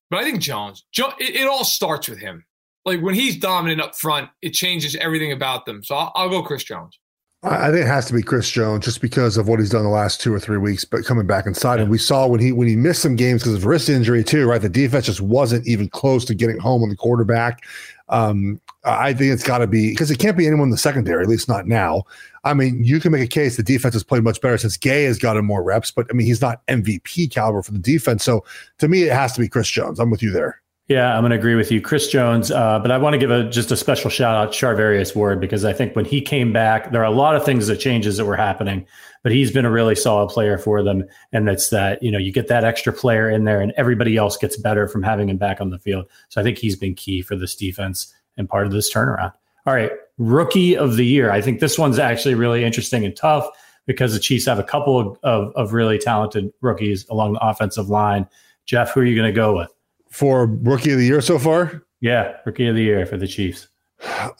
but 0.09 0.19
I 0.19 0.23
think 0.23 0.39
Jones, 0.39 0.85
it, 0.97 1.35
it, 1.35 1.47
all 1.47 1.65
starts 1.65 2.07
with 2.07 2.19
him. 2.19 2.45
Like, 2.85 3.01
when 3.01 3.13
he's 3.13 3.37
dominant 3.37 3.81
up 3.81 3.95
front, 3.95 4.29
it 4.41 4.51
changes 4.51 4.95
everything 4.95 5.33
about 5.33 5.65
them. 5.65 5.83
So 5.83 5.95
I'll, 5.95 6.11
I'll 6.15 6.29
go 6.29 6.43
Chris 6.43 6.63
Jones. 6.63 6.97
I 7.45 7.71
think 7.71 7.81
it 7.81 7.87
has 7.87 8.05
to 8.05 8.13
be 8.13 8.23
Chris 8.23 8.49
Jones 8.49 8.85
just 8.85 9.01
because 9.01 9.35
of 9.35 9.49
what 9.49 9.59
he's 9.59 9.69
done 9.69 9.83
the 9.83 9.89
last 9.89 10.21
two 10.21 10.33
or 10.33 10.39
three 10.39 10.57
weeks, 10.57 10.85
but 10.85 11.03
coming 11.03 11.27
back 11.27 11.45
inside. 11.45 11.81
And 11.81 11.91
we 11.91 11.97
saw 11.97 12.25
when 12.25 12.39
he 12.39 12.53
when 12.53 12.69
he 12.69 12.77
missed 12.77 13.01
some 13.01 13.17
games 13.17 13.43
because 13.43 13.55
of 13.55 13.65
wrist 13.65 13.89
injury 13.89 14.23
too, 14.23 14.47
right? 14.47 14.61
The 14.61 14.69
defense 14.69 15.07
just 15.07 15.19
wasn't 15.19 15.67
even 15.67 15.89
close 15.89 16.23
to 16.25 16.35
getting 16.35 16.57
home 16.57 16.83
on 16.83 16.89
the 16.89 16.95
quarterback. 16.95 17.65
Um, 18.07 18.61
I 18.85 19.13
think 19.13 19.33
it's 19.33 19.43
got 19.43 19.57
to 19.57 19.67
be 19.67 19.89
because 19.89 20.09
it 20.09 20.19
can't 20.19 20.37
be 20.37 20.47
anyone 20.47 20.67
in 20.67 20.71
the 20.71 20.77
secondary, 20.77 21.21
at 21.21 21.29
least 21.29 21.49
not 21.49 21.67
now. 21.67 22.03
I 22.45 22.53
mean, 22.53 22.81
you 22.81 23.01
can 23.01 23.11
make 23.11 23.23
a 23.23 23.27
case 23.27 23.57
the 23.57 23.63
defense 23.63 23.93
has 23.93 24.03
played 24.03 24.23
much 24.23 24.39
better 24.39 24.57
since 24.57 24.77
Gay 24.77 25.03
has 25.03 25.19
gotten 25.19 25.43
more 25.43 25.63
reps, 25.63 25.91
but 25.91 26.07
I 26.09 26.13
mean, 26.13 26.27
he's 26.27 26.41
not 26.41 26.65
MVP 26.67 27.29
caliber 27.29 27.61
for 27.61 27.71
the 27.71 27.79
defense. 27.79 28.23
So 28.23 28.45
to 28.79 28.87
me, 28.87 29.03
it 29.03 29.11
has 29.11 29.33
to 29.33 29.41
be 29.41 29.49
Chris 29.49 29.69
Jones. 29.69 29.99
I'm 29.99 30.09
with 30.09 30.23
you 30.23 30.31
there. 30.31 30.62
Yeah, 30.89 31.15
I'm 31.15 31.21
going 31.21 31.31
to 31.31 31.37
agree 31.37 31.55
with 31.55 31.71
you, 31.71 31.79
Chris 31.79 32.09
Jones. 32.09 32.51
Uh, 32.51 32.77
but 32.77 32.91
I 32.91 32.97
want 32.97 33.13
to 33.13 33.17
give 33.17 33.31
a 33.31 33.49
just 33.49 33.71
a 33.71 33.77
special 33.77 34.09
shout 34.09 34.35
out 34.35 34.51
to 34.51 34.65
Charvarius 34.65 35.15
Ward 35.15 35.39
because 35.39 35.63
I 35.63 35.71
think 35.71 35.95
when 35.95 36.03
he 36.03 36.19
came 36.19 36.51
back, 36.51 36.91
there 36.91 37.01
are 37.01 37.05
a 37.05 37.15
lot 37.15 37.37
of 37.37 37.45
things 37.45 37.67
that 37.67 37.77
changes 37.77 38.17
that 38.17 38.25
were 38.25 38.35
happening, 38.35 38.85
but 39.23 39.31
he's 39.31 39.49
been 39.49 39.63
a 39.63 39.71
really 39.71 39.95
solid 39.95 40.27
player 40.27 40.57
for 40.57 40.83
them. 40.83 41.05
And 41.31 41.47
that's 41.47 41.69
that 41.69 42.03
you 42.03 42.11
know 42.11 42.17
you 42.17 42.33
get 42.33 42.49
that 42.49 42.65
extra 42.65 42.91
player 42.91 43.29
in 43.29 43.45
there, 43.45 43.61
and 43.61 43.71
everybody 43.77 44.17
else 44.17 44.35
gets 44.35 44.57
better 44.57 44.89
from 44.89 45.03
having 45.03 45.29
him 45.29 45.37
back 45.37 45.61
on 45.61 45.69
the 45.69 45.79
field. 45.79 46.05
So 46.27 46.41
I 46.41 46.43
think 46.43 46.57
he's 46.57 46.75
been 46.75 46.95
key 46.95 47.21
for 47.21 47.37
this 47.37 47.55
defense 47.55 48.13
and 48.35 48.49
part 48.49 48.65
of 48.65 48.73
this 48.73 48.93
turnaround. 48.93 49.31
All 49.65 49.73
right, 49.73 49.91
rookie 50.17 50.75
of 50.75 50.97
the 50.97 51.05
year. 51.05 51.31
I 51.31 51.39
think 51.39 51.61
this 51.61 51.79
one's 51.79 51.97
actually 51.97 52.35
really 52.35 52.65
interesting 52.65 53.05
and 53.05 53.15
tough 53.15 53.47
because 53.85 54.13
the 54.13 54.19
Chiefs 54.19 54.45
have 54.45 54.59
a 54.59 54.63
couple 54.63 54.99
of, 54.99 55.17
of, 55.23 55.53
of 55.55 55.71
really 55.71 55.97
talented 55.97 56.51
rookies 56.59 57.07
along 57.09 57.33
the 57.33 57.45
offensive 57.45 57.87
line. 57.87 58.27
Jeff, 58.65 58.91
who 58.91 58.99
are 58.99 59.05
you 59.05 59.15
going 59.15 59.29
to 59.29 59.35
go 59.35 59.55
with? 59.55 59.73
For 60.13 60.45
rookie 60.45 60.91
of 60.91 60.99
the 60.99 61.05
year 61.05 61.21
so 61.21 61.39
far? 61.39 61.83
Yeah, 61.99 62.35
rookie 62.45 62.67
of 62.67 62.75
the 62.75 62.83
year 62.83 63.05
for 63.05 63.17
the 63.17 63.27
Chiefs. 63.27 63.67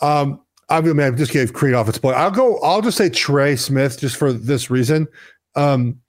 Um, 0.02 0.40
I 0.70 0.82
mean, 0.82 1.00
I 1.00 1.12
just 1.12 1.32
gave 1.32 1.54
Creed 1.54 1.74
off 1.74 1.90
its 1.90 1.98
play. 1.98 2.14
I'll 2.14 2.32
go. 2.32 2.60
I'll 2.60 2.82
just 2.82 2.98
say 2.98 3.10
Trey 3.10 3.56
Smith 3.56 4.00
just 4.00 4.16
for 4.16 4.32
this 4.32 4.70
reason. 4.70 5.08
Um, 5.56 6.00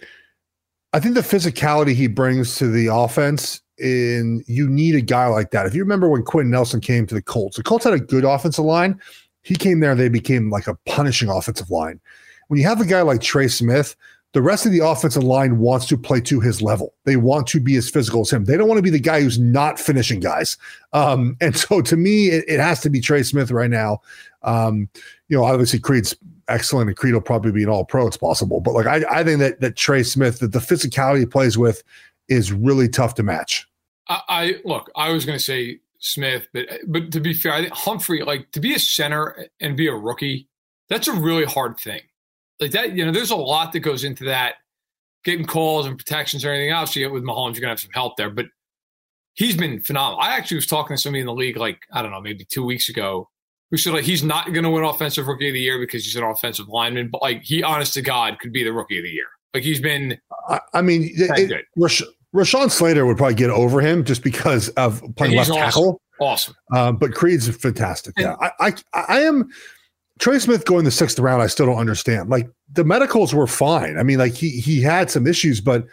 I 0.92 1.00
think 1.00 1.14
the 1.14 1.20
physicality 1.20 1.94
he 1.94 2.06
brings 2.06 2.56
to 2.56 2.68
the 2.68 2.86
offense, 2.86 3.60
in 3.78 4.44
you 4.46 4.68
need 4.68 4.94
a 4.94 5.00
guy 5.00 5.26
like 5.26 5.50
that. 5.50 5.66
If 5.66 5.74
you 5.74 5.82
remember 5.82 6.08
when 6.08 6.22
Quenton 6.22 6.50
Nelson 6.50 6.80
came 6.80 7.06
to 7.06 7.14
the 7.14 7.22
Colts, 7.22 7.56
the 7.56 7.62
Colts 7.62 7.84
had 7.84 7.94
a 7.94 7.98
good 7.98 8.24
offensive 8.24 8.64
line. 8.64 9.00
He 9.42 9.54
came 9.54 9.80
there, 9.80 9.94
they 9.94 10.08
became 10.08 10.50
like 10.50 10.66
a 10.66 10.76
punishing 10.86 11.28
offensive 11.28 11.70
line. 11.70 12.00
When 12.48 12.60
you 12.60 12.66
have 12.66 12.80
a 12.80 12.86
guy 12.86 13.02
like 13.02 13.20
Trey 13.20 13.48
Smith, 13.48 13.96
the 14.34 14.42
rest 14.42 14.66
of 14.66 14.72
the 14.72 14.84
offensive 14.84 15.22
line 15.22 15.58
wants 15.58 15.86
to 15.86 15.96
play 15.96 16.20
to 16.22 16.40
his 16.40 16.60
level. 16.60 16.92
They 17.04 17.16
want 17.16 17.46
to 17.48 17.60
be 17.60 17.76
as 17.76 17.88
physical 17.88 18.22
as 18.22 18.32
him. 18.32 18.44
They 18.44 18.56
don't 18.56 18.66
want 18.66 18.78
to 18.78 18.82
be 18.82 18.90
the 18.90 18.98
guy 18.98 19.22
who's 19.22 19.38
not 19.38 19.78
finishing 19.78 20.18
guys. 20.18 20.58
Um, 20.92 21.36
and 21.40 21.56
so 21.56 21.80
to 21.80 21.96
me, 21.96 22.26
it, 22.26 22.44
it, 22.48 22.60
has 22.60 22.80
to 22.80 22.90
be 22.90 23.00
Trey 23.00 23.22
Smith 23.22 23.52
right 23.52 23.70
now. 23.70 24.02
Um, 24.42 24.88
you 25.28 25.36
know, 25.36 25.44
obviously 25.44 25.78
Creed's 25.78 26.16
excellent 26.48 26.88
and 26.88 26.96
Creed 26.96 27.14
will 27.14 27.20
probably 27.20 27.52
be 27.52 27.62
an 27.62 27.68
all 27.68 27.84
pro. 27.84 28.08
It's 28.08 28.16
possible. 28.16 28.60
But 28.60 28.74
like, 28.74 28.86
I, 28.86 29.04
I 29.08 29.24
think 29.24 29.38
that, 29.38 29.60
that 29.60 29.76
Trey 29.76 30.02
Smith, 30.02 30.40
that 30.40 30.50
the 30.52 30.58
physicality 30.58 31.20
he 31.20 31.26
plays 31.26 31.56
with 31.56 31.84
is 32.28 32.52
really 32.52 32.88
tough 32.88 33.14
to 33.14 33.22
match. 33.22 33.68
I, 34.08 34.20
I 34.28 34.54
look, 34.64 34.90
I 34.96 35.12
was 35.12 35.24
going 35.24 35.38
to 35.38 35.44
say 35.44 35.78
Smith, 36.00 36.48
but, 36.52 36.66
but 36.88 37.12
to 37.12 37.20
be 37.20 37.34
fair, 37.34 37.52
I 37.52 37.62
think 37.62 37.72
Humphrey, 37.72 38.24
like 38.24 38.50
to 38.50 38.60
be 38.60 38.74
a 38.74 38.80
center 38.80 39.46
and 39.60 39.76
be 39.76 39.86
a 39.86 39.94
rookie, 39.94 40.48
that's 40.88 41.06
a 41.06 41.12
really 41.12 41.44
hard 41.44 41.78
thing 41.78 42.00
like 42.60 42.70
that, 42.72 42.92
you 42.92 43.04
know, 43.04 43.12
there's 43.12 43.30
a 43.30 43.36
lot 43.36 43.72
that 43.72 43.80
goes 43.80 44.04
into 44.04 44.24
that, 44.24 44.54
getting 45.24 45.46
calls 45.46 45.86
and 45.86 45.98
protections 45.98 46.44
or 46.44 46.50
anything 46.50 46.70
else. 46.70 46.94
You 46.94 47.04
get 47.04 47.12
with 47.12 47.24
Mahomes, 47.24 47.54
you're 47.54 47.60
gonna 47.60 47.70
have 47.70 47.80
some 47.80 47.92
help 47.92 48.16
there, 48.16 48.30
but 48.30 48.46
he's 49.34 49.56
been 49.56 49.80
phenomenal. 49.80 50.20
I 50.20 50.36
actually 50.36 50.56
was 50.56 50.66
talking 50.66 50.96
to 50.96 51.02
somebody 51.02 51.20
in 51.20 51.26
the 51.26 51.34
league, 51.34 51.56
like 51.56 51.80
I 51.92 52.02
don't 52.02 52.10
know, 52.10 52.20
maybe 52.20 52.46
two 52.50 52.64
weeks 52.64 52.88
ago, 52.88 53.28
who 53.70 53.76
said 53.76 53.92
like 53.92 54.04
he's 54.04 54.22
not 54.22 54.52
going 54.52 54.64
to 54.64 54.70
win 54.70 54.84
offensive 54.84 55.26
rookie 55.26 55.48
of 55.48 55.54
the 55.54 55.60
year 55.60 55.78
because 55.78 56.04
he's 56.04 56.16
an 56.16 56.22
offensive 56.22 56.68
lineman, 56.68 57.08
but 57.10 57.22
like 57.22 57.42
he, 57.42 57.62
honest 57.62 57.94
to 57.94 58.02
God, 58.02 58.38
could 58.38 58.52
be 58.52 58.64
the 58.64 58.72
rookie 58.72 58.98
of 58.98 59.04
the 59.04 59.10
year. 59.10 59.26
Like 59.52 59.62
he's 59.62 59.80
been. 59.80 60.18
I, 60.48 60.60
I 60.72 60.82
mean, 60.82 61.10
it, 61.14 61.50
it, 61.50 61.64
Rash- 61.76 62.02
Rashawn 62.34 62.70
Slater 62.70 63.06
would 63.06 63.16
probably 63.16 63.34
get 63.34 63.50
over 63.50 63.80
him 63.80 64.04
just 64.04 64.22
because 64.22 64.68
of 64.70 65.02
playing 65.16 65.36
left 65.36 65.50
awesome. 65.50 65.62
tackle. 65.62 66.00
Awesome, 66.20 66.54
um, 66.72 66.96
but 66.96 67.12
Creed's 67.12 67.48
fantastic. 67.56 68.14
And, 68.16 68.26
yeah, 68.26 68.50
I, 68.60 68.68
I, 68.68 69.04
I 69.08 69.20
am. 69.22 69.48
Trey 70.20 70.38
Smith 70.38 70.64
going 70.64 70.84
the 70.84 70.90
sixth 70.90 71.18
round, 71.18 71.42
I 71.42 71.48
still 71.48 71.66
don't 71.66 71.78
understand. 71.78 72.30
Like 72.30 72.48
the 72.72 72.84
medicals 72.84 73.34
were 73.34 73.46
fine. 73.46 73.98
I 73.98 74.02
mean, 74.02 74.18
like 74.18 74.34
he 74.34 74.50
he 74.50 74.80
had 74.80 75.10
some 75.10 75.26
issues, 75.26 75.60
but 75.60 75.86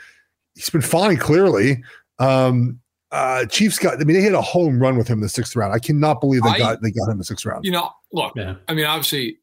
he's 0.55 0.69
been 0.69 0.81
fine 0.81 1.17
clearly. 1.17 1.83
Um, 2.19 2.79
uh, 3.11 3.45
Chiefs 3.45 3.79
got. 3.79 3.99
I 3.99 4.03
mean, 4.03 4.15
they 4.15 4.21
hit 4.21 4.33
a 4.33 4.41
home 4.41 4.79
run 4.79 4.97
with 4.97 5.07
him 5.07 5.17
in 5.17 5.21
the 5.21 5.29
sixth 5.29 5.55
round. 5.55 5.73
I 5.73 5.79
cannot 5.79 6.21
believe 6.21 6.43
they 6.43 6.49
I, 6.49 6.57
got 6.57 6.81
they 6.81 6.91
got 6.91 7.05
him 7.05 7.13
in 7.13 7.17
the 7.17 7.23
sixth 7.23 7.45
round. 7.45 7.65
You 7.65 7.71
know, 7.71 7.89
look. 8.13 8.33
Yeah. 8.35 8.55
I 8.67 8.73
mean, 8.73 8.85
obviously, 8.85 9.39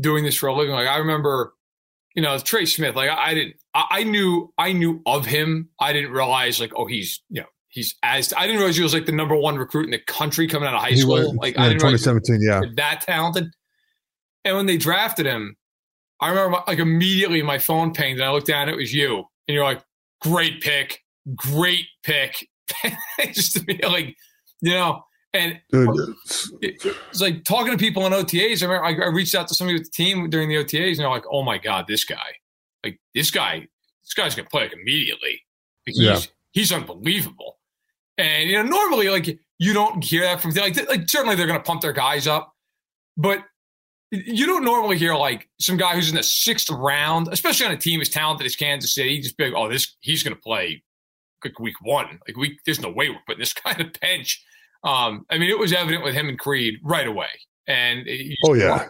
doing 0.00 0.24
this 0.24 0.36
for 0.36 0.48
a 0.48 0.54
living, 0.54 0.74
like 0.74 0.88
I 0.88 0.98
remember, 0.98 1.54
you 2.14 2.22
know, 2.22 2.38
Trey 2.38 2.66
Smith. 2.66 2.96
Like 2.96 3.08
I, 3.08 3.30
I 3.30 3.34
didn't. 3.34 3.56
I, 3.72 3.84
I, 3.90 4.02
knew. 4.02 4.52
I 4.58 4.72
knew 4.72 5.00
of 5.06 5.26
him. 5.26 5.68
I 5.80 5.92
didn't 5.92 6.10
realize 6.10 6.60
like, 6.60 6.72
oh, 6.76 6.86
he's 6.86 7.22
you 7.30 7.42
know. 7.42 7.46
He's 7.70 7.94
as 8.02 8.32
I 8.32 8.46
didn't 8.46 8.56
realize 8.56 8.78
he 8.78 8.82
was 8.82 8.94
like 8.94 9.04
the 9.04 9.12
number 9.12 9.36
one 9.36 9.56
recruit 9.58 9.84
in 9.84 9.90
the 9.90 9.98
country 9.98 10.48
coming 10.48 10.66
out 10.66 10.74
of 10.74 10.80
high 10.80 10.88
he 10.88 10.96
school. 10.96 11.16
Was, 11.16 11.34
like 11.34 11.54
yeah, 11.54 11.64
I 11.64 11.68
didn't 11.68 11.80
2017, 11.80 12.40
yeah, 12.40 12.62
that 12.76 13.02
talented. 13.02 13.52
And 14.48 14.56
when 14.56 14.64
they 14.64 14.78
drafted 14.78 15.26
him, 15.26 15.56
I 16.20 16.30
remember 16.30 16.62
like 16.66 16.78
immediately 16.78 17.42
my 17.42 17.58
phone 17.58 17.92
pinged 17.92 18.18
and 18.18 18.26
I 18.26 18.32
looked 18.32 18.46
down, 18.46 18.70
it 18.70 18.76
was 18.76 18.94
you. 18.94 19.18
And 19.46 19.54
you're 19.54 19.64
like, 19.64 19.82
great 20.22 20.62
pick, 20.62 21.04
great 21.36 21.84
pick. 22.02 22.48
just 23.32 23.52
to 23.56 23.60
be 23.64 23.78
like, 23.82 24.16
you 24.62 24.72
know, 24.72 25.02
and 25.34 25.60
it's 26.62 27.20
like 27.20 27.44
talking 27.44 27.72
to 27.72 27.76
people 27.76 28.06
in 28.06 28.12
OTAs. 28.14 28.62
I 28.62 28.66
remember 28.66 29.02
I, 29.02 29.06
I 29.06 29.10
reached 29.10 29.34
out 29.34 29.48
to 29.48 29.54
somebody 29.54 29.78
with 29.78 29.84
the 29.84 29.92
team 29.92 30.30
during 30.30 30.48
the 30.48 30.56
OTAs 30.56 30.92
and 30.92 31.00
they're 31.00 31.10
like, 31.10 31.26
oh 31.30 31.42
my 31.42 31.58
God, 31.58 31.84
this 31.86 32.04
guy, 32.04 32.16
like 32.82 32.98
this 33.14 33.30
guy, 33.30 33.68
this 34.02 34.14
guy's 34.14 34.34
going 34.34 34.46
to 34.46 34.50
play 34.50 34.62
like 34.62 34.72
immediately. 34.72 35.42
Like, 35.86 35.94
he's, 35.94 36.28
he's 36.52 36.72
unbelievable. 36.72 37.58
And, 38.16 38.48
you 38.48 38.56
know, 38.56 38.62
normally 38.62 39.10
like 39.10 39.38
you 39.58 39.74
don't 39.74 40.02
hear 40.02 40.22
that 40.22 40.40
from 40.40 40.52
like, 40.52 40.88
like 40.88 41.06
certainly 41.06 41.36
they're 41.36 41.46
going 41.46 41.60
to 41.60 41.64
pump 41.64 41.82
their 41.82 41.92
guys 41.92 42.26
up, 42.26 42.54
but 43.18 43.44
you 44.10 44.46
don't 44.46 44.64
normally 44.64 44.96
hear 44.96 45.14
like 45.14 45.48
some 45.60 45.76
guy 45.76 45.94
who's 45.94 46.08
in 46.08 46.16
the 46.16 46.22
sixth 46.22 46.70
round, 46.70 47.28
especially 47.30 47.66
on 47.66 47.72
a 47.72 47.76
team 47.76 48.00
as 48.00 48.08
talented 48.08 48.46
as 48.46 48.56
Kansas 48.56 48.94
City, 48.94 49.20
just 49.20 49.36
be 49.36 49.44
like, 49.44 49.54
oh, 49.54 49.68
this 49.70 49.96
he's 50.00 50.22
going 50.22 50.34
to 50.34 50.40
play 50.40 50.82
like 51.44 51.58
week 51.58 51.80
one. 51.82 52.18
Like 52.26 52.36
we, 52.36 52.58
there's 52.64 52.80
no 52.80 52.90
way 52.90 53.10
we're 53.10 53.18
putting 53.26 53.40
this 53.40 53.52
guy 53.64 53.72
on 53.72 53.78
the 53.78 53.98
bench. 54.00 54.44
Um, 54.84 55.26
I 55.30 55.38
mean, 55.38 55.50
it 55.50 55.58
was 55.58 55.72
evident 55.72 56.04
with 56.04 56.14
him 56.14 56.28
and 56.28 56.38
Creed 56.38 56.78
right 56.82 57.06
away. 57.06 57.28
And 57.66 58.08
oh 58.46 58.54
yeah. 58.54 58.88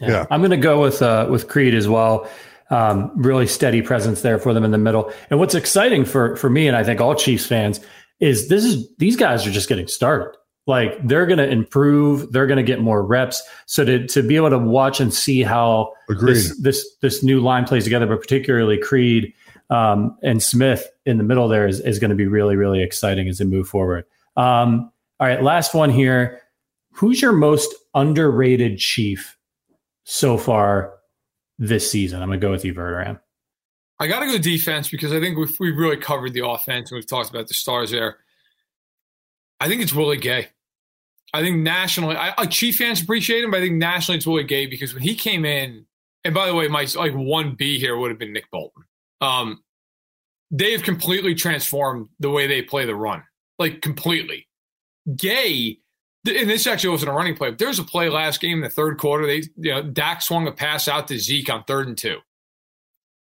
yeah, 0.00 0.08
yeah. 0.08 0.26
I'm 0.30 0.40
going 0.40 0.50
to 0.50 0.56
go 0.56 0.82
with 0.82 1.02
uh, 1.02 1.28
with 1.30 1.48
Creed 1.48 1.74
as 1.74 1.88
well. 1.88 2.28
Um, 2.70 3.12
really 3.14 3.46
steady 3.46 3.80
presence 3.80 4.20
there 4.20 4.38
for 4.38 4.52
them 4.52 4.64
in 4.64 4.72
the 4.72 4.78
middle. 4.78 5.12
And 5.30 5.38
what's 5.38 5.54
exciting 5.54 6.04
for 6.04 6.36
for 6.36 6.50
me 6.50 6.66
and 6.66 6.76
I 6.76 6.82
think 6.84 7.00
all 7.00 7.14
Chiefs 7.14 7.46
fans 7.46 7.80
is 8.20 8.48
this 8.48 8.64
is 8.64 8.88
these 8.98 9.16
guys 9.16 9.46
are 9.46 9.50
just 9.50 9.68
getting 9.68 9.86
started 9.86 10.36
like 10.68 11.04
they're 11.08 11.26
going 11.26 11.38
to 11.38 11.48
improve 11.48 12.30
they're 12.30 12.46
going 12.46 12.58
to 12.58 12.62
get 12.62 12.80
more 12.80 13.02
reps. 13.02 13.42
So 13.66 13.84
to, 13.84 14.06
to 14.06 14.22
be 14.22 14.36
able 14.36 14.50
to 14.50 14.58
watch 14.58 15.00
and 15.00 15.12
see 15.12 15.42
how 15.42 15.94
this, 16.20 16.56
this, 16.60 16.94
this 17.00 17.22
new 17.24 17.40
line 17.40 17.64
plays 17.64 17.84
together 17.84 18.06
but 18.06 18.20
particularly 18.20 18.78
creed 18.78 19.32
um, 19.70 20.16
and 20.22 20.42
smith 20.42 20.88
in 21.04 21.18
the 21.18 21.24
middle 21.24 21.48
there 21.48 21.66
is, 21.66 21.80
is 21.80 21.98
going 21.98 22.10
to 22.10 22.14
be 22.14 22.26
really 22.26 22.56
really 22.56 22.82
exciting 22.82 23.28
as 23.28 23.38
they 23.38 23.44
move 23.44 23.68
forward. 23.68 24.04
Um, 24.36 24.92
all 25.18 25.26
right 25.26 25.42
last 25.42 25.74
one 25.74 25.90
here. 25.90 26.42
Who's 26.92 27.22
your 27.22 27.32
most 27.32 27.74
underrated 27.94 28.78
chief 28.78 29.36
so 30.04 30.36
far 30.36 30.94
this 31.58 31.90
season? 31.90 32.22
I'm 32.22 32.28
going 32.28 32.40
to 32.40 32.46
go 32.46 32.50
with 32.50 32.64
you 32.64 32.74
Verderame. 32.74 33.20
i 34.00 34.06
got 34.06 34.20
to 34.20 34.26
go 34.26 34.36
defense 34.36 34.88
because 34.88 35.12
i 35.12 35.20
think 35.20 35.38
we've, 35.38 35.58
we've 35.60 35.76
really 35.76 35.96
covered 35.96 36.34
the 36.34 36.46
offense 36.46 36.90
and 36.90 36.96
we've 36.96 37.06
talked 37.06 37.30
about 37.30 37.48
the 37.48 37.54
stars 37.54 37.90
there. 37.90 38.18
I 39.60 39.68
think 39.68 39.82
it's 39.82 39.92
Willie 39.92 40.18
Gay. 40.18 40.48
I 41.34 41.42
think 41.42 41.58
nationally, 41.58 42.16
I, 42.16 42.32
I 42.38 42.46
Chief 42.46 42.76
fans 42.76 43.02
appreciate 43.02 43.44
him, 43.44 43.50
but 43.50 43.58
I 43.58 43.60
think 43.60 43.76
nationally 43.76 44.16
it's 44.16 44.26
Willie 44.26 44.44
Gay 44.44 44.66
because 44.66 44.94
when 44.94 45.02
he 45.02 45.14
came 45.14 45.44
in, 45.44 45.84
and 46.24 46.34
by 46.34 46.46
the 46.46 46.54
way, 46.54 46.68
my 46.68 46.86
like 46.96 47.12
one 47.12 47.54
B 47.54 47.78
here 47.78 47.96
would 47.96 48.10
have 48.10 48.18
been 48.18 48.32
Nick 48.32 48.50
Bolton. 48.50 48.84
Um, 49.20 49.62
they've 50.50 50.82
completely 50.82 51.34
transformed 51.34 52.08
the 52.18 52.30
way 52.30 52.46
they 52.46 52.62
play 52.62 52.86
the 52.86 52.94
run, 52.94 53.22
like 53.58 53.82
completely. 53.82 54.46
Gay, 55.16 55.78
and 56.26 56.50
this 56.50 56.66
actually 56.66 56.90
wasn't 56.90 57.10
a 57.10 57.14
running 57.14 57.36
play. 57.36 57.50
But 57.50 57.58
there 57.58 57.68
was 57.68 57.78
a 57.78 57.84
play 57.84 58.08
last 58.08 58.40
game 58.40 58.58
in 58.58 58.62
the 58.62 58.70
third 58.70 58.98
quarter. 58.98 59.26
They, 59.26 59.42
you 59.56 59.72
know, 59.72 59.82
Dak 59.82 60.22
swung 60.22 60.46
a 60.46 60.52
pass 60.52 60.88
out 60.88 61.08
to 61.08 61.18
Zeke 61.18 61.50
on 61.50 61.64
third 61.64 61.88
and 61.88 61.96
two. 61.96 62.18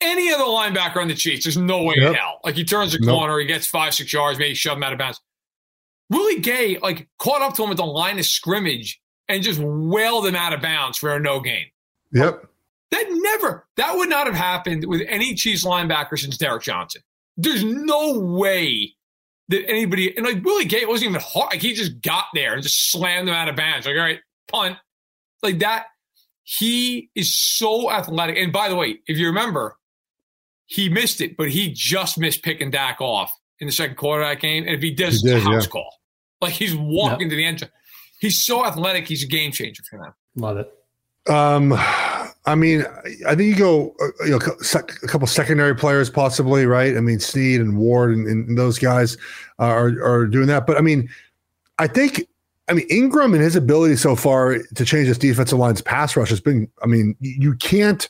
Any 0.00 0.32
other 0.32 0.44
linebacker 0.44 0.96
on 0.96 1.08
the 1.08 1.14
Chiefs, 1.14 1.44
there's 1.44 1.56
no 1.56 1.82
way 1.82 1.94
yep. 1.96 2.10
in 2.10 2.14
hell. 2.14 2.40
Like 2.44 2.54
he 2.54 2.64
turns 2.64 2.92
the 2.92 2.98
nope. 2.98 3.18
corner, 3.18 3.38
he 3.38 3.46
gets 3.46 3.66
five, 3.66 3.94
six 3.94 4.12
yards, 4.12 4.38
maybe 4.38 4.54
shove 4.54 4.76
him 4.76 4.82
out 4.82 4.92
of 4.92 4.98
bounds. 4.98 5.20
Willie 6.10 6.40
Gay 6.40 6.78
like 6.78 7.08
caught 7.18 7.42
up 7.42 7.54
to 7.54 7.64
him 7.64 7.70
at 7.70 7.76
the 7.76 7.86
line 7.86 8.18
of 8.18 8.26
scrimmage 8.26 9.00
and 9.28 9.42
just 9.42 9.60
wailed 9.60 10.26
him 10.26 10.36
out 10.36 10.52
of 10.52 10.60
bounds 10.62 10.98
for 10.98 11.14
a 11.14 11.20
no 11.20 11.40
gain. 11.40 11.66
Yep. 12.12 12.46
That 12.92 13.04
never, 13.08 13.66
that 13.76 13.96
would 13.96 14.08
not 14.08 14.26
have 14.26 14.36
happened 14.36 14.84
with 14.86 15.02
any 15.08 15.34
Chiefs 15.34 15.64
linebacker 15.64 16.18
since 16.18 16.38
Derrick 16.38 16.62
Johnson. 16.62 17.02
There's 17.36 17.64
no 17.64 18.18
way 18.18 18.94
that 19.48 19.68
anybody, 19.68 20.16
and 20.16 20.24
like 20.24 20.44
Willie 20.44 20.64
Gay 20.64 20.84
wasn't 20.86 21.10
even 21.10 21.20
hard. 21.20 21.52
Like 21.52 21.62
he 21.62 21.74
just 21.74 22.00
got 22.00 22.26
there 22.34 22.54
and 22.54 22.62
just 22.62 22.90
slammed 22.90 23.28
them 23.28 23.34
out 23.34 23.48
of 23.48 23.56
bounds. 23.56 23.86
Like, 23.86 23.96
all 23.96 24.02
right, 24.02 24.20
punt. 24.48 24.76
Like 25.42 25.58
that. 25.58 25.86
He 26.48 27.10
is 27.16 27.36
so 27.36 27.90
athletic. 27.90 28.36
And 28.36 28.52
by 28.52 28.68
the 28.68 28.76
way, 28.76 29.00
if 29.08 29.18
you 29.18 29.26
remember, 29.26 29.76
he 30.66 30.88
missed 30.88 31.20
it, 31.20 31.36
but 31.36 31.50
he 31.50 31.72
just 31.72 32.18
missed 32.18 32.44
picking 32.44 32.70
Dak 32.70 33.00
off 33.00 33.32
in 33.60 33.66
the 33.66 33.72
second 33.72 33.96
quarter 33.96 34.22
of 34.22 34.28
that 34.28 34.40
game. 34.40 34.64
And 34.64 34.74
if 34.74 34.82
he 34.82 34.92
does, 34.92 35.20
he 35.22 35.28
did, 35.28 35.38
it's 35.38 35.46
house 35.46 35.64
yeah. 35.64 35.70
call. 35.70 35.94
Like 36.40 36.52
he's 36.52 36.74
walking 36.74 37.28
yep. 37.28 37.30
to 37.30 37.36
the 37.36 37.44
end. 37.44 37.70
He's 38.20 38.42
so 38.42 38.64
athletic. 38.64 39.06
He's 39.06 39.22
a 39.22 39.26
game 39.26 39.52
changer 39.52 39.82
for 39.88 39.98
them. 39.98 40.14
Love 40.36 40.58
it. 40.58 40.72
Um, 41.30 41.74
I 42.46 42.54
mean, 42.54 42.84
I 43.26 43.34
think 43.34 43.48
you 43.48 43.56
go, 43.56 43.94
uh, 44.00 44.24
you 44.24 44.30
know, 44.30 44.36
a 44.36 45.08
couple 45.08 45.26
secondary 45.26 45.74
players 45.74 46.08
possibly, 46.08 46.66
right? 46.66 46.96
I 46.96 47.00
mean, 47.00 47.18
Sneed 47.18 47.60
and 47.60 47.76
Ward 47.76 48.12
and, 48.14 48.26
and 48.26 48.56
those 48.56 48.78
guys 48.78 49.16
are 49.58 49.88
are 50.02 50.26
doing 50.26 50.46
that. 50.46 50.66
But 50.66 50.76
I 50.76 50.80
mean, 50.80 51.08
I 51.78 51.88
think, 51.88 52.22
I 52.68 52.74
mean, 52.74 52.86
Ingram 52.88 53.34
and 53.34 53.42
his 53.42 53.56
ability 53.56 53.96
so 53.96 54.14
far 54.14 54.58
to 54.58 54.84
change 54.84 55.08
this 55.08 55.18
defensive 55.18 55.58
line's 55.58 55.80
pass 55.80 56.16
rush 56.16 56.30
has 56.30 56.40
been. 56.40 56.70
I 56.82 56.86
mean, 56.86 57.16
you 57.20 57.54
can't 57.56 58.08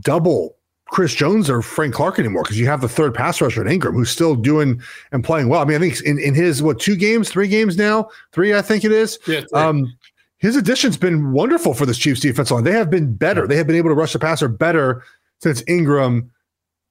double 0.00 0.56
Chris 0.92 1.14
Jones 1.14 1.48
or 1.48 1.62
Frank 1.62 1.94
Clark 1.94 2.18
anymore 2.18 2.42
because 2.42 2.60
you 2.60 2.66
have 2.66 2.82
the 2.82 2.88
third 2.88 3.14
pass 3.14 3.40
rusher 3.40 3.62
at 3.62 3.72
Ingram 3.72 3.94
who's 3.94 4.10
still 4.10 4.36
doing 4.36 4.80
and 5.10 5.24
playing 5.24 5.48
well. 5.48 5.62
I 5.62 5.64
mean, 5.64 5.78
I 5.78 5.80
think 5.80 6.00
in, 6.02 6.18
in 6.18 6.34
his 6.34 6.62
what 6.62 6.78
two 6.78 6.96
games, 6.96 7.30
three 7.30 7.48
games 7.48 7.78
now, 7.78 8.10
three 8.32 8.54
I 8.54 8.60
think 8.60 8.84
it 8.84 8.92
is. 8.92 9.18
Yeah, 9.26 9.40
um, 9.54 9.90
his 10.36 10.54
addition's 10.54 10.98
been 10.98 11.32
wonderful 11.32 11.72
for 11.72 11.86
this 11.86 11.96
Chiefs 11.96 12.20
defense 12.20 12.50
line. 12.50 12.64
They 12.64 12.72
have 12.72 12.90
been 12.90 13.14
better. 13.14 13.46
They 13.46 13.56
have 13.56 13.66
been 13.66 13.76
able 13.76 13.88
to 13.88 13.94
rush 13.94 14.12
the 14.12 14.18
passer 14.18 14.48
better 14.48 15.02
since 15.40 15.64
Ingram 15.66 16.30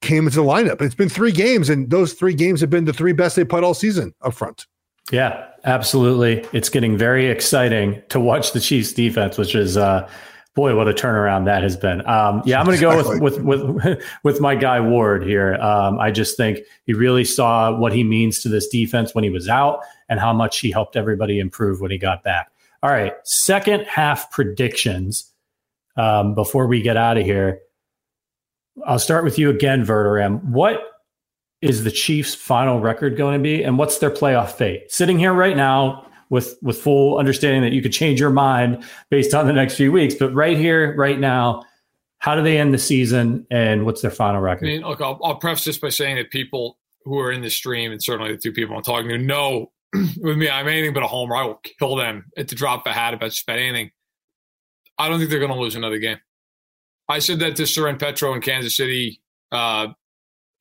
came 0.00 0.26
into 0.26 0.38
the 0.38 0.44
lineup. 0.44 0.82
It's 0.82 0.96
been 0.96 1.08
three 1.08 1.30
games, 1.30 1.70
and 1.70 1.88
those 1.88 2.12
three 2.12 2.34
games 2.34 2.60
have 2.60 2.70
been 2.70 2.86
the 2.86 2.92
three 2.92 3.12
best 3.12 3.36
they 3.36 3.44
played 3.44 3.62
all 3.62 3.72
season 3.72 4.12
up 4.22 4.34
front. 4.34 4.66
Yeah, 5.12 5.46
absolutely. 5.64 6.44
It's 6.52 6.68
getting 6.68 6.96
very 6.96 7.28
exciting 7.28 8.02
to 8.08 8.18
watch 8.18 8.52
the 8.52 8.60
Chiefs 8.60 8.92
defense, 8.92 9.38
which 9.38 9.54
is 9.54 9.76
uh, 9.76 10.08
boy, 10.54 10.76
what 10.76 10.88
a 10.88 10.92
turnaround 10.92 11.46
that 11.46 11.62
has 11.62 11.76
been. 11.76 12.06
Um, 12.06 12.42
yeah, 12.44 12.60
I'm 12.60 12.66
going 12.66 12.76
to 12.76 12.80
go 12.80 12.96
with, 12.96 13.38
with, 13.38 13.40
with, 13.40 14.02
with 14.22 14.40
my 14.40 14.54
guy 14.54 14.80
Ward 14.80 15.24
here. 15.24 15.54
Um, 15.54 15.98
I 15.98 16.10
just 16.10 16.36
think 16.36 16.60
he 16.84 16.92
really 16.92 17.24
saw 17.24 17.76
what 17.76 17.92
he 17.92 18.04
means 18.04 18.40
to 18.42 18.48
this 18.48 18.68
defense 18.68 19.14
when 19.14 19.24
he 19.24 19.30
was 19.30 19.48
out 19.48 19.80
and 20.08 20.20
how 20.20 20.32
much 20.32 20.60
he 20.60 20.70
helped 20.70 20.96
everybody 20.96 21.38
improve 21.38 21.80
when 21.80 21.90
he 21.90 21.98
got 21.98 22.22
back. 22.22 22.50
All 22.82 22.90
right, 22.90 23.14
second 23.24 23.84
half 23.84 24.30
predictions 24.30 25.30
um, 25.96 26.34
before 26.34 26.66
we 26.66 26.82
get 26.82 26.96
out 26.96 27.16
of 27.16 27.24
here. 27.24 27.60
I'll 28.84 28.98
start 28.98 29.24
with 29.24 29.38
you 29.38 29.50
again, 29.50 29.84
Verderame. 29.84 30.42
What 30.44 30.80
is 31.60 31.84
the 31.84 31.90
Chiefs' 31.90 32.34
final 32.34 32.80
record 32.80 33.16
going 33.16 33.38
to 33.38 33.42
be, 33.42 33.62
and 33.62 33.78
what's 33.78 33.98
their 33.98 34.10
playoff 34.10 34.52
fate? 34.52 34.90
Sitting 34.90 35.18
here 35.18 35.32
right 35.32 35.56
now, 35.56 36.06
with 36.32 36.56
with 36.62 36.78
full 36.78 37.18
understanding 37.18 37.60
that 37.60 37.72
you 37.72 37.82
could 37.82 37.92
change 37.92 38.18
your 38.18 38.30
mind 38.30 38.82
based 39.10 39.34
on 39.34 39.46
the 39.46 39.52
next 39.52 39.74
few 39.74 39.92
weeks. 39.92 40.14
But 40.14 40.32
right 40.32 40.56
here, 40.56 40.96
right 40.96 41.20
now, 41.20 41.62
how 42.20 42.34
do 42.34 42.42
they 42.42 42.58
end 42.58 42.72
the 42.72 42.78
season, 42.78 43.46
and 43.50 43.84
what's 43.84 44.00
their 44.00 44.10
final 44.10 44.40
record? 44.40 44.66
I 44.66 44.72
mean, 44.72 44.80
look, 44.80 45.02
I'll, 45.02 45.20
I'll 45.22 45.36
preface 45.36 45.66
this 45.66 45.76
by 45.76 45.90
saying 45.90 46.16
that 46.16 46.30
people 46.30 46.78
who 47.04 47.18
are 47.18 47.30
in 47.30 47.42
the 47.42 47.50
stream, 47.50 47.92
and 47.92 48.02
certainly 48.02 48.32
the 48.32 48.38
two 48.38 48.50
people 48.50 48.74
I'm 48.74 48.82
talking 48.82 49.10
to, 49.10 49.18
know 49.18 49.72
with 49.92 50.38
me, 50.38 50.48
I'm 50.48 50.66
anything 50.68 50.94
but 50.94 51.02
a 51.02 51.06
homer. 51.06 51.36
I 51.36 51.44
will 51.44 51.60
kill 51.78 51.96
them 51.96 52.24
at 52.38 52.48
the 52.48 52.54
drop 52.54 52.86
of 52.86 52.90
a 52.90 52.94
hat 52.94 53.12
about 53.12 53.28
just 53.28 53.42
about 53.42 53.58
anything. 53.58 53.90
I 54.96 55.10
don't 55.10 55.18
think 55.18 55.28
they're 55.28 55.38
going 55.38 55.52
to 55.52 55.58
lose 55.58 55.76
another 55.76 55.98
game. 55.98 56.18
I 57.10 57.18
said 57.18 57.40
that 57.40 57.56
to 57.56 57.66
Soren 57.66 57.98
Petro 57.98 58.32
in 58.32 58.40
Kansas 58.40 58.74
City. 58.74 59.20
Uh, 59.50 59.88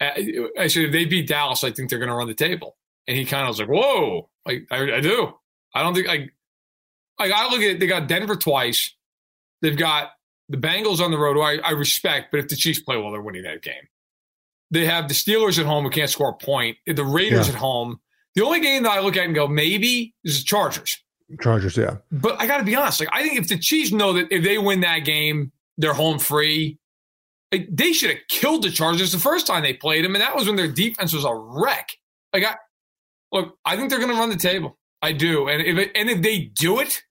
I 0.02 0.68
said 0.68 0.84
if 0.84 0.92
they 0.92 1.06
beat 1.06 1.30
Dallas, 1.30 1.64
I 1.64 1.72
think 1.72 1.90
they're 1.90 2.00
going 2.00 2.10
to 2.10 2.16
run 2.16 2.28
the 2.28 2.34
table. 2.34 2.76
And 3.08 3.18
he 3.18 3.24
kind 3.24 3.44
of 3.44 3.50
was 3.50 3.60
like, 3.60 3.70
"Whoa, 3.70 4.30
like 4.46 4.68
I, 4.70 4.96
I 4.96 5.00
do." 5.00 5.34
I 5.74 5.84
don't 5.84 5.94
think 5.94 6.08
like 6.08 6.34
like 7.20 7.32
I 7.32 7.50
look 7.50 7.62
at 7.62 7.70
it, 7.70 7.80
they 7.80 7.88
got 7.88 8.08
Denver 8.08 8.36
twice. 8.36 8.94
They've 9.62 9.78
got 9.78 10.12
the 10.50 10.58
Bengals 10.58 11.00
on 11.00 11.12
the 11.12 11.18
road, 11.18 11.36
who 11.36 11.42
I, 11.42 11.58
I 11.64 11.72
respect, 11.72 12.32
but 12.32 12.40
if 12.40 12.50
the 12.50 12.56
Chiefs 12.56 12.80
play 12.80 12.98
well, 12.98 13.12
they're 13.12 13.22
winning 13.22 13.44
that 13.44 13.62
game. 13.62 13.88
They 14.72 14.86
have 14.86 15.08
the 15.08 15.14
Steelers 15.14 15.60
at 15.60 15.66
home 15.66 15.84
who 15.84 15.90
can't 15.90 16.10
score 16.10 16.30
a 16.30 16.34
point. 16.34 16.78
The 16.86 17.06
Raiders 17.06 17.48
yeah. 17.48 17.54
at 17.54 17.60
home. 17.60 18.00
The 18.36 18.44
only 18.44 18.62
game 18.62 18.84
that 18.84 18.92
I 18.92 19.02
look 19.02 19.18
at 19.18 19.26
and 19.26 19.36
go, 19.36 19.48
maybe 19.48 20.14
is 20.24 20.40
the 20.40 20.46
Chargers. 20.46 21.02
Chargers, 21.42 21.78
yeah. 21.78 21.98
But 22.12 22.40
I 22.40 22.48
got 22.48 22.58
to 22.58 22.64
be 22.64 22.76
honest. 22.76 23.00
Like, 23.00 23.10
I 23.12 23.22
think 23.22 23.38
if 23.38 23.50
the 23.50 23.58
Chiefs 23.58 23.92
know 23.92 24.14
that 24.14 24.28
if 24.32 24.44
they 24.44 24.58
win 24.58 24.82
that 24.82 25.00
game, 25.00 25.52
they're 25.78 25.94
home 25.94 26.20
free. 26.20 26.80
Like, 27.52 27.68
they 27.70 27.92
should 27.92 28.10
have 28.10 28.20
killed 28.30 28.64
the 28.64 28.72
Chargers 28.72 29.12
the 29.12 29.20
first 29.20 29.46
time 29.46 29.64
they 29.64 29.74
played 29.74 30.06
them, 30.06 30.16
and 30.16 30.22
that 30.22 30.36
was 30.36 30.48
when 30.48 30.56
their 30.56 30.70
defense 30.70 31.14
was 31.14 31.26
a 31.26 31.34
wreck. 31.34 31.90
Like, 32.34 32.46
I 32.46 32.56
look, 33.34 33.58
I 33.66 33.76
think 33.76 33.90
they're 33.90 34.00
going 34.00 34.12
to 34.12 34.18
run 34.18 34.30
the 34.30 34.38
table. 34.38 34.78
I 35.02 35.14
do, 35.14 35.48
and 35.48 35.62
if 35.62 35.78
it, 35.78 35.92
and 35.96 36.10
if 36.10 36.22
they 36.22 36.52
do 36.56 36.80
it, 36.80 37.02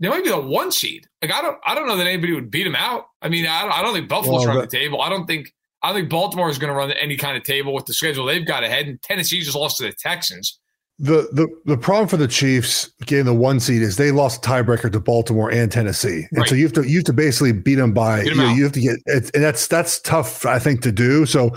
they 0.00 0.08
might 0.08 0.24
be 0.24 0.30
the 0.30 0.40
one 0.40 0.72
seed. 0.72 1.06
Like 1.22 1.32
I 1.32 1.42
don't, 1.42 1.58
I 1.64 1.74
don't 1.74 1.86
know 1.86 1.96
that 1.96 2.06
anybody 2.06 2.32
would 2.32 2.50
beat 2.50 2.64
them 2.64 2.74
out. 2.74 3.06
I 3.22 3.28
mean, 3.28 3.46
I 3.46 3.62
don't, 3.62 3.72
I 3.72 3.82
don't 3.82 3.94
think 3.94 4.08
Buffalo's 4.08 4.46
well, 4.46 4.56
run 4.56 4.60
the 4.60 4.66
table. 4.66 5.00
I 5.00 5.08
don't 5.08 5.26
think, 5.26 5.54
I 5.82 5.88
don't 5.88 5.96
think 5.96 6.10
Baltimore 6.10 6.48
is 6.50 6.58
going 6.58 6.72
to 6.72 6.76
run 6.76 6.90
any 6.92 7.16
kind 7.16 7.36
of 7.36 7.42
table 7.42 7.74
with 7.74 7.86
the 7.86 7.94
schedule 7.94 8.26
they've 8.26 8.46
got 8.46 8.64
ahead. 8.64 8.86
And 8.86 9.00
Tennessee 9.02 9.40
just 9.40 9.56
lost 9.56 9.78
to 9.78 9.84
the 9.84 9.92
Texans. 9.92 10.58
The, 10.98 11.28
the 11.32 11.48
the 11.64 11.78
problem 11.78 12.08
for 12.08 12.18
the 12.18 12.28
Chiefs 12.28 12.90
getting 13.06 13.24
the 13.24 13.32
one 13.32 13.58
seed 13.58 13.80
is 13.80 13.96
they 13.96 14.10
lost 14.10 14.44
a 14.44 14.48
tiebreaker 14.48 14.92
to 14.92 15.00
Baltimore 15.00 15.50
and 15.50 15.72
Tennessee, 15.72 16.26
and 16.30 16.40
right. 16.40 16.48
so 16.48 16.54
you 16.54 16.64
have 16.64 16.74
to 16.74 16.82
you 16.86 16.98
have 16.98 17.06
to 17.06 17.14
basically 17.14 17.52
beat 17.52 17.76
them 17.76 17.94
by 17.94 18.22
beat 18.22 18.28
them 18.28 18.38
you, 18.38 18.44
know, 18.44 18.52
you 18.52 18.64
have 18.64 18.72
to 18.72 18.80
get 18.82 18.98
and 19.06 19.42
that's 19.42 19.66
that's 19.66 19.98
tough 20.00 20.44
I 20.44 20.58
think 20.58 20.82
to 20.82 20.92
do. 20.92 21.24
So 21.24 21.56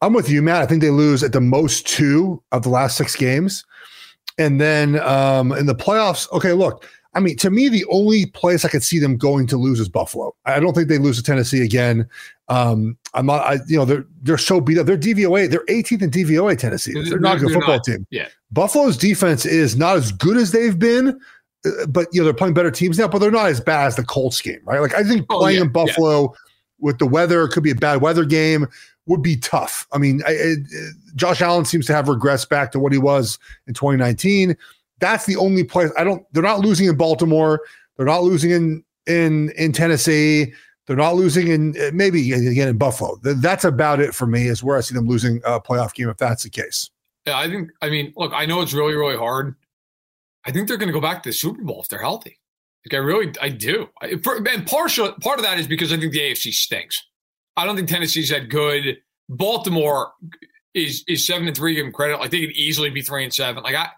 I'm 0.00 0.14
with 0.14 0.30
you, 0.30 0.40
Matt. 0.40 0.62
I 0.62 0.66
think 0.66 0.80
they 0.80 0.88
lose 0.88 1.22
at 1.22 1.32
the 1.32 1.42
most 1.42 1.86
two 1.86 2.42
of 2.52 2.62
the 2.62 2.70
last 2.70 2.96
six 2.96 3.14
games. 3.16 3.66
And 4.40 4.58
then 4.58 4.98
um, 5.00 5.52
in 5.52 5.66
the 5.66 5.74
playoffs, 5.74 6.30
okay, 6.32 6.54
look, 6.54 6.88
I 7.12 7.20
mean, 7.20 7.36
to 7.36 7.50
me, 7.50 7.68
the 7.68 7.84
only 7.90 8.24
place 8.24 8.64
I 8.64 8.68
could 8.68 8.82
see 8.82 8.98
them 8.98 9.18
going 9.18 9.46
to 9.48 9.58
lose 9.58 9.80
is 9.80 9.88
Buffalo. 9.88 10.34
I 10.46 10.60
don't 10.60 10.72
think 10.72 10.88
they 10.88 10.96
lose 10.96 11.18
to 11.18 11.22
Tennessee 11.22 11.62
again. 11.62 12.08
Um, 12.48 12.96
I'm 13.12 13.26
not, 13.26 13.46
I, 13.46 13.58
you 13.66 13.76
know, 13.76 13.84
they're 13.84 14.06
they're 14.22 14.38
so 14.38 14.62
beat 14.62 14.78
up. 14.78 14.86
They're 14.86 14.96
DVOA. 14.96 15.50
They're 15.50 15.66
18th 15.66 16.02
in 16.02 16.10
DVOA. 16.10 16.56
Tennessee. 16.56 16.94
They're, 16.94 17.04
they're 17.04 17.20
not 17.20 17.36
a 17.36 17.40
good 17.40 17.52
football 17.52 17.76
not, 17.76 17.84
team. 17.84 18.06
Yeah. 18.10 18.28
Buffalo's 18.50 18.96
defense 18.96 19.44
is 19.44 19.76
not 19.76 19.96
as 19.96 20.10
good 20.10 20.38
as 20.38 20.52
they've 20.52 20.78
been, 20.78 21.20
uh, 21.66 21.86
but 21.86 22.06
you 22.12 22.20
know 22.20 22.24
they're 22.24 22.32
playing 22.32 22.54
better 22.54 22.70
teams 22.70 22.98
now. 22.98 23.08
But 23.08 23.18
they're 23.18 23.30
not 23.30 23.50
as 23.50 23.60
bad 23.60 23.88
as 23.88 23.96
the 23.96 24.04
Colts 24.04 24.40
game, 24.40 24.60
right? 24.64 24.80
Like 24.80 24.94
I 24.94 25.04
think 25.04 25.26
oh, 25.28 25.40
playing 25.40 25.58
yeah, 25.58 25.64
in 25.64 25.72
Buffalo 25.72 26.22
yeah. 26.22 26.38
with 26.78 26.98
the 26.98 27.06
weather 27.06 27.46
could 27.48 27.62
be 27.62 27.72
a 27.72 27.76
bad 27.76 28.00
weather 28.00 28.24
game 28.24 28.66
would 29.06 29.22
be 29.22 29.36
tough. 29.36 29.86
I 29.92 29.98
mean, 29.98 30.22
I, 30.26 30.30
I, 30.30 30.54
Josh 31.14 31.40
Allen 31.40 31.64
seems 31.64 31.86
to 31.86 31.94
have 31.94 32.06
regressed 32.06 32.48
back 32.48 32.72
to 32.72 32.78
what 32.78 32.92
he 32.92 32.98
was 32.98 33.38
in 33.66 33.74
2019. 33.74 34.56
That's 35.00 35.26
the 35.26 35.36
only 35.36 35.64
place 35.64 35.90
I 35.98 36.04
don't. 36.04 36.24
They're 36.32 36.42
not 36.42 36.60
losing 36.60 36.86
in 36.86 36.96
Baltimore. 36.96 37.60
They're 37.96 38.06
not 38.06 38.22
losing 38.22 38.50
in 38.50 38.84
in 39.06 39.50
in 39.56 39.72
Tennessee. 39.72 40.52
They're 40.86 40.96
not 40.96 41.14
losing 41.14 41.48
in 41.48 41.76
eh, 41.76 41.90
maybe 41.94 42.32
again 42.32 42.68
in 42.68 42.76
Buffalo. 42.76 43.18
That's 43.22 43.64
about 43.64 44.00
it 44.00 44.14
for 44.14 44.26
me. 44.26 44.48
Is 44.48 44.62
where 44.62 44.76
I 44.76 44.80
see 44.80 44.94
them 44.94 45.06
losing 45.06 45.40
a 45.44 45.60
playoff 45.60 45.94
game 45.94 46.08
if 46.08 46.18
that's 46.18 46.42
the 46.42 46.50
case. 46.50 46.90
Yeah, 47.26 47.38
I 47.38 47.48
think. 47.48 47.70
I 47.80 47.88
mean, 47.88 48.12
look, 48.16 48.32
I 48.34 48.44
know 48.46 48.60
it's 48.60 48.72
really 48.72 48.94
really 48.94 49.16
hard. 49.16 49.54
I 50.44 50.50
think 50.50 50.68
they're 50.68 50.76
going 50.76 50.88
to 50.88 50.92
go 50.92 51.00
back 51.00 51.22
to 51.22 51.28
the 51.28 51.32
Super 51.32 51.62
Bowl 51.62 51.80
if 51.82 51.88
they're 51.88 52.00
healthy. 52.00 52.38
Like 52.86 52.98
I 52.98 53.04
really, 53.04 53.32
I 53.42 53.50
do. 53.50 53.88
I, 54.00 54.16
for, 54.16 54.36
and 54.36 54.66
partial 54.66 55.12
part 55.20 55.38
of 55.38 55.44
that 55.44 55.58
is 55.58 55.66
because 55.66 55.92
I 55.92 55.98
think 55.98 56.12
the 56.12 56.20
AFC 56.20 56.52
stinks. 56.52 57.06
I 57.60 57.66
don't 57.66 57.76
think 57.76 57.88
Tennessee's 57.88 58.30
that 58.30 58.48
good. 58.48 58.98
Baltimore 59.28 60.12
is 60.74 61.04
is 61.06 61.26
seven 61.26 61.46
and 61.46 61.56
three. 61.56 61.74
Give 61.74 61.84
them 61.84 61.92
credit. 61.92 62.18
Like 62.18 62.30
they 62.30 62.40
could 62.40 62.56
easily 62.56 62.90
be 62.90 63.02
three 63.02 63.24
and 63.24 63.32
seven. 63.32 63.62
Like 63.62 63.74
I, 63.74 63.88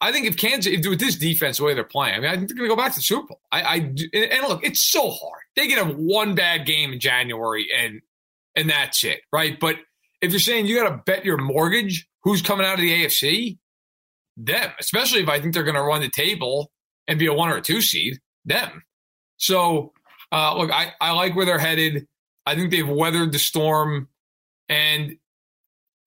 I 0.00 0.12
think 0.12 0.26
if 0.26 0.36
Kansas, 0.36 0.72
if, 0.72 0.86
with 0.86 1.00
this 1.00 1.16
defense 1.16 1.58
the 1.58 1.64
way 1.64 1.74
they're 1.74 1.84
playing, 1.84 2.14
I 2.14 2.20
mean, 2.20 2.30
I 2.30 2.36
think 2.36 2.48
they're 2.48 2.56
going 2.56 2.70
to 2.70 2.76
go 2.76 2.80
back 2.80 2.92
to 2.92 2.98
the 2.98 3.02
Super 3.02 3.26
Bowl. 3.28 3.40
I, 3.52 3.62
I 3.62 3.74
and 3.74 4.48
look, 4.48 4.64
it's 4.64 4.80
so 4.80 5.10
hard. 5.10 5.42
They 5.56 5.66
can 5.66 5.84
have 5.84 5.96
one 5.96 6.34
bad 6.34 6.64
game 6.64 6.92
in 6.92 7.00
January 7.00 7.66
and 7.76 8.00
and 8.56 8.70
that's 8.70 9.04
it, 9.04 9.20
right? 9.32 9.58
But 9.58 9.76
if 10.20 10.30
you're 10.30 10.40
saying 10.40 10.66
you 10.66 10.76
got 10.80 10.88
to 10.90 11.02
bet 11.04 11.24
your 11.24 11.38
mortgage 11.38 12.06
who's 12.22 12.42
coming 12.42 12.66
out 12.66 12.74
of 12.74 12.80
the 12.80 13.04
AFC, 13.04 13.58
them, 14.36 14.70
especially 14.78 15.22
if 15.22 15.28
I 15.28 15.40
think 15.40 15.54
they're 15.54 15.64
going 15.64 15.74
to 15.74 15.82
run 15.82 16.00
the 16.00 16.10
table 16.10 16.70
and 17.08 17.18
be 17.18 17.26
a 17.26 17.32
one 17.32 17.50
or 17.50 17.56
a 17.56 17.62
two 17.62 17.80
seed, 17.80 18.18
them. 18.44 18.84
So, 19.36 19.92
uh, 20.32 20.56
look, 20.56 20.70
I, 20.70 20.92
I 21.00 21.12
like 21.12 21.34
where 21.34 21.46
they're 21.46 21.58
headed. 21.58 22.06
I 22.46 22.54
think 22.54 22.70
they've 22.70 22.88
weathered 22.88 23.32
the 23.32 23.38
storm. 23.38 24.08
And 24.68 25.16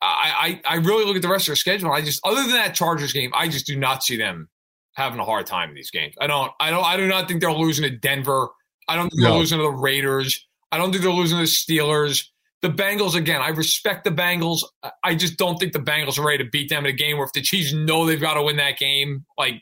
I, 0.01 0.61
I, 0.65 0.75
I 0.75 0.75
really 0.77 1.05
look 1.05 1.15
at 1.15 1.21
the 1.21 1.29
rest 1.29 1.43
of 1.43 1.47
their 1.47 1.55
schedule. 1.55 1.91
I 1.91 2.01
just, 2.01 2.21
other 2.25 2.41
than 2.41 2.51
that 2.51 2.75
Chargers 2.75 3.13
game, 3.13 3.31
I 3.33 3.47
just 3.47 3.65
do 3.65 3.77
not 3.77 4.03
see 4.03 4.17
them 4.17 4.49
having 4.93 5.19
a 5.19 5.25
hard 5.25 5.45
time 5.45 5.69
in 5.69 5.75
these 5.75 5.91
games. 5.91 6.15
I 6.19 6.27
don't, 6.27 6.51
I 6.59 6.69
don't, 6.69 6.83
I 6.83 6.97
do 6.97 7.07
not 7.07 7.27
think 7.27 7.41
they're 7.41 7.51
losing 7.51 7.83
to 7.83 7.95
Denver. 7.95 8.49
I 8.87 8.95
don't 8.95 9.09
think 9.09 9.21
no. 9.21 9.29
they're 9.29 9.39
losing 9.39 9.57
to 9.59 9.63
the 9.63 9.71
Raiders. 9.71 10.45
I 10.71 10.77
don't 10.77 10.91
think 10.91 11.03
they're 11.03 11.11
losing 11.11 11.37
to 11.37 11.43
the 11.43 11.47
Steelers. 11.47 12.25
The 12.61 12.69
Bengals, 12.69 13.15
again, 13.15 13.41
I 13.41 13.49
respect 13.49 14.05
the 14.05 14.11
Bengals. 14.11 14.63
I 15.03 15.15
just 15.15 15.37
don't 15.37 15.57
think 15.57 15.73
the 15.73 15.79
Bengals 15.79 16.17
are 16.17 16.25
ready 16.25 16.43
to 16.43 16.49
beat 16.49 16.69
them 16.69 16.85
in 16.85 16.93
a 16.93 16.95
game 16.95 17.17
where 17.17 17.25
if 17.25 17.33
the 17.33 17.41
Chiefs 17.41 17.73
know 17.73 18.05
they've 18.05 18.19
got 18.19 18.35
to 18.35 18.41
win 18.41 18.57
that 18.57 18.77
game, 18.77 19.25
like, 19.37 19.61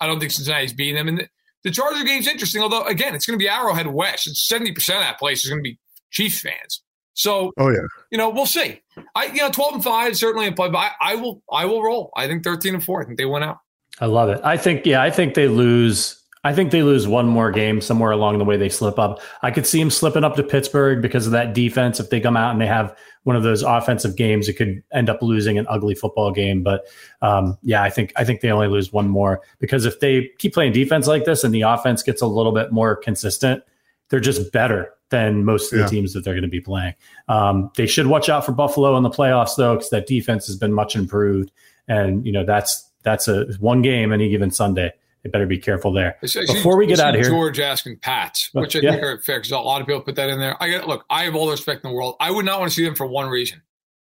I 0.00 0.06
don't 0.06 0.20
think 0.20 0.30
Cincinnati's 0.30 0.72
beating 0.72 0.94
them. 0.94 1.08
And 1.08 1.18
the, 1.18 1.28
the 1.64 1.70
Charger 1.70 2.04
game's 2.04 2.28
interesting, 2.28 2.62
although, 2.62 2.84
again, 2.84 3.14
it's 3.14 3.26
going 3.26 3.38
to 3.38 3.42
be 3.42 3.48
Arrowhead 3.48 3.88
West. 3.88 4.28
It's 4.28 4.50
70% 4.50 4.70
of 4.76 5.00
that 5.00 5.18
place 5.18 5.42
is 5.42 5.50
going 5.50 5.62
to 5.62 5.68
be 5.68 5.78
Chiefs 6.10 6.40
fans. 6.40 6.82
So, 7.14 7.52
oh 7.58 7.70
yeah, 7.70 7.86
you 8.10 8.18
know, 8.18 8.28
we'll 8.28 8.46
see. 8.46 8.80
I, 9.14 9.26
you 9.26 9.38
know, 9.38 9.50
twelve 9.50 9.74
and 9.74 9.84
five 9.84 10.16
certainly 10.16 10.46
in 10.46 10.54
play, 10.54 10.68
but 10.68 10.78
I, 10.78 10.90
I, 11.00 11.14
will, 11.14 11.42
I 11.50 11.64
will 11.64 11.82
roll. 11.82 12.10
I 12.16 12.26
think 12.26 12.44
thirteen 12.44 12.74
and 12.74 12.84
four. 12.84 13.02
I 13.02 13.06
think 13.06 13.18
they 13.18 13.24
went 13.24 13.44
out. 13.44 13.58
I 14.00 14.06
love 14.06 14.28
it. 14.28 14.40
I 14.44 14.58
think, 14.58 14.84
yeah, 14.84 15.02
I 15.02 15.10
think 15.10 15.32
they 15.32 15.48
lose 15.48 16.22
I 16.46 16.54
think 16.54 16.70
they 16.70 16.84
lose 16.84 17.08
one 17.08 17.26
more 17.26 17.50
game 17.50 17.80
somewhere 17.80 18.12
along 18.12 18.38
the 18.38 18.44
way. 18.44 18.56
They 18.56 18.68
slip 18.68 19.00
up. 19.00 19.20
I 19.42 19.50
could 19.50 19.66
see 19.66 19.80
them 19.80 19.90
slipping 19.90 20.22
up 20.22 20.36
to 20.36 20.44
Pittsburgh 20.44 21.02
because 21.02 21.26
of 21.26 21.32
that 21.32 21.54
defense. 21.54 21.98
If 21.98 22.10
they 22.10 22.20
come 22.20 22.36
out 22.36 22.52
and 22.52 22.60
they 22.60 22.68
have 22.68 22.96
one 23.24 23.34
of 23.34 23.42
those 23.42 23.64
offensive 23.64 24.14
games, 24.14 24.48
it 24.48 24.52
could 24.52 24.80
end 24.92 25.10
up 25.10 25.22
losing 25.22 25.58
an 25.58 25.66
ugly 25.68 25.96
football 25.96 26.30
game. 26.30 26.62
But 26.62 26.86
um, 27.20 27.58
yeah, 27.62 27.82
I 27.82 27.90
think 27.90 28.12
I 28.14 28.22
think 28.22 28.42
they 28.42 28.52
only 28.52 28.68
lose 28.68 28.92
one 28.92 29.08
more 29.08 29.40
because 29.58 29.86
if 29.86 29.98
they 29.98 30.30
keep 30.38 30.54
playing 30.54 30.72
defense 30.72 31.08
like 31.08 31.24
this 31.24 31.42
and 31.42 31.52
the 31.52 31.62
offense 31.62 32.04
gets 32.04 32.22
a 32.22 32.28
little 32.28 32.52
bit 32.52 32.70
more 32.70 32.94
consistent, 32.94 33.64
they're 34.08 34.20
just 34.20 34.52
better 34.52 34.92
than 35.10 35.44
most 35.44 35.72
of 35.72 35.78
the 35.78 35.84
yeah. 35.84 35.88
teams 35.88 36.12
that 36.12 36.24
they're 36.24 36.34
going 36.34 36.42
to 36.42 36.48
be 36.48 36.60
playing. 36.60 36.94
Um, 37.28 37.70
they 37.76 37.86
should 37.86 38.08
watch 38.08 38.28
out 38.28 38.44
for 38.44 38.52
Buffalo 38.52 38.96
in 38.96 39.02
the 39.02 39.10
playoffs 39.10 39.56
though, 39.56 39.74
because 39.74 39.90
that 39.90 40.06
defense 40.06 40.46
has 40.46 40.56
been 40.56 40.72
much 40.72 40.96
improved, 40.96 41.52
and 41.88 42.26
you 42.26 42.32
know 42.32 42.44
that's 42.44 42.90
that's 43.02 43.28
a 43.28 43.46
one 43.60 43.82
game 43.82 44.12
any 44.12 44.28
given 44.28 44.50
Sunday 44.50 44.92
they 45.26 45.30
better 45.30 45.46
be 45.46 45.58
careful 45.58 45.92
there. 45.92 46.16
Before 46.22 46.76
we 46.76 46.86
get 46.86 47.00
out 47.00 47.14
of 47.14 47.20
here, 47.20 47.30
George 47.30 47.58
asking 47.58 47.98
Pats, 47.98 48.50
which 48.52 48.76
I 48.76 48.80
yeah. 48.80 48.92
think 48.92 49.02
are 49.02 49.18
fair 49.18 49.38
because 49.38 49.50
a 49.50 49.58
lot 49.58 49.80
of 49.80 49.86
people 49.86 50.02
put 50.02 50.14
that 50.16 50.28
in 50.28 50.38
there. 50.38 50.60
I 50.62 50.68
get 50.68 50.86
look. 50.86 51.04
I 51.10 51.24
have 51.24 51.34
all 51.34 51.46
the 51.46 51.52
respect 51.52 51.84
in 51.84 51.90
the 51.90 51.96
world. 51.96 52.14
I 52.20 52.30
would 52.30 52.44
not 52.44 52.60
want 52.60 52.70
to 52.70 52.74
see 52.74 52.84
them 52.84 52.94
for 52.94 53.06
one 53.06 53.28
reason. 53.28 53.62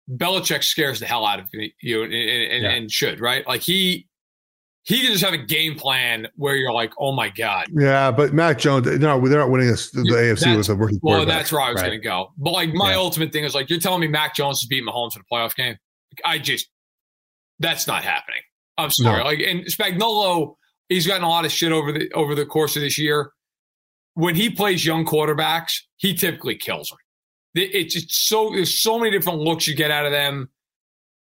Belichick 0.09 0.63
scares 0.63 0.99
the 0.99 1.05
hell 1.05 1.25
out 1.25 1.39
of 1.39 1.47
you 1.53 2.03
and, 2.03 2.13
and, 2.13 2.63
yeah. 2.63 2.69
and 2.69 2.91
should 2.91 3.19
right. 3.19 3.47
Like 3.47 3.61
he 3.61 4.07
he 4.85 5.01
can 5.01 5.11
just 5.11 5.23
have 5.23 5.33
a 5.33 5.37
game 5.37 5.75
plan 5.75 6.27
where 6.35 6.55
you're 6.55 6.71
like, 6.71 6.93
oh 6.99 7.11
my 7.11 7.29
god. 7.29 7.65
Yeah, 7.71 8.11
but 8.11 8.33
Mac 8.33 8.59
Jones, 8.59 8.85
no, 8.85 9.19
they're 9.27 9.39
not 9.39 9.49
winning 9.49 9.67
this, 9.67 9.89
the 9.89 10.01
AFC 10.01 10.55
with 10.55 10.69
a 10.69 10.75
rookie 10.75 10.99
Well, 11.01 11.25
that's 11.25 11.51
where 11.51 11.61
I 11.61 11.71
was 11.71 11.81
right. 11.81 11.87
going 11.87 11.99
to 11.99 12.03
go. 12.03 12.31
But 12.37 12.51
like 12.51 12.73
my 12.73 12.91
yeah. 12.91 12.97
ultimate 12.97 13.33
thing 13.33 13.43
is 13.43 13.55
like, 13.55 13.69
you're 13.69 13.79
telling 13.79 14.01
me 14.01 14.07
Mac 14.07 14.35
Jones 14.35 14.59
is 14.61 14.67
beating 14.67 14.87
Mahomes 14.87 15.15
in 15.15 15.21
a 15.21 15.33
playoff 15.33 15.55
game. 15.55 15.75
I 16.23 16.37
just 16.37 16.69
that's 17.59 17.87
not 17.87 18.03
happening. 18.03 18.41
I'm 18.77 18.91
sorry. 18.91 19.19
No. 19.19 19.25
Like 19.25 19.39
and 19.39 19.65
Spagnuolo 19.65 20.55
he's 20.89 21.07
gotten 21.07 21.23
a 21.23 21.29
lot 21.29 21.45
of 21.45 21.51
shit 21.51 21.71
over 21.71 21.91
the 21.91 22.11
over 22.13 22.35
the 22.35 22.45
course 22.45 22.75
of 22.75 22.81
this 22.81 22.97
year. 22.97 23.31
When 24.13 24.35
he 24.35 24.49
plays 24.49 24.85
young 24.85 25.05
quarterbacks, 25.05 25.73
he 25.97 26.13
typically 26.13 26.55
kills 26.55 26.89
them. 26.89 26.99
It's 27.55 27.93
just 27.93 28.27
so 28.27 28.51
there's 28.51 28.81
so 28.81 28.99
many 28.99 29.11
different 29.11 29.39
looks 29.39 29.67
you 29.67 29.75
get 29.75 29.91
out 29.91 30.05
of 30.05 30.11
them. 30.11 30.49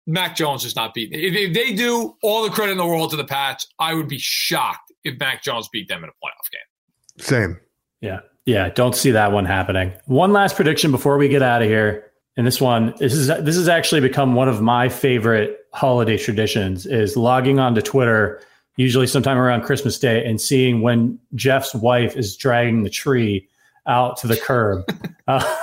Mac 0.07 0.37
Jones 0.37 0.65
is 0.65 0.77
not 0.77 0.95
beating. 0.95 1.19
If, 1.19 1.35
if 1.35 1.55
they 1.55 1.75
do 1.75 2.17
all 2.23 2.45
the 2.45 2.51
credit 2.51 2.73
in 2.73 2.79
the 2.79 2.87
world 2.87 3.11
to 3.11 3.17
the 3.17 3.25
Pats, 3.25 3.67
I 3.79 3.95
would 3.95 4.09
be 4.09 4.19
shocked 4.19 4.93
if 5.05 5.19
Mac 5.19 5.43
Jones 5.43 5.69
beat 5.73 5.89
them 5.89 6.05
in 6.05 6.11
a 6.11 6.13
playoff 6.13 6.51
game. 6.51 7.25
Same. 7.25 7.61
Yeah. 8.01 8.21
Yeah. 8.45 8.69
Don't 8.69 8.95
see 8.95 9.11
that 9.11 9.33
one 9.33 9.45
happening. 9.45 9.93
One 10.07 10.33
last 10.33 10.57
prediction 10.57 10.91
before 10.91 11.19
we 11.19 11.29
get 11.29 11.43
out 11.43 11.63
of 11.63 11.69
here. 11.69 12.13
And 12.37 12.47
this 12.47 12.61
one, 12.61 12.95
this 12.99 13.15
is 13.15 13.29
this 13.29 13.57
has 13.57 13.67
actually 13.67 14.03
become 14.03 14.35
one 14.35 14.49
of 14.49 14.61
my 14.61 14.91
favorite 14.91 15.61
holiday 15.73 16.19
traditions 16.19 16.85
is 16.85 17.17
logging 17.17 17.59
onto 17.59 17.81
Twitter 17.81 18.43
usually 18.77 19.07
sometime 19.07 19.39
around 19.39 19.63
Christmas 19.63 19.99
Day, 19.99 20.25
and 20.25 20.41
seeing 20.41 20.83
when 20.83 21.19
Jeff's 21.35 21.75
wife 21.75 22.17
is 22.17 22.37
dragging 22.37 22.83
the 22.83 22.91
tree 22.91 23.49
out 23.87 24.17
to 24.19 24.27
the 24.27 24.37
curb, 24.37 24.85
uh, 25.29 25.57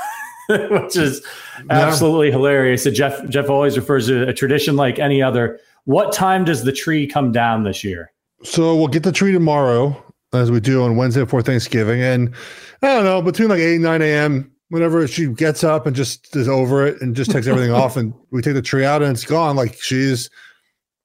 which 0.49 0.97
is 0.97 1.25
absolutely 1.69 2.27
yeah. 2.27 2.33
hilarious. 2.33 2.83
So 2.83 2.91
Jeff 2.91 3.27
Jeff 3.29 3.49
always 3.49 3.77
refers 3.77 4.07
to 4.07 4.27
a 4.27 4.33
tradition 4.33 4.75
like 4.75 4.99
any 4.99 5.21
other. 5.21 5.59
What 5.85 6.13
time 6.13 6.45
does 6.45 6.63
the 6.63 6.71
tree 6.71 7.07
come 7.07 7.31
down 7.31 7.63
this 7.63 7.83
year? 7.83 8.11
So 8.43 8.75
we'll 8.75 8.87
get 8.87 9.03
the 9.03 9.11
tree 9.11 9.31
tomorrow, 9.31 10.01
as 10.33 10.51
we 10.51 10.59
do 10.59 10.83
on 10.83 10.95
Wednesday 10.95 11.21
before 11.21 11.41
Thanksgiving, 11.41 12.01
and 12.01 12.33
I 12.81 12.87
don't 12.87 13.03
know 13.05 13.21
between 13.21 13.49
like 13.49 13.59
eight 13.59 13.75
and 13.75 13.83
nine 13.83 14.01
a.m. 14.01 14.51
Whenever 14.69 15.07
she 15.07 15.27
gets 15.27 15.63
up 15.63 15.85
and 15.85 15.95
just 15.95 16.35
is 16.35 16.49
over 16.49 16.85
it 16.87 16.99
and 16.99 17.15
just 17.15 17.31
takes 17.31 17.47
everything 17.47 17.71
off, 17.73 17.95
and 17.95 18.13
we 18.31 18.41
take 18.41 18.53
the 18.53 18.61
tree 18.61 18.85
out 18.85 19.01
and 19.01 19.11
it's 19.11 19.25
gone. 19.25 19.55
Like 19.55 19.79
she's 19.81 20.29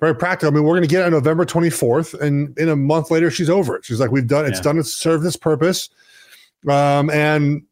very 0.01 0.14
practical. 0.14 0.53
I 0.53 0.55
mean, 0.55 0.64
we're 0.64 0.74
going 0.74 0.82
to 0.82 0.89
get 0.89 1.03
it 1.03 1.07
on 1.07 1.12
November 1.12 1.45
24th, 1.45 2.18
and 2.20 2.57
in 2.59 2.68
a 2.68 2.76
month 2.76 3.11
later, 3.11 3.30
she's 3.30 3.51
over 3.51 3.76
it. 3.76 3.84
She's 3.84 4.01
like, 4.01 4.11
"We've 4.11 4.26
done 4.26 4.47
it's 4.47 4.59
yeah. 4.59 4.62
done 4.62 4.78
its 4.78 4.95
served 4.95 5.24
its 5.26 5.36
purpose," 5.36 5.91
um, 6.68 7.11
and 7.11 7.62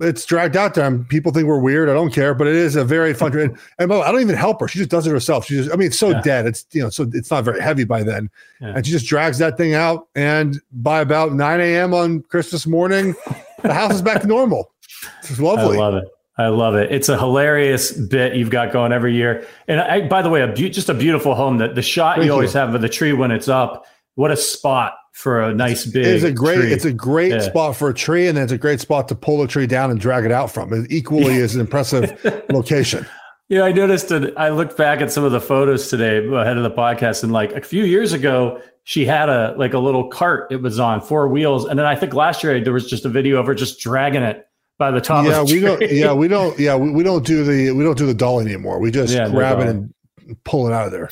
it's 0.00 0.24
dragged 0.24 0.56
out 0.56 0.74
time. 0.74 1.04
People 1.04 1.32
think 1.32 1.46
we're 1.46 1.60
weird. 1.60 1.88
I 1.88 1.94
don't 1.94 2.12
care, 2.12 2.34
but 2.34 2.46
it 2.46 2.54
is 2.54 2.76
a 2.76 2.84
very 2.84 3.14
fun. 3.14 3.36
and, 3.38 3.56
and 3.78 3.92
I 3.92 4.10
don't 4.10 4.20
even 4.20 4.36
help 4.36 4.60
her. 4.60 4.68
She 4.68 4.78
just 4.78 4.90
does 4.90 5.06
it 5.06 5.10
herself. 5.10 5.46
She 5.46 5.54
just, 5.54 5.72
I 5.72 5.76
mean, 5.76 5.86
it's 5.86 5.98
so 5.98 6.10
yeah. 6.10 6.22
dead. 6.22 6.46
It's 6.46 6.66
you 6.72 6.82
know, 6.82 6.90
so 6.90 7.08
it's 7.12 7.30
not 7.30 7.44
very 7.44 7.60
heavy 7.60 7.84
by 7.84 8.02
then, 8.02 8.30
yeah. 8.60 8.74
and 8.76 8.86
she 8.86 8.92
just 8.92 9.06
drags 9.06 9.38
that 9.38 9.56
thing 9.56 9.74
out. 9.74 10.08
And 10.14 10.60
by 10.72 11.00
about 11.00 11.32
9 11.32 11.60
a.m. 11.60 11.94
on 11.94 12.22
Christmas 12.22 12.66
morning, 12.66 13.14
the 13.62 13.72
house 13.72 13.94
is 13.94 14.02
back 14.02 14.22
to 14.22 14.26
normal. 14.26 14.72
It's 15.20 15.38
lovely. 15.38 15.76
I 15.76 15.80
love 15.80 15.94
it. 15.94 16.08
I 16.36 16.48
love 16.48 16.74
it. 16.74 16.90
It's 16.90 17.08
a 17.08 17.16
hilarious 17.16 17.92
bit 17.92 18.34
you've 18.34 18.50
got 18.50 18.72
going 18.72 18.92
every 18.92 19.14
year. 19.14 19.46
And 19.68 19.80
I, 19.80 20.08
by 20.08 20.20
the 20.20 20.30
way, 20.30 20.42
a 20.42 20.48
be- 20.48 20.68
just 20.68 20.88
a 20.88 20.94
beautiful 20.94 21.34
home. 21.34 21.58
That 21.58 21.76
the 21.76 21.82
shot 21.82 22.16
Thank 22.16 22.26
you 22.26 22.32
always 22.32 22.54
you. 22.54 22.60
have 22.60 22.74
of 22.74 22.80
the 22.80 22.88
tree 22.88 23.12
when 23.12 23.30
it's 23.30 23.48
up. 23.48 23.86
What 24.16 24.30
a 24.30 24.36
spot 24.36 24.96
for 25.14 25.40
a 25.40 25.54
nice 25.54 25.86
big. 25.86 26.06
It's 26.06 26.24
a 26.24 26.32
great. 26.32 26.56
Tree. 26.56 26.72
It's 26.72 26.84
a 26.84 26.92
great 26.92 27.30
yeah. 27.32 27.40
spot 27.40 27.76
for 27.76 27.88
a 27.88 27.94
tree, 27.94 28.26
and 28.26 28.36
then 28.36 28.44
it's 28.44 28.52
a 28.52 28.58
great 28.58 28.80
spot 28.80 29.08
to 29.08 29.14
pull 29.14 29.38
the 29.38 29.46
tree 29.46 29.66
down 29.66 29.90
and 29.90 29.98
drag 29.98 30.24
it 30.24 30.32
out 30.32 30.50
from. 30.50 30.72
It 30.72 30.90
equally 30.90 31.36
is 31.36 31.54
an 31.54 31.60
impressive 31.60 32.20
location. 32.50 33.06
Yeah, 33.48 33.62
I 33.62 33.72
noticed 33.72 34.08
that. 34.08 34.36
I 34.36 34.48
looked 34.48 34.76
back 34.76 35.00
at 35.00 35.12
some 35.12 35.22
of 35.22 35.30
the 35.30 35.40
photos 35.40 35.88
today 35.88 36.18
ahead 36.18 36.56
of 36.56 36.64
the 36.64 36.70
podcast, 36.70 37.22
and 37.22 37.32
like 37.32 37.52
a 37.52 37.60
few 37.60 37.84
years 37.84 38.12
ago, 38.12 38.60
she 38.82 39.04
had 39.04 39.28
a 39.28 39.54
like 39.56 39.72
a 39.72 39.78
little 39.78 40.08
cart. 40.08 40.50
It 40.50 40.60
was 40.60 40.80
on 40.80 41.00
four 41.00 41.28
wheels, 41.28 41.64
and 41.64 41.78
then 41.78 41.86
I 41.86 41.94
think 41.94 42.12
last 42.12 42.42
year 42.42 42.60
there 42.60 42.72
was 42.72 42.90
just 42.90 43.04
a 43.04 43.08
video 43.08 43.38
of 43.38 43.46
her 43.46 43.54
just 43.54 43.78
dragging 43.78 44.22
it 44.22 44.48
by 44.78 44.90
the 44.90 45.00
top. 45.00 45.26
Yeah, 45.26 45.44
we 45.44 45.60
don't. 45.60 45.80
Yeah, 45.92 46.12
we 46.12 46.26
don't. 46.26 46.58
Yeah, 46.58 46.74
we, 46.74 46.90
we 46.90 47.04
don't 47.04 47.24
do 47.24 47.44
the 47.44 47.70
we 47.70 47.84
don't 47.84 47.96
do 47.96 48.06
the 48.06 48.14
doll 48.14 48.40
anymore. 48.40 48.80
We 48.80 48.90
just 48.90 49.14
yeah, 49.14 49.28
grab 49.28 49.60
it 49.60 49.68
and 49.68 49.94
pull 50.42 50.66
it 50.66 50.72
out 50.72 50.86
of 50.86 50.92
there. 50.92 51.10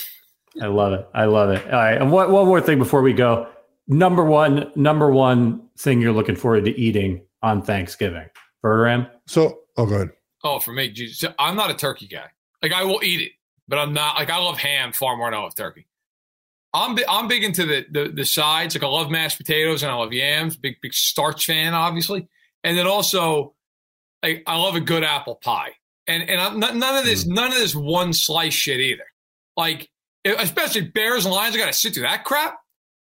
I 0.60 0.66
love 0.66 0.92
it. 0.92 1.08
I 1.14 1.26
love 1.26 1.50
it. 1.50 1.64
All 1.66 1.78
right, 1.78 1.94
and 1.94 2.10
one 2.10 2.32
one 2.32 2.46
more 2.46 2.60
thing 2.60 2.78
before 2.78 3.02
we 3.02 3.12
go. 3.12 3.46
Number 3.92 4.24
one, 4.24 4.72
number 4.74 5.10
one 5.10 5.68
thing 5.78 6.00
you're 6.00 6.12
looking 6.12 6.36
forward 6.36 6.64
to 6.64 6.78
eating 6.78 7.22
on 7.42 7.62
Thanksgiving, 7.62 8.26
Verderame. 8.64 9.10
So, 9.26 9.60
oh, 9.76 9.86
good. 9.86 10.10
Oh, 10.44 10.58
for 10.58 10.72
me, 10.72 10.90
Jesus, 10.90 11.30
I'm 11.38 11.56
not 11.56 11.70
a 11.70 11.74
turkey 11.74 12.06
guy. 12.06 12.26
Like 12.62 12.72
I 12.72 12.84
will 12.84 13.02
eat 13.02 13.20
it, 13.20 13.32
but 13.68 13.78
I'm 13.78 13.92
not 13.92 14.16
like 14.16 14.30
I 14.30 14.38
love 14.38 14.58
ham 14.58 14.92
far 14.92 15.16
more 15.16 15.30
than 15.30 15.38
I 15.38 15.42
love 15.42 15.54
turkey. 15.54 15.86
I'm 16.74 16.96
I'm 17.08 17.28
big 17.28 17.44
into 17.44 17.66
the, 17.66 17.84
the 17.90 18.08
the 18.08 18.24
sides. 18.24 18.74
Like 18.74 18.84
I 18.84 18.86
love 18.86 19.10
mashed 19.10 19.36
potatoes 19.36 19.82
and 19.82 19.92
I 19.92 19.94
love 19.94 20.12
yams. 20.12 20.56
Big 20.56 20.76
big 20.80 20.94
starch 20.94 21.44
fan, 21.44 21.74
obviously. 21.74 22.28
And 22.64 22.78
then 22.78 22.86
also, 22.86 23.54
I, 24.22 24.42
I 24.46 24.56
love 24.56 24.74
a 24.74 24.80
good 24.80 25.04
apple 25.04 25.36
pie. 25.36 25.72
And 26.06 26.28
and 26.28 26.40
I'm, 26.40 26.58
none 26.78 26.96
of 26.96 27.04
this, 27.04 27.24
mm. 27.24 27.34
none 27.34 27.52
of 27.52 27.58
this 27.58 27.74
one 27.74 28.12
slice 28.12 28.54
shit 28.54 28.80
either. 28.80 29.04
Like, 29.56 29.90
especially 30.24 30.82
Bears 30.82 31.26
and 31.26 31.34
Lions, 31.34 31.54
I 31.54 31.58
got 31.58 31.66
to 31.66 31.72
sit 31.72 31.94
through 31.94 32.04
that 32.04 32.24
crap. 32.24 32.56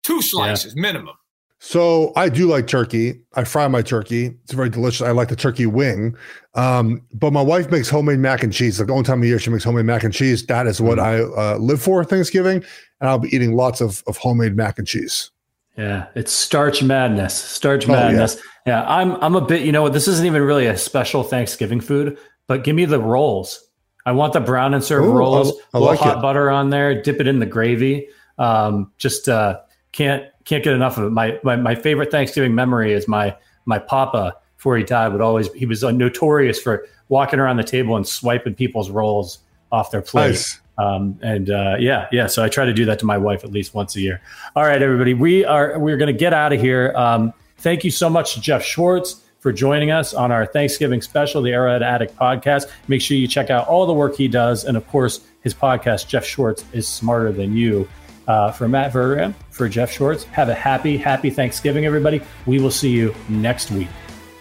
Two 0.03 0.21
slices 0.21 0.73
yeah. 0.75 0.81
minimum. 0.81 1.15
So 1.59 2.13
I 2.15 2.29
do 2.29 2.47
like 2.47 2.67
turkey. 2.67 3.19
I 3.33 3.43
fry 3.43 3.67
my 3.67 3.81
turkey. 3.81 4.37
It's 4.43 4.53
very 4.53 4.69
delicious. 4.69 5.05
I 5.05 5.11
like 5.11 5.27
the 5.27 5.35
turkey 5.35 5.65
wing. 5.65 6.15
Um, 6.55 7.01
but 7.13 7.33
my 7.33 7.41
wife 7.41 7.69
makes 7.69 7.89
homemade 7.89 8.19
mac 8.19 8.43
and 8.43 8.53
cheese. 8.53 8.79
Like 8.79 8.87
the 8.87 8.93
only 8.93 9.03
time 9.03 9.19
of 9.19 9.27
year 9.27 9.39
she 9.39 9.49
makes 9.49 9.65
homemade 9.65 9.85
mac 9.85 10.03
and 10.03 10.13
cheese. 10.13 10.45
That 10.45 10.67
is 10.67 10.79
what 10.79 10.99
mm. 10.99 11.03
I 11.03 11.53
uh, 11.53 11.57
live 11.57 11.81
for 11.81 12.03
Thanksgiving. 12.05 12.63
And 13.01 13.09
I'll 13.09 13.19
be 13.19 13.33
eating 13.35 13.55
lots 13.55 13.81
of, 13.81 14.03
of 14.07 14.15
homemade 14.15 14.55
mac 14.55 14.79
and 14.79 14.87
cheese. 14.87 15.31
Yeah, 15.77 16.07
it's 16.15 16.31
starch 16.31 16.81
madness. 16.81 17.33
Starch 17.33 17.87
oh, 17.87 17.91
madness. 17.91 18.35
Yeah. 18.65 18.81
yeah, 18.81 18.85
I'm 18.89 19.13
I'm 19.23 19.35
a 19.35 19.41
bit, 19.41 19.61
you 19.61 19.71
know 19.71 19.81
what, 19.81 19.93
this 19.93 20.07
isn't 20.07 20.25
even 20.25 20.41
really 20.41 20.65
a 20.65 20.77
special 20.77 21.23
Thanksgiving 21.23 21.79
food, 21.79 22.17
but 22.47 22.63
give 22.63 22.75
me 22.75 22.85
the 22.85 22.99
rolls. 22.99 23.65
I 24.05 24.11
want 24.11 24.33
the 24.33 24.41
brown 24.41 24.73
and 24.73 24.83
serve 24.83 25.05
Ooh, 25.05 25.13
rolls. 25.13 25.53
I, 25.73 25.77
I 25.77 25.81
like 25.81 25.99
hot 25.99 26.17
it. 26.17 26.21
butter 26.21 26.49
on 26.49 26.69
there, 26.69 27.01
dip 27.01 27.21
it 27.21 27.27
in 27.27 27.39
the 27.39 27.45
gravy. 27.45 28.07
Um, 28.37 28.91
just 28.97 29.29
uh, 29.29 29.59
can't 29.91 30.25
can't 30.45 30.63
get 30.63 30.73
enough 30.73 30.97
of 30.97 31.05
it. 31.05 31.09
My, 31.11 31.39
my 31.43 31.55
my 31.55 31.75
favorite 31.75 32.11
Thanksgiving 32.11 32.55
memory 32.55 32.93
is 32.93 33.07
my 33.07 33.35
my 33.65 33.79
papa 33.79 34.35
before 34.57 34.77
he 34.77 34.83
died 34.83 35.11
would 35.11 35.21
always 35.21 35.51
he 35.53 35.65
was 35.65 35.83
notorious 35.83 36.61
for 36.61 36.87
walking 37.07 37.39
around 37.39 37.57
the 37.57 37.63
table 37.63 37.95
and 37.95 38.07
swiping 38.07 38.55
people's 38.55 38.89
rolls 38.89 39.39
off 39.71 39.91
their 39.91 40.01
plate. 40.01 40.29
Nice. 40.29 40.59
Um, 40.77 41.19
and 41.21 41.49
uh, 41.49 41.75
yeah, 41.77 42.07
yeah. 42.11 42.27
So 42.27 42.43
I 42.43 42.47
try 42.47 42.65
to 42.65 42.73
do 42.73 42.85
that 42.85 42.99
to 42.99 43.05
my 43.05 43.17
wife 43.17 43.43
at 43.43 43.51
least 43.51 43.73
once 43.73 43.95
a 43.97 44.01
year. 44.01 44.21
All 44.55 44.63
right, 44.63 44.81
everybody, 44.81 45.13
we 45.13 45.43
are 45.43 45.77
we're 45.77 45.97
going 45.97 46.13
to 46.13 46.17
get 46.17 46.33
out 46.33 46.53
of 46.53 46.61
here. 46.61 46.93
Um, 46.95 47.33
thank 47.57 47.83
you 47.83 47.91
so 47.91 48.09
much 48.09 48.35
to 48.35 48.41
Jeff 48.41 48.63
Schwartz 48.63 49.21
for 49.39 49.51
joining 49.51 49.91
us 49.91 50.13
on 50.13 50.31
our 50.31 50.45
Thanksgiving 50.45 51.01
special, 51.01 51.41
the 51.41 51.51
Arrowhead 51.51 51.83
Addict 51.83 52.15
podcast. 52.15 52.71
Make 52.87 53.01
sure 53.01 53.17
you 53.17 53.27
check 53.27 53.49
out 53.49 53.67
all 53.67 53.85
the 53.85 53.93
work 53.93 54.15
he 54.15 54.29
does, 54.29 54.63
and 54.63 54.77
of 54.77 54.87
course 54.87 55.21
his 55.41 55.53
podcast. 55.53 56.07
Jeff 56.07 56.25
Schwartz 56.25 56.63
is 56.71 56.87
smarter 56.87 57.33
than 57.33 57.57
you. 57.57 57.87
Uh, 58.29 58.51
for 58.51 58.67
Matt 58.67 58.93
Verderame, 58.93 59.33
for 59.49 59.67
Jeff 59.67 59.91
Schwartz, 59.91 60.23
have 60.25 60.49
a 60.49 60.53
happy, 60.53 60.97
happy 60.97 61.31
Thanksgiving, 61.31 61.87
everybody. 61.87 62.21
We 62.45 62.59
will 62.59 62.69
see 62.69 62.91
you 62.91 63.15
next 63.27 63.71
week. 63.71 63.87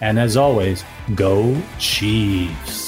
And 0.02 0.18
as 0.18 0.36
always, 0.36 0.84
go 1.14 1.58
Chiefs. 1.78 2.87